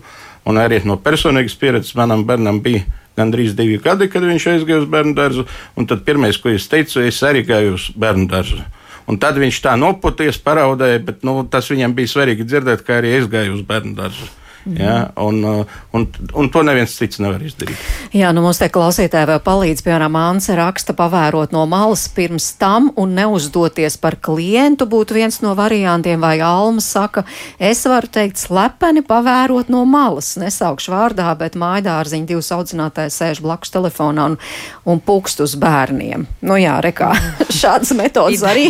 Un 0.49 0.57
arī 0.57 0.79
no 0.87 0.97
personīgas 0.97 1.57
pieredzes 1.61 1.93
manam 1.99 2.25
bērnam 2.25 2.63
bija 2.65 2.87
gandrīz 3.19 3.53
divi 3.57 3.77
gadi, 3.83 4.07
kad 4.09 4.25
viņš 4.25 4.47
aizgāja 4.55 4.81
uz 4.81 4.89
bērnu 4.89 5.13
dārzu. 5.17 5.45
Un 5.77 5.87
tad 5.89 6.05
pirmais, 6.07 6.39
ko 6.41 6.49
es 6.49 6.67
teicu, 6.71 7.03
es 7.05 7.21
arī 7.27 7.43
gāju 7.45 7.75
uz 7.77 7.89
bērnu 7.93 8.29
dārzu. 8.31 8.61
Un 9.09 9.17
tad 9.21 9.37
viņš 9.41 9.61
tā 9.65 9.75
nopoties, 9.79 10.39
paraudēja, 10.41 11.01
bet 11.05 11.25
nu, 11.27 11.41
tas 11.51 11.69
viņam 11.71 11.93
bija 11.97 12.13
svarīgi 12.13 12.47
dzirdēt, 12.47 12.85
kā 12.87 13.01
arī 13.01 13.17
es 13.17 13.27
gāju 13.29 13.57
uz 13.57 13.65
bērnu 13.67 13.97
dārzu. 13.97 14.29
Ja, 14.65 15.09
un, 15.15 15.43
uh, 15.43 15.65
un, 15.91 16.05
un 16.37 16.49
to 16.53 16.61
neviens 16.61 16.93
cits 16.93 17.17
nevar 17.21 17.41
izdarīt. 17.41 17.79
Jā, 18.13 18.29
nu 18.35 18.43
mums 18.45 18.59
te 18.61 18.67
klausītāji 18.69 19.29
vēl 19.31 19.39
palīdz, 19.41 19.81
piemēram, 19.85 20.17
Anse 20.21 20.53
raksta 20.57 20.93
pavērot 20.97 21.53
no 21.55 21.63
malas 21.69 22.03
pirms 22.13 22.51
tam 22.61 22.91
un 22.99 23.15
neuzdoties 23.17 23.97
par 24.01 24.19
klientu 24.21 24.85
būtu 24.89 25.17
viens 25.17 25.39
no 25.41 25.55
variantiem, 25.57 26.21
vai 26.21 26.37
Alma 26.45 26.83
saka, 26.85 27.23
es 27.57 27.81
varu 27.89 28.11
teikt 28.13 28.37
slepeni 28.43 29.01
pavērot 29.05 29.71
no 29.73 29.81
malas, 29.89 30.35
nesaukšu 30.41 30.93
vārdā, 30.93 31.31
bet 31.39 31.57
mājdārziņa 31.57 32.29
divas 32.29 32.51
audzinātājs 32.53 33.17
sēž 33.17 33.41
blakus 33.41 33.73
telefonā 33.73 34.29
un, 34.29 34.37
un 34.85 35.01
pukst 35.01 35.41
uz 35.41 35.57
bērniem. 35.57 36.27
Nu 36.45 36.59
jā, 36.61 36.77
rekā, 36.85 37.15
šādas 37.61 37.95
metodas 37.97 38.45
arī 38.45 38.69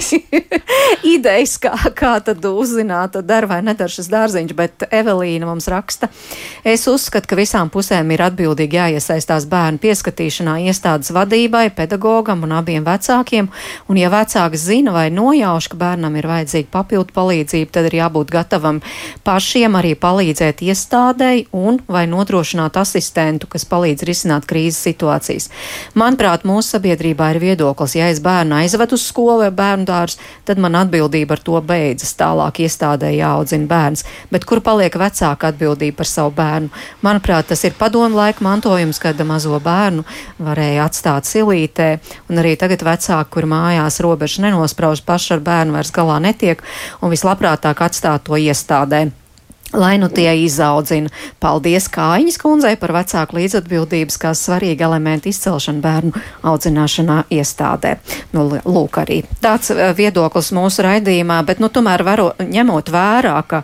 idejas, 1.17 1.57
kā, 1.59 1.75
kā 1.97 2.15
tad 2.23 2.47
uzzināt, 2.47 3.19
dar 3.27 3.49
vai 3.51 3.59
nedar 3.65 3.91
šis 3.91 4.07
dārziņš, 4.11 4.55
bet 4.55 4.87
Evelīna 4.87 5.51
mums 5.51 5.67
raksta 5.67 5.80
raksta. 5.82 6.09
Es 6.63 6.86
uzskatu, 6.88 7.27
ka 7.32 7.38
visām 7.39 7.71
pusēm 7.73 8.13
ir 8.13 8.21
atbildīgi 8.27 8.77
jāiesaistās 8.77 9.47
bērnu 9.49 9.82
pieskatīšanā 9.82 10.59
iestādes 10.69 11.11
vadībai, 11.15 11.69
pedagogam 11.75 12.45
un 12.45 12.53
abiem 12.55 12.86
vecākiem, 12.86 13.49
un 13.89 13.99
ja 13.99 14.11
vecāks 14.13 14.67
zina 14.69 14.93
vai 14.93 15.09
nojauš, 15.13 15.71
ka 15.71 15.79
bērnam 15.82 16.15
ir 16.19 16.27
vajadzīga 16.29 16.69
papildu 16.71 17.15
palīdzība, 17.15 17.71
tad 17.73 17.89
ir 17.89 17.97
jābūt 18.01 18.34
gatavam 18.34 18.82
pašiem 19.25 19.77
arī 19.79 19.95
palīdzēt 19.99 20.61
iestādēji 20.65 21.47
un 21.57 21.82
vai 21.88 22.05
nodrošināt 22.11 22.77
asistentu, 22.77 23.49
kas 23.51 23.65
palīdz 23.65 24.05
risināt 24.07 24.47
krīzes 24.49 24.82
situācijas. 24.86 25.49
Manuprāt, 25.97 26.45
mūsu 26.47 26.77
sabiedrībā 26.77 27.34
ir 27.34 27.41
viedoklis, 27.41 27.97
ja 27.97 28.11
es 28.11 28.21
bērnu 28.23 28.59
aizvedu 28.61 28.99
uz 28.99 29.07
skolu 29.07 29.41
vai 29.45 29.51
bērnu 29.55 29.88
dārzu, 29.89 30.21
tad 30.45 30.61
man 30.61 30.77
atbildība 30.77 31.38
ar 31.38 31.45
to 31.45 31.57
beidzas. 31.65 32.13
Tālāk 32.21 32.61
iestādē 32.65 33.13
jāaudzina 33.15 33.67
bērns. 33.69 34.05
Bet 34.32 34.45
kur 34.45 34.61
paliek 34.61 34.95
vecāka 34.99 35.49
atbildība? 35.49 35.70
Atbildību 35.72 35.97
par 35.97 36.07
savu 36.07 36.34
bērnu. 36.36 36.69
Manuprāt, 37.01 37.47
tas 37.49 37.63
ir 37.63 37.74
padomu 37.78 38.17
laika 38.17 38.43
mantojums, 38.43 38.99
kad 38.99 39.19
mazo 39.26 39.59
bērnu 39.59 40.03
varēja 40.39 40.86
atstāt 40.86 41.26
silītē, 41.26 41.99
un 42.30 42.41
arī 42.41 42.57
tagad 42.57 42.84
vecāki, 42.84 43.32
kur 43.32 43.45
mājās 43.45 44.01
robežu 44.01 44.41
nenosprauž 44.45 45.03
paši 45.05 45.38
ar 45.38 45.39
bērnu 45.39 45.74
vairs 45.78 45.91
galā 45.91 46.19
netiek, 46.19 46.61
un 47.01 47.11
vislabprātāk 47.11 47.82
atstāt 47.82 48.28
to 48.28 48.38
iestādē. 48.38 49.20
Lai 49.74 49.95
nu 50.01 50.09
tie 50.11 50.34
izaudzina. 50.43 51.11
Paldies 51.39 51.88
Kājiņas 51.91 52.39
kundzei 52.41 52.76
par 52.80 52.91
vecāku 52.95 53.38
līdzatbildības 53.39 54.19
kā 54.19 54.34
svarīgu 54.36 54.84
elementu 54.89 55.32
izcelšanu 55.32 55.84
bērnu 55.84 56.24
audzināšanā 56.51 57.24
iestādē. 57.32 57.95
Nu, 58.36 58.49
lūk, 58.51 59.01
arī 59.03 59.22
tāds 59.43 59.72
eh, 59.72 59.91
viedoklis 59.97 60.51
mūsu 60.55 60.84
raidījumā, 60.88 61.41
bet, 61.47 61.63
nu, 61.63 61.72
tomēr 61.72 62.03
varo, 62.07 62.32
ņemot 62.43 62.91
vērā, 62.91 63.38
ka 63.47 63.63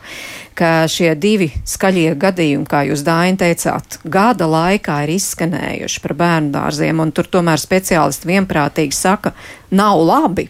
ka 0.58 0.88
šie 0.90 1.12
divi 1.22 1.52
skaļie 1.70 2.16
gadījumi, 2.18 2.66
kā 2.66 2.82
jūs 2.88 3.04
Dāņi 3.06 3.38
teicāt, 3.44 4.00
gada 4.10 4.48
laikā 4.50 5.04
ir 5.06 5.14
izskanējuši 5.14 6.02
par 6.02 6.16
bērnu 6.18 6.54
dārziem, 6.56 7.02
un 7.04 7.14
tur 7.14 7.30
tomēr 7.30 7.62
speciālisti 7.62 8.32
vienprātīgi 8.32 8.98
saka, 8.98 9.36
nav 9.70 10.02
labi, 10.02 10.48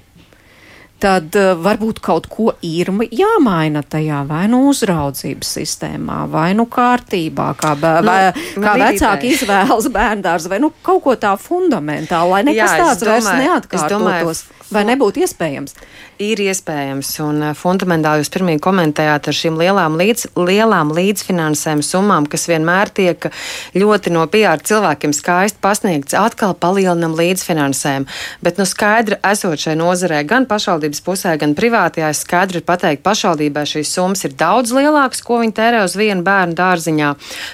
tad 1.02 1.36
uh, 1.38 1.54
varbūt 1.62 2.02
kaut 2.04 2.28
ko 2.32 2.52
ir 2.66 2.89
jāmaina 3.14 3.84
tajā 3.86 4.24
vai 4.30 4.45
nu 4.52 4.64
uzraudzības 4.72 5.54
sistēmā, 5.60 6.24
vai 6.32 6.50
nu 6.58 6.68
kārtībā, 6.72 7.52
kā, 7.60 7.76
bē, 7.80 7.93
nu, 8.02 8.12
vai, 8.12 8.66
kā 8.66 8.76
vecāki 8.82 9.34
izvēlas 9.36 9.89
bērndārzu, 9.98 10.52
vai 10.54 10.62
nu 10.64 10.72
kaut 10.86 11.04
ko 11.06 11.18
tā 11.20 11.36
fundamentāli, 11.41 12.34
lai 12.34 12.43
nekas 12.50 12.62
Jā, 12.62 12.84
tāds 12.84 13.06
domāju, 13.06 13.28
vairs 13.28 13.45
neatkārtotos. 13.45 14.45
Vai 14.68 14.82
nebūtu 14.84 15.22
iespējams? 15.24 15.78
Ir 16.20 16.41
iespējams, 16.43 17.12
un 17.24 17.38
uh, 17.45 17.54
fundamentāli 17.56 18.20
jūs 18.24 18.32
pirmie 18.34 18.58
komentējāt 18.60 19.30
ar 19.30 19.36
šīm 19.38 19.60
lielām, 19.62 19.95
līdz, 20.00 20.26
lielām 20.36 20.91
līdzfinansējuma 20.98 21.86
summām, 21.86 22.28
kas 22.28 22.48
vienmēr 22.50 22.91
tiek 22.91 23.30
ļoti 23.78 24.12
no 24.12 24.26
PR 24.34 24.60
cilvēkiem 24.60 25.14
skaisti 25.16 25.62
pasniegts, 25.64 26.18
atkal 26.18 26.56
palielinam 26.58 27.16
līdzfinansējumu. 27.16 28.10
Bet, 28.43 28.60
nu, 28.60 28.66
skaidri 28.68 29.22
esot 29.30 29.62
šai 29.62 29.78
nozarē 29.80 30.24
gan 30.28 30.50
pašvaldības 30.88 31.02
pusē, 31.04 31.38
gan 31.38 31.54
privātajā, 31.56 32.14
skaidri 32.16 32.62
ir 32.62 32.66
pateikt, 32.66 33.04
pašvaldībai 33.04 33.66
šīs 33.68 33.92
summas 33.92 34.24
ir 34.24 34.34
daudz 34.38 34.72
lielākas, 34.72 35.22
ko 35.22 35.40
viņi 35.42 35.54
tērē 35.54 35.84
uz 35.84 35.96
vienu 35.98 36.24
bērnu 36.24 36.56
dārziņā. 36.56 37.10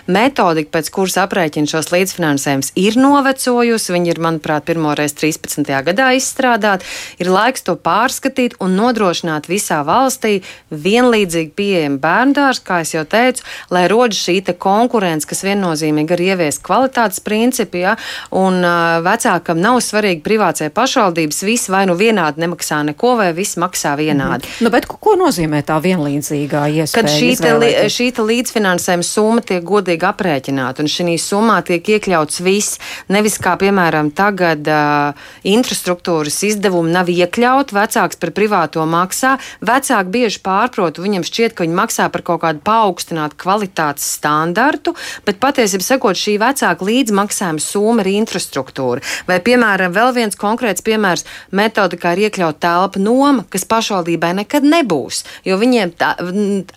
Metodika, 0.07 0.69
pēc 0.77 0.89
kuras 0.93 1.17
aprēķina 1.17 1.67
šos 1.67 1.89
līdzfinansējumus, 1.93 2.73
ir 2.75 2.97
novecojusi. 2.97 3.93
Viņi 3.93 4.11
ir, 4.13 4.19
manuprāt, 4.21 4.65
pirmoreiz 4.67 5.13
13. 5.17 5.65
gadā 5.87 6.11
izstrādāti 6.13 6.85
ir 7.19 7.29
laiks 7.29 7.65
to 7.65 7.75
pārskatīt 7.75 8.57
un 8.61 8.75
nodrošināt 8.77 9.49
visā 9.49 9.81
valstī 9.85 10.41
vienlīdzīgi 10.69 11.53
pieejamu 11.57 11.99
bērndārstu, 12.03 12.65
kā 12.67 12.81
jau 12.85 13.05
teicu, 13.09 13.43
lai 13.73 13.87
rodas 13.89 14.21
šī 14.21 14.41
konkurence, 14.59 15.27
kas 15.29 15.43
viennozīmīgi 15.45 16.13
arī 16.13 16.29
ievies 16.33 16.59
kvalitātes 16.63 17.21
principu, 17.23 17.79
ja, 17.81 17.95
un 18.35 18.61
uh, 18.61 18.99
vecākam 19.05 19.61
nav 19.61 19.79
svarīgi 19.83 20.23
privācijai 20.25 20.71
pašvaldības, 20.73 21.43
visi 21.47 21.71
vai 21.71 21.85
nu 21.89 21.95
vienādi 21.97 22.43
nemaksā 22.43 22.81
neko, 22.89 23.15
vai 23.19 23.22
viss 23.31 23.55
maksā 23.61 23.95
vienādi. 23.99 24.49
Mm 24.49 24.63
nu, 24.63 24.71
bet 24.73 24.87
ko 24.87 25.15
nozīmē 25.19 25.61
tā 25.67 25.77
vienlīdzīgā 25.83 26.63
iespēja? 26.71 26.95
Kad 26.95 27.11
šī, 27.11 27.29
te, 27.39 27.71
šī 27.91 28.07
te 28.15 28.25
līdzfinansējuma 28.25 29.05
summa 29.05 29.43
tiek 29.45 29.63
godīgi 29.67 30.07
aprēķināta, 30.07 30.83
un 30.83 30.91
šī 30.91 31.15
summā 31.21 31.59
tiek 31.67 31.89
iekļauts 31.95 32.41
viss, 32.45 32.79
nevis 33.11 33.37
kā 33.43 33.55
piemēram 33.59 34.11
tagad 34.15 34.67
uh, 34.71 35.27
infrastruktūras 35.47 36.39
izdevumi 36.47 36.93
nav 36.93 37.11
iekļauti, 37.11 37.75
vecāks 37.75 38.19
par 38.21 38.33
privāto 38.35 38.85
maksā. 38.89 39.35
Vecāki 39.63 40.13
bieži 40.13 40.41
pārprot, 40.45 41.01
viņam 41.03 41.27
šķiet, 41.27 41.57
ka 41.57 41.67
viņi 41.67 41.77
maksā 41.77 42.07
par 42.13 42.23
kaut 42.25 42.43
kādu 42.45 42.63
paaugstinātu 42.65 43.39
kvalitātes 43.43 44.07
standartu, 44.17 44.95
bet 45.27 45.41
patiesībā 45.43 45.85
sakot, 45.85 46.19
šī 46.19 46.37
vecāka 46.41 46.87
līdzmaksājuma 46.87 47.63
summa 47.63 48.05
ir 48.05 48.13
infrastruktūra. 48.15 49.03
Vai, 49.27 49.39
piemēram, 49.43 49.93
vēl 49.95 50.13
viens 50.15 50.39
konkrēts 50.39 50.85
piemērs- 50.85 51.27
metodikā 51.59 52.15
ir 52.15 52.29
iekļauta 52.29 52.63
telpa 52.63 52.99
noma, 53.13 53.45
kas 53.49 53.65
pašvaldībai 53.69 54.33
nekad 54.41 54.65
nebūs, 54.67 55.23
jo 55.47 55.57
viņiem 55.61 55.93
tā, 55.97 56.13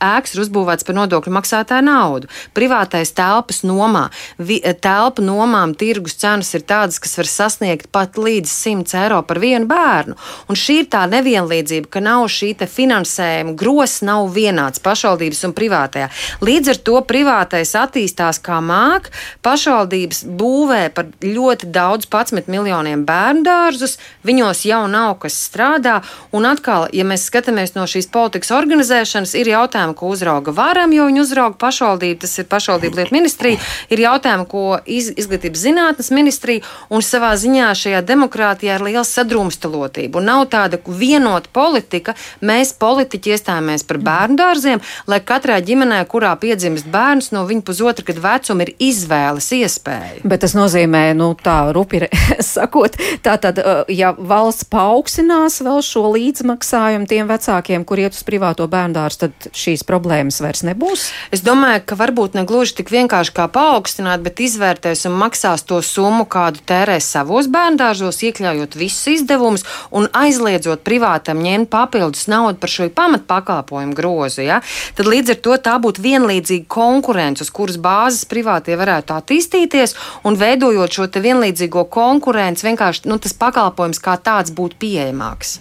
ēkas 0.02 0.36
ir 0.36 0.42
uzbūvēts 0.44 0.86
par 0.86 0.96
nodokļu 0.98 1.32
maksātāju 1.36 1.86
naudu. 1.86 2.30
Privātais 2.56 3.12
telpas 3.16 3.62
nomā, 3.66 4.06
vi, 4.38 4.58
telpu 4.60 5.24
nomām 5.24 5.74
tirgus 5.78 6.16
cenas 6.20 6.52
ir 6.56 6.64
tādas, 6.68 7.00
kas 7.02 7.16
var 7.18 7.30
sasniegt 7.30 7.90
pat 7.94 8.18
līdz 8.20 8.50
100 8.50 8.98
eiro 9.02 9.22
par 9.26 9.40
vienu 9.42 9.68
bērnu. 9.70 10.16
Un 10.50 10.58
šī 10.58 10.80
ir 10.82 10.90
tā 10.92 11.04
nevienlīdzība, 11.10 11.90
ka 11.90 12.02
nav 12.04 12.26
šī 12.32 12.54
finansējuma 12.56 13.56
gros, 13.58 14.00
nav 14.06 14.30
vienāds 14.34 14.82
pašvaldības 14.84 15.44
un 15.48 15.54
privātajā. 15.56 16.10
Līdz 16.44 16.72
ar 16.72 16.80
to 16.88 17.00
privātais 17.08 17.74
attīstās 17.78 18.40
kā 18.44 18.60
māk, 18.64 19.10
pašvaldības 19.46 20.24
būvē 20.38 20.82
par 20.96 21.10
ļoti 21.24 21.70
daudz, 21.74 22.08
11 22.12 22.50
miljoniem 22.52 23.04
bērnu 23.08 23.44
dārzus, 23.46 23.98
viņos 24.26 24.64
jau 24.68 24.84
nav 24.90 25.16
kas 25.22 25.36
strādā. 25.48 26.00
Un 26.34 26.46
atkal, 26.48 26.88
ja 26.96 27.04
mēs 27.06 27.26
skatāmies 27.30 27.74
no 27.76 27.84
šīs 27.88 28.08
politikas 28.12 28.50
organizēšanas, 28.56 29.34
ir 29.38 29.50
jautājumi, 29.52 29.94
ko 29.98 30.10
uzrauga 30.14 30.54
varam, 30.56 30.94
jo 30.94 31.06
viņi 31.08 31.22
uzrauga 31.22 31.58
pašvaldību, 31.60 32.18
tas 32.24 32.34
ir 32.40 32.48
pašvaldību 32.50 33.00
lietu 33.00 33.14
ministrija, 33.14 33.60
ir 33.92 34.02
jautājumi, 34.02 34.46
ko 34.50 34.64
iz, 34.84 35.12
izglītības 35.14 35.62
zinātnes 35.62 36.10
ministrija, 36.14 36.64
un 36.90 37.04
savā 37.04 37.32
ziņā 37.38 37.70
šajā 37.78 38.02
demokrātijā 38.06 38.78
ir 38.78 38.86
liela 38.88 39.04
sadrumstalotība. 39.06 40.20
Un 40.20 40.30
nav 40.30 40.46
tāda 40.52 40.80
vienota 40.86 41.50
politika. 41.52 42.16
Mēs 42.40 42.72
politiķi 42.78 43.34
iestājāmies 43.36 43.86
par 43.86 44.00
bērnu 44.02 44.38
dārziem, 44.40 44.82
lai 45.10 45.20
katrā 45.24 45.58
ģimenē, 45.64 46.02
kurā 46.10 46.34
piedzimst 46.40 46.88
bērns, 46.90 47.32
no 47.34 47.44
viņa 47.48 47.64
pusotra 47.66 48.06
gada 48.06 48.24
vecuma 48.24 48.66
ir 48.66 48.74
izvēles 48.82 49.50
iespēja. 49.56 50.24
Bet 50.26 50.44
tas 50.44 50.56
nozīmē, 50.58 51.08
nu 51.18 51.32
tā 51.38 51.58
rupi 51.76 52.02
sakot, 52.54 52.98
tā 53.24 53.36
tad, 53.42 53.60
uh, 53.62 53.84
ja 53.92 54.12
valsts 54.16 54.68
paaugstinās 54.72 55.60
vēl 55.64 55.82
šo 55.84 56.15
līdzmaksājumu 56.16 57.08
tiem 57.10 57.28
vecākiem, 57.30 57.84
kur 57.86 58.00
iet 58.00 58.16
uz 58.16 58.24
privāto 58.26 58.66
bērndārstu, 58.70 59.28
tad 59.28 59.56
šīs 59.56 59.84
problēmas 59.86 60.40
vairs 60.42 60.64
nebūs? 60.66 61.06
Es 61.34 61.44
domāju, 61.46 61.84
ka 61.86 61.98
varbūt 62.00 62.38
ne 62.38 62.46
gluži 62.48 62.78
tik 62.80 62.90
vienkārši 62.94 63.34
kā 63.36 63.46
paaugstināt, 63.52 64.24
bet 64.24 64.40
izvērtēs 64.42 65.06
un 65.10 65.16
maksās 65.20 65.66
to 65.68 65.80
summu, 65.84 66.24
kādu 66.30 66.62
tērēs 66.66 67.08
savos 67.16 67.50
bērndārzos, 67.52 68.22
iekļaujot 68.30 68.78
visus 68.78 69.20
izdevumus 69.20 69.66
un 69.94 70.08
aizliedzot 70.16 70.84
privātam 70.86 71.42
ņemt 71.44 71.70
papildus 71.72 72.26
naudu 72.32 72.60
par 72.62 72.72
šo 72.72 72.88
pamatpakalpojumu 72.96 73.96
grozu. 73.96 74.44
Ja? 74.46 74.60
Tad 74.96 75.10
līdz 75.10 75.36
ar 75.36 75.40
to 75.44 75.58
tā 75.68 75.76
būtu 75.82 76.04
vienlīdzīga 76.04 76.68
konkurence, 76.72 77.44
uz 77.44 77.52
kuras 77.54 77.78
bāzes 77.82 78.26
privātie 78.28 78.78
varētu 78.78 79.16
attīstīties 79.16 79.96
un 80.26 80.38
veidojot 80.40 80.98
šo 80.98 81.08
vienlīdzīgo 81.26 81.86
konkurenci, 81.92 82.66
vienkārši 82.66 83.10
nu, 83.10 83.20
tas 83.22 83.36
pakalpojums 83.36 84.02
kā 84.02 84.16
tāds 84.22 84.54
būtu 84.56 84.80
pieejamāks. 84.82 85.58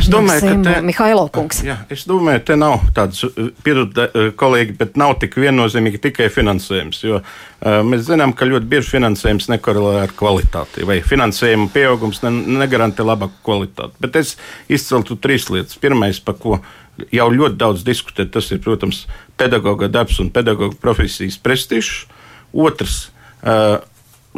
Es 0.00 0.08
domāju, 0.10 0.42
ka 0.46 0.54
te, 0.64 0.74
Mihailo 0.86 1.24
kungs. 1.32 1.60
Jā, 1.66 1.76
es 1.92 2.04
domāju, 2.08 2.42
te 2.48 2.56
nav 2.58 2.80
tāds, 2.96 3.22
piedod, 3.64 3.98
kolēģi, 4.40 4.76
bet 4.78 4.96
nav 5.00 5.14
tik 5.20 5.36
viennozīmīgi 5.40 6.00
tikai 6.06 6.28
finansējums. 6.32 7.02
Jo 7.04 7.18
uh, 7.20 7.80
mēs 7.86 8.06
zinām, 8.08 8.34
ka 8.36 8.48
ļoti 8.48 8.70
bieži 8.70 8.94
finansējums 8.96 9.50
nekorelē 9.52 10.02
ar 10.06 10.14
kvalitāti, 10.16 10.86
vai 10.88 11.00
finansējuma 11.04 11.68
pieaugums 11.74 12.22
ne, 12.24 12.32
negarantē 12.62 13.06
labāku 13.06 13.38
kvalitāti. 13.46 13.98
Bet 14.02 14.18
es 14.22 14.34
izceltu 14.72 15.18
trīs 15.20 15.48
lietas. 15.52 15.78
Pirmais, 15.82 16.22
par 16.24 16.38
ko 16.40 16.58
jau 17.12 17.28
ļoti 17.32 17.60
daudz 17.60 17.84
diskutē, 17.86 18.26
tas 18.32 18.50
ir, 18.52 18.62
protams, 18.64 19.04
pedagoga 19.40 19.90
darbs 19.92 20.20
un 20.24 20.32
pedagoga 20.32 20.76
profesijas 20.80 21.38
prestižs. 21.42 22.06
Otrs, 22.52 23.06
uh, 23.44 23.78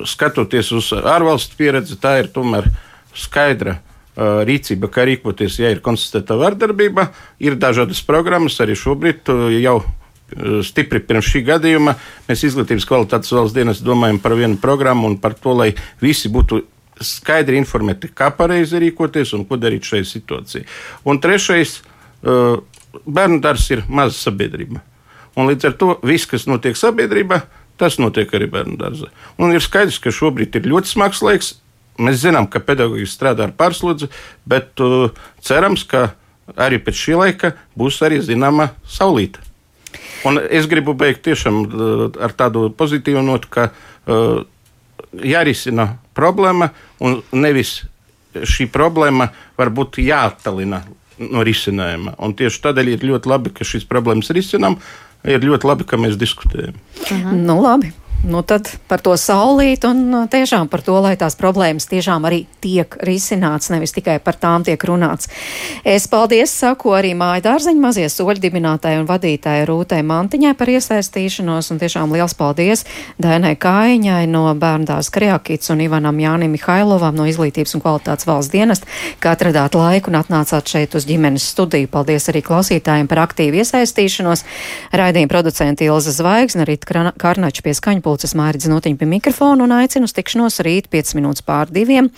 skatoties 0.02 0.74
uz 0.74 0.90
ārvalstu 0.98 1.58
pieredzi, 1.58 1.98
tā 2.02 2.18
ir 2.22 2.30
tomēr 2.34 2.66
skaidra 3.14 3.78
rīcība, 4.16 4.90
kā 4.92 5.04
rīkoties, 5.08 5.58
ja 5.62 5.72
ir 5.74 5.82
konstatēta 5.84 6.36
vardarbība. 6.38 7.08
Ir 7.42 7.58
dažādas 7.60 8.02
programmas, 8.06 8.60
arī 8.62 8.76
šobrīd 8.78 9.30
jau 9.60 9.80
stipri 10.64 11.02
pirms 11.04 11.26
šī 11.28 11.44
gadījuma 11.46 11.92
mēs 12.26 12.44
izglītības 12.48 12.86
kvalitātes 12.88 13.32
valsts 13.34 13.54
dienas 13.54 13.82
domājam 13.84 14.18
par 14.22 14.34
vienu 14.38 14.56
programmu 14.58 15.10
un 15.10 15.18
par 15.20 15.36
to, 15.38 15.52
lai 15.54 15.74
visi 16.02 16.30
būtu 16.32 16.62
skaidri 17.04 17.58
informēti, 17.58 18.10
kā 18.14 18.30
pareizi 18.34 18.80
rīkoties 18.82 19.34
un 19.36 19.44
ko 19.48 19.58
darīt 19.60 19.86
šajā 19.86 20.06
situācijā. 20.08 20.64
Un 21.10 21.20
trešais, 21.22 21.80
bērnu 22.22 23.40
dārsts 23.44 23.74
ir 23.74 23.84
maza 23.88 24.16
sabiedrība. 24.16 24.82
Un 25.34 25.50
līdz 25.50 25.68
ar 25.68 25.76
to 25.78 25.96
viss, 26.06 26.30
kas 26.30 26.46
notiek 26.46 26.78
sabiedrībā, 26.78 27.42
tas 27.80 27.98
notiek 27.98 28.30
arī 28.38 28.46
bērnu 28.50 28.78
dārzā. 28.78 29.10
Un 29.42 29.54
ir 29.54 29.62
skaidrs, 29.64 29.98
ka 29.98 30.14
šobrīd 30.14 30.54
ir 30.54 30.70
ļoti 30.70 30.94
smags 30.94 31.22
laiks, 31.26 31.56
Mēs 31.98 32.24
zinām, 32.24 32.48
ka 32.50 32.58
pedagoģi 32.64 33.06
strādā 33.06 33.46
ar 33.46 33.54
pārslodzi, 33.54 34.08
bet 34.50 34.80
uh, 34.82 35.12
cerams, 35.44 35.84
ka 35.86 36.08
arī 36.58 36.80
pēc 36.82 36.98
šī 36.98 37.18
laika 37.20 37.52
būs 37.78 38.00
arī 38.04 38.18
zināma 38.24 38.72
saulīte. 38.90 39.42
Un 40.26 40.40
es 40.42 40.66
gribu 40.66 40.96
beigt 40.98 41.22
tiešām 41.26 41.60
uh, 41.62 42.04
ar 42.18 42.34
tādu 42.34 42.66
pozitīvu 42.74 43.22
notu, 43.22 43.50
ka 43.52 43.68
uh, 43.70 44.42
jārisina 45.22 45.94
problēma, 46.18 46.72
un 46.98 47.20
nevis 47.30 47.84
šī 48.34 48.66
problēma 48.74 49.30
var 49.58 49.70
būt 49.70 50.02
jāattalina 50.02 50.82
no 51.22 51.44
risinājuma. 51.46 52.16
Un 52.18 52.34
tieši 52.34 52.64
tādēļ 52.64 52.96
ir 52.96 53.10
ļoti 53.12 53.30
labi, 53.30 53.54
ka 53.54 53.66
šīs 53.66 53.86
problēmas 53.86 54.34
risinām. 54.34 54.80
Ir 55.24 55.46
ļoti 55.46 55.68
labi, 55.70 55.86
ka 55.88 55.96
mēs 55.96 56.18
diskutējam. 56.20 56.74
Mhm. 57.06 57.44
Nu, 57.46 57.62
labi 57.62 57.94
nu 58.24 58.42
tad 58.42 58.68
par 58.88 59.02
to 59.04 59.14
saulīt 59.20 59.84
un 59.88 60.00
uh, 60.14 60.24
tiešām 60.30 60.68
par 60.72 60.82
to, 60.84 60.96
lai 61.04 61.14
tās 61.20 61.36
problēmas 61.36 61.86
tiešām 61.90 62.24
arī 62.24 62.44
tiek 62.64 62.96
risināts, 63.04 63.68
nevis 63.72 63.92
tikai 63.92 64.16
par 64.24 64.38
tām 64.40 64.64
tiek 64.64 64.80
runāts. 64.88 65.28
Es 65.84 66.06
paldies 66.08 66.52
saku 66.52 66.94
arī 66.96 67.12
māju 67.18 67.44
dārzeņu 67.44 67.82
mazie 67.82 68.06
soļu 68.08 68.40
dibinātāji 68.40 69.02
un 69.02 69.08
vadītāji 69.08 69.66
Rūtai 69.68 70.00
Mantiņai 70.08 70.54
par 70.56 70.72
iesaistīšanos 70.72 71.70
un 71.74 71.82
tiešām 71.82 72.14
liels 72.16 72.36
paldies 72.38 72.84
Dainai 73.20 73.54
Kāiņai 73.60 74.24
no 74.30 74.46
bērndās 74.56 75.12
Kriakits 75.14 75.72
un 75.74 75.84
Ivanam 75.84 76.18
Jānim 76.20 76.54
Mihailovam 76.56 77.16
no 77.18 77.28
Izglītības 77.28 77.76
un 77.76 77.84
kvalitātes 77.84 78.28
valsts 78.28 78.52
dienest, 78.54 78.88
ka 79.20 79.34
atradāt 79.36 79.76
laiku 79.76 80.12
un 80.12 80.20
atnācāt 80.22 80.70
šeit 80.70 80.96
uz 80.96 81.04
ģimenes 81.08 81.44
studiju. 81.52 81.90
Paldies 81.92 82.30
arī 82.32 82.44
klausītājiem 82.46 83.10
par 83.10 83.24
aktīvu 83.26 83.60
iesaistīšanos. 83.60 84.44
Raidījuma 84.96 85.32
producenti 85.32 85.88
Ilza 85.90 86.14
Zvaigzne, 86.14 86.64
Rita 86.68 87.12
Karnača 87.20 87.64
pie 87.64 87.74
pulces 88.14 88.36
Mārķis 88.38 88.70
Notiņa 88.70 89.00
pie 89.00 89.08
mikrofona 89.10 89.66
un 89.66 89.74
aicinu 89.74 90.06
uz 90.06 90.14
tikšanos 90.14 90.60
rīt 90.62 90.86
5 90.92 91.16
minūtes 91.18 91.42
pār 91.42 91.72
diviem. 91.74 92.12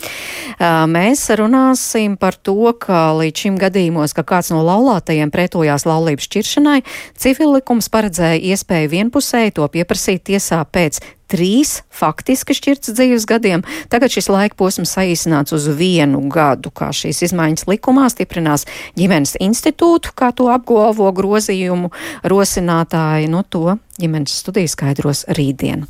Mēs 0.92 1.24
runāsim 1.40 2.18
par 2.20 2.36
to, 2.36 2.74
ka 2.76 3.14
līdz 3.16 3.47
šim 3.47 3.57
gadījumos, 3.61 4.12
ka 4.16 4.26
kāds 4.28 4.53
no 4.53 4.61
laulātajiem 4.66 5.32
pretojās 5.32 5.88
laulības 5.88 6.28
šķiršanai, 6.28 6.80
civillikums 7.16 7.88
paredzēja 7.92 8.42
iespēju 8.53 8.92
vienpusēji 8.92 9.57
to 9.57 9.68
pieprasīt 9.72 10.26
tiesā 10.28 10.61
pēc 10.68 11.01
trīs 11.26 11.80
faktiski 11.90 12.55
šķirts 12.55 12.92
dzīves 12.94 13.24
gadiem. 13.26 13.64
Tagad 13.90 14.12
šis 14.14 14.28
laika 14.30 14.55
posms 14.59 14.92
saīsināts 14.94 15.55
uz 15.57 15.66
vienu 15.74 16.20
gadu, 16.30 16.70
kā 16.70 16.92
šīs 16.94 17.24
izmaiņas 17.26 17.66
likumā 17.70 18.07
stiprinās 18.12 18.66
ģimenes 18.99 19.34
institūtu, 19.42 20.14
kā 20.14 20.30
to 20.36 20.47
apgalvo 20.55 21.11
grozījumu 21.16 21.90
rosinātāji. 22.22 23.26
No 23.32 23.42
to 23.42 23.78
ģimenes 24.03 24.38
studijas 24.42 24.76
skaidros 24.76 25.24
rītdien. 25.38 25.86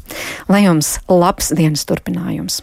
Lai 0.49 0.65
jums 0.67 0.97
labs 1.11 1.53
dienas 1.57 1.87
turpinājums! 1.89 2.63